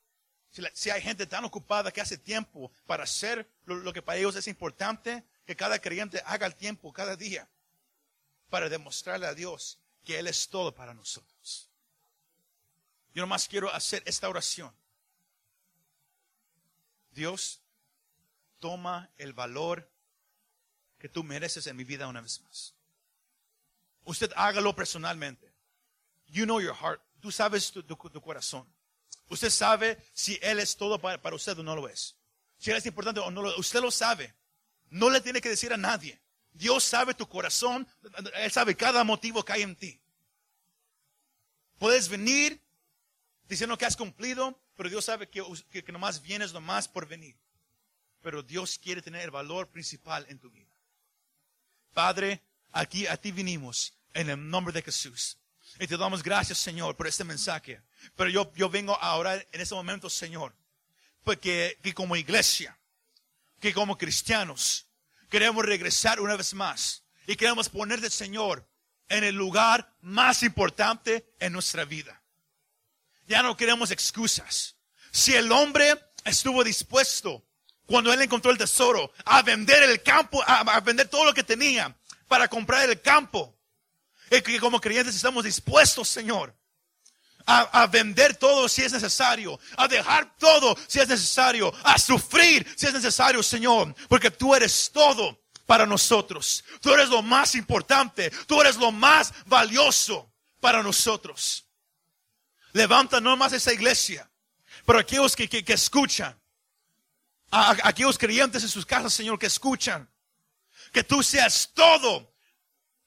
Si, 0.50 0.90
hay 0.90 1.00
gente 1.00 1.26
tan 1.26 1.44
ocupada 1.44 1.92
que 1.92 2.00
hace 2.00 2.18
tiempo 2.18 2.72
para 2.86 3.04
hacer 3.04 3.48
lo, 3.66 3.92
que 3.92 4.02
para 4.02 4.18
ellos 4.18 4.34
es 4.34 4.48
importante, 4.48 5.24
que 5.46 5.54
cada 5.54 5.78
creyente 5.78 6.22
haga 6.26 6.46
el 6.46 6.56
tiempo 6.56 6.92
cada 6.92 7.14
día 7.16 7.48
para 8.48 8.68
demostrarle 8.68 9.26
a 9.26 9.34
Dios 9.34 9.78
que 10.04 10.18
Él 10.18 10.26
es 10.26 10.48
todo 10.48 10.74
para 10.74 10.92
nosotros. 10.92 11.70
Yo 13.14 13.22
nomás 13.22 13.48
quiero 13.48 13.72
hacer 13.72 14.02
esta 14.06 14.28
oración. 14.28 14.74
Dios, 17.12 17.60
toma 18.58 19.10
el 19.18 19.32
valor 19.32 19.88
que 20.98 21.08
tú 21.08 21.22
mereces 21.22 21.66
en 21.66 21.76
mi 21.76 21.84
vida 21.84 22.08
una 22.08 22.20
vez 22.20 22.40
más. 22.42 22.74
Usted 24.04 24.32
hágalo 24.34 24.74
personalmente. 24.74 25.52
You 26.26 26.44
know 26.44 26.60
your 26.60 26.74
heart. 26.74 27.00
Tú 27.20 27.30
sabes 27.30 27.72
tu 27.72 28.20
corazón. 28.20 28.66
Usted 29.30 29.50
sabe 29.50 29.98
si 30.12 30.38
Él 30.42 30.58
es 30.58 30.76
todo 30.76 31.00
para, 31.00 31.34
usted 31.34 31.58
o 31.58 31.62
no 31.62 31.74
lo 31.74 31.88
es. 31.88 32.16
Si 32.58 32.70
Él 32.70 32.76
es 32.76 32.86
importante 32.86 33.20
o 33.20 33.30
no 33.30 33.42
lo 33.42 33.58
Usted 33.58 33.80
lo 33.80 33.90
sabe. 33.90 34.34
No 34.90 35.08
le 35.08 35.20
tiene 35.20 35.40
que 35.40 35.48
decir 35.48 35.72
a 35.72 35.76
nadie. 35.76 36.20
Dios 36.52 36.84
sabe 36.84 37.14
tu 37.14 37.26
corazón. 37.26 37.88
Él 38.34 38.50
sabe 38.50 38.76
cada 38.76 39.04
motivo 39.04 39.44
que 39.44 39.52
hay 39.52 39.62
en 39.62 39.76
ti. 39.76 40.00
Puedes 41.78 42.08
venir 42.08 42.60
diciendo 43.48 43.78
que 43.78 43.86
has 43.86 43.96
cumplido, 43.96 44.60
pero 44.76 44.90
Dios 44.90 45.04
sabe 45.04 45.28
que, 45.28 45.42
que, 45.70 45.82
que 45.82 45.92
nomás 45.92 46.20
vienes 46.20 46.52
nomás 46.52 46.86
por 46.88 47.06
venir. 47.06 47.36
pero 48.22 48.42
Dios 48.42 48.78
quiere 48.78 49.02
tener 49.02 49.22
el 49.22 49.30
valor 49.30 49.68
principal 49.70 50.26
en 50.28 50.38
tu 50.38 50.50
vida. 50.50 50.70
Padre, 51.92 52.42
aquí 52.70 53.06
a 53.06 53.16
ti 53.16 53.32
vinimos 53.32 53.94
en 54.12 54.30
el 54.30 54.50
nombre 54.50 54.72
de 54.72 54.82
Jesús. 54.82 55.38
Y 55.78 55.86
te 55.86 55.96
damos 55.96 56.22
gracias, 56.22 56.58
Señor, 56.58 56.96
por 56.96 57.06
este 57.06 57.24
mensaje. 57.24 57.80
Pero 58.16 58.30
yo, 58.30 58.52
yo 58.54 58.68
vengo 58.68 58.96
a 59.00 59.16
orar 59.16 59.46
en 59.52 59.60
este 59.60 59.74
momento, 59.74 60.10
Señor, 60.10 60.54
porque 61.22 61.78
que 61.82 61.94
como 61.94 62.16
iglesia, 62.16 62.78
que 63.60 63.72
como 63.72 63.96
cristianos, 63.96 64.86
queremos 65.28 65.64
regresar 65.64 66.20
una 66.20 66.36
vez 66.36 66.54
más 66.54 67.04
y 67.26 67.36
queremos 67.36 67.68
poner 67.68 68.10
Señor 68.10 68.68
en 69.08 69.24
el 69.24 69.34
lugar 69.34 69.94
más 70.00 70.42
importante 70.42 71.32
en 71.38 71.52
nuestra 71.52 71.84
vida. 71.84 72.22
Ya 73.26 73.42
no 73.42 73.56
queremos 73.56 73.90
excusas. 73.90 74.76
Si 75.12 75.34
el 75.34 75.52
hombre 75.52 76.00
estuvo 76.24 76.64
dispuesto 76.64 77.44
cuando 77.86 78.12
él 78.12 78.22
encontró 78.22 78.50
el 78.50 78.58
tesoro 78.58 79.12
a 79.24 79.42
vender 79.42 79.82
el 79.82 80.02
campo, 80.02 80.42
a, 80.46 80.80
vender 80.80 81.08
todo 81.08 81.24
lo 81.24 81.34
que 81.34 81.42
tenía 81.42 81.94
para 82.28 82.48
comprar 82.48 82.88
el 82.88 83.00
campo, 83.00 83.56
que 84.30 84.60
como 84.60 84.80
creyentes 84.80 85.16
estamos 85.16 85.44
dispuestos, 85.44 86.08
Señor, 86.08 86.54
a, 87.46 87.82
a, 87.82 87.86
vender 87.88 88.36
todo 88.36 88.68
si 88.68 88.82
es 88.82 88.92
necesario, 88.92 89.58
a 89.76 89.88
dejar 89.88 90.36
todo 90.36 90.76
si 90.86 91.00
es 91.00 91.08
necesario, 91.08 91.72
a 91.82 91.98
sufrir 91.98 92.66
si 92.76 92.86
es 92.86 92.92
necesario, 92.92 93.42
Señor, 93.42 93.94
porque 94.08 94.30
tú 94.30 94.54
eres 94.54 94.90
todo 94.92 95.40
para 95.66 95.86
nosotros. 95.86 96.64
Tú 96.80 96.92
eres 96.92 97.08
lo 97.08 97.22
más 97.22 97.54
importante, 97.54 98.30
tú 98.46 98.60
eres 98.60 98.76
lo 98.76 98.92
más 98.92 99.32
valioso 99.46 100.32
para 100.60 100.82
nosotros. 100.82 101.64
Levanta 102.72 103.20
no 103.20 103.36
más 103.36 103.52
esa 103.52 103.72
iglesia, 103.72 104.30
pero 104.86 104.98
aquellos 104.98 105.34
que, 105.34 105.48
que, 105.48 105.64
que 105.64 105.72
escuchan, 105.72 106.36
a, 107.50 107.76
aquellos 107.84 108.18
creyentes 108.18 108.62
en 108.62 108.68
sus 108.68 108.86
casas, 108.86 109.12
Señor, 109.12 109.38
que 109.38 109.46
escuchan, 109.46 110.08
que 110.92 111.04
tú 111.04 111.22
seas 111.22 111.70
todo 111.74 112.29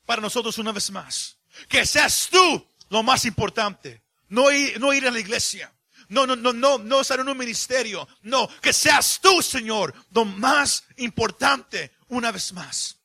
para 0.05 0.21
nosotros 0.21 0.57
una 0.57 0.71
vez 0.71 0.91
más. 0.91 1.37
Que 1.67 1.85
seas 1.85 2.29
tú 2.29 2.67
lo 2.89 3.03
más 3.03 3.25
importante. 3.25 4.03
No 4.29 4.51
ir, 4.51 4.79
no 4.79 4.93
ir 4.93 5.07
a 5.07 5.11
la 5.11 5.19
iglesia. 5.19 5.73
No, 6.09 6.27
no, 6.27 6.35
no, 6.35 6.53
no, 6.53 6.77
no 6.77 7.01
estar 7.01 7.19
en 7.19 7.29
un 7.29 7.37
ministerio. 7.37 8.07
No, 8.21 8.49
que 8.61 8.73
seas 8.73 9.19
tú, 9.21 9.41
Señor, 9.41 9.93
lo 10.11 10.25
más 10.25 10.83
importante 10.97 11.91
una 12.07 12.31
vez 12.31 12.53
más. 12.53 12.97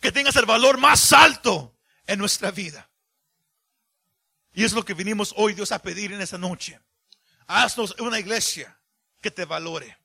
Que 0.00 0.12
tengas 0.12 0.36
el 0.36 0.46
valor 0.46 0.78
más 0.78 1.12
alto 1.12 1.76
en 2.06 2.18
nuestra 2.18 2.50
vida. 2.50 2.88
Y 4.52 4.64
es 4.64 4.72
lo 4.72 4.84
que 4.84 4.94
vinimos 4.94 5.34
hoy, 5.36 5.54
Dios, 5.54 5.70
a 5.72 5.80
pedir 5.80 6.12
en 6.12 6.20
esta 6.20 6.38
noche. 6.38 6.80
Haznos 7.46 7.94
una 8.00 8.18
iglesia 8.18 8.78
que 9.20 9.30
te 9.30 9.44
valore. 9.44 9.98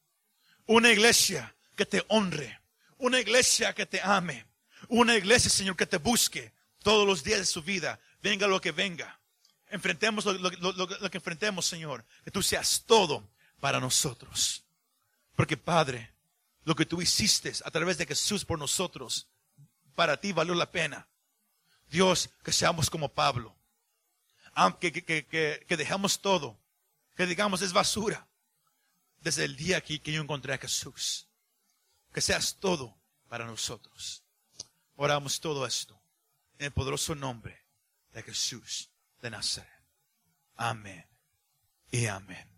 Una 0.65 0.91
iglesia 0.91 1.55
que 1.75 1.85
te 1.85 2.03
honre. 2.09 2.61
Una 2.97 3.19
iglesia 3.19 3.73
que 3.73 3.85
te 3.85 4.01
ame. 4.01 4.45
Una 4.93 5.17
iglesia, 5.17 5.49
Señor, 5.49 5.75
que 5.75 5.87
te 5.87 5.97
busque 5.97 6.53
todos 6.83 7.07
los 7.07 7.23
días 7.23 7.39
de 7.39 7.47
su 7.47 7.63
vida. 7.63 7.99
Venga 8.21 8.45
lo 8.45 8.61
que 8.61 8.71
venga. 8.71 9.19
Enfrentemos 9.69 10.23
lo, 10.23 11.09
que 11.09 11.17
enfrentemos, 11.17 11.65
Señor. 11.65 12.05
Que 12.23 12.29
tú 12.29 12.43
seas 12.43 12.83
todo 12.85 13.27
para 13.59 13.79
nosotros. 13.79 14.63
Porque, 15.35 15.57
Padre, 15.57 16.13
lo 16.63 16.75
que 16.75 16.85
tú 16.85 17.01
hiciste 17.01 17.51
a 17.65 17.71
través 17.71 17.97
de 17.97 18.05
Jesús 18.05 18.45
por 18.45 18.59
nosotros, 18.59 19.25
para 19.95 20.17
ti 20.17 20.31
valió 20.31 20.53
la 20.53 20.69
pena. 20.69 21.07
Dios, 21.89 22.29
que 22.43 22.51
seamos 22.51 22.87
como 22.87 23.09
Pablo. 23.09 23.55
Aunque 24.53 24.91
que, 24.91 25.03
que, 25.03 26.05
todo, 26.21 26.59
que 27.17 27.25
digamos 27.25 27.63
es 27.63 27.73
basura. 27.73 28.27
Desde 29.21 29.45
el 29.45 29.55
día 29.55 29.81
que 29.81 29.97
yo 29.97 30.21
encontré 30.21 30.53
a 30.53 30.59
Jesús. 30.59 31.27
Que 32.13 32.21
seas 32.21 32.57
todo 32.59 32.95
para 33.27 33.45
nosotros. 33.45 34.22
Oramos 34.95 35.39
todo 35.39 35.65
esto 35.65 35.99
en 36.59 36.67
el 36.67 36.71
poderoso 36.71 37.15
nombre 37.15 37.65
de 38.11 38.23
Jesús 38.23 38.89
de 39.21 39.29
Nazaret. 39.31 39.69
Amén 40.55 41.05
y 41.91 42.05
amén. 42.05 42.52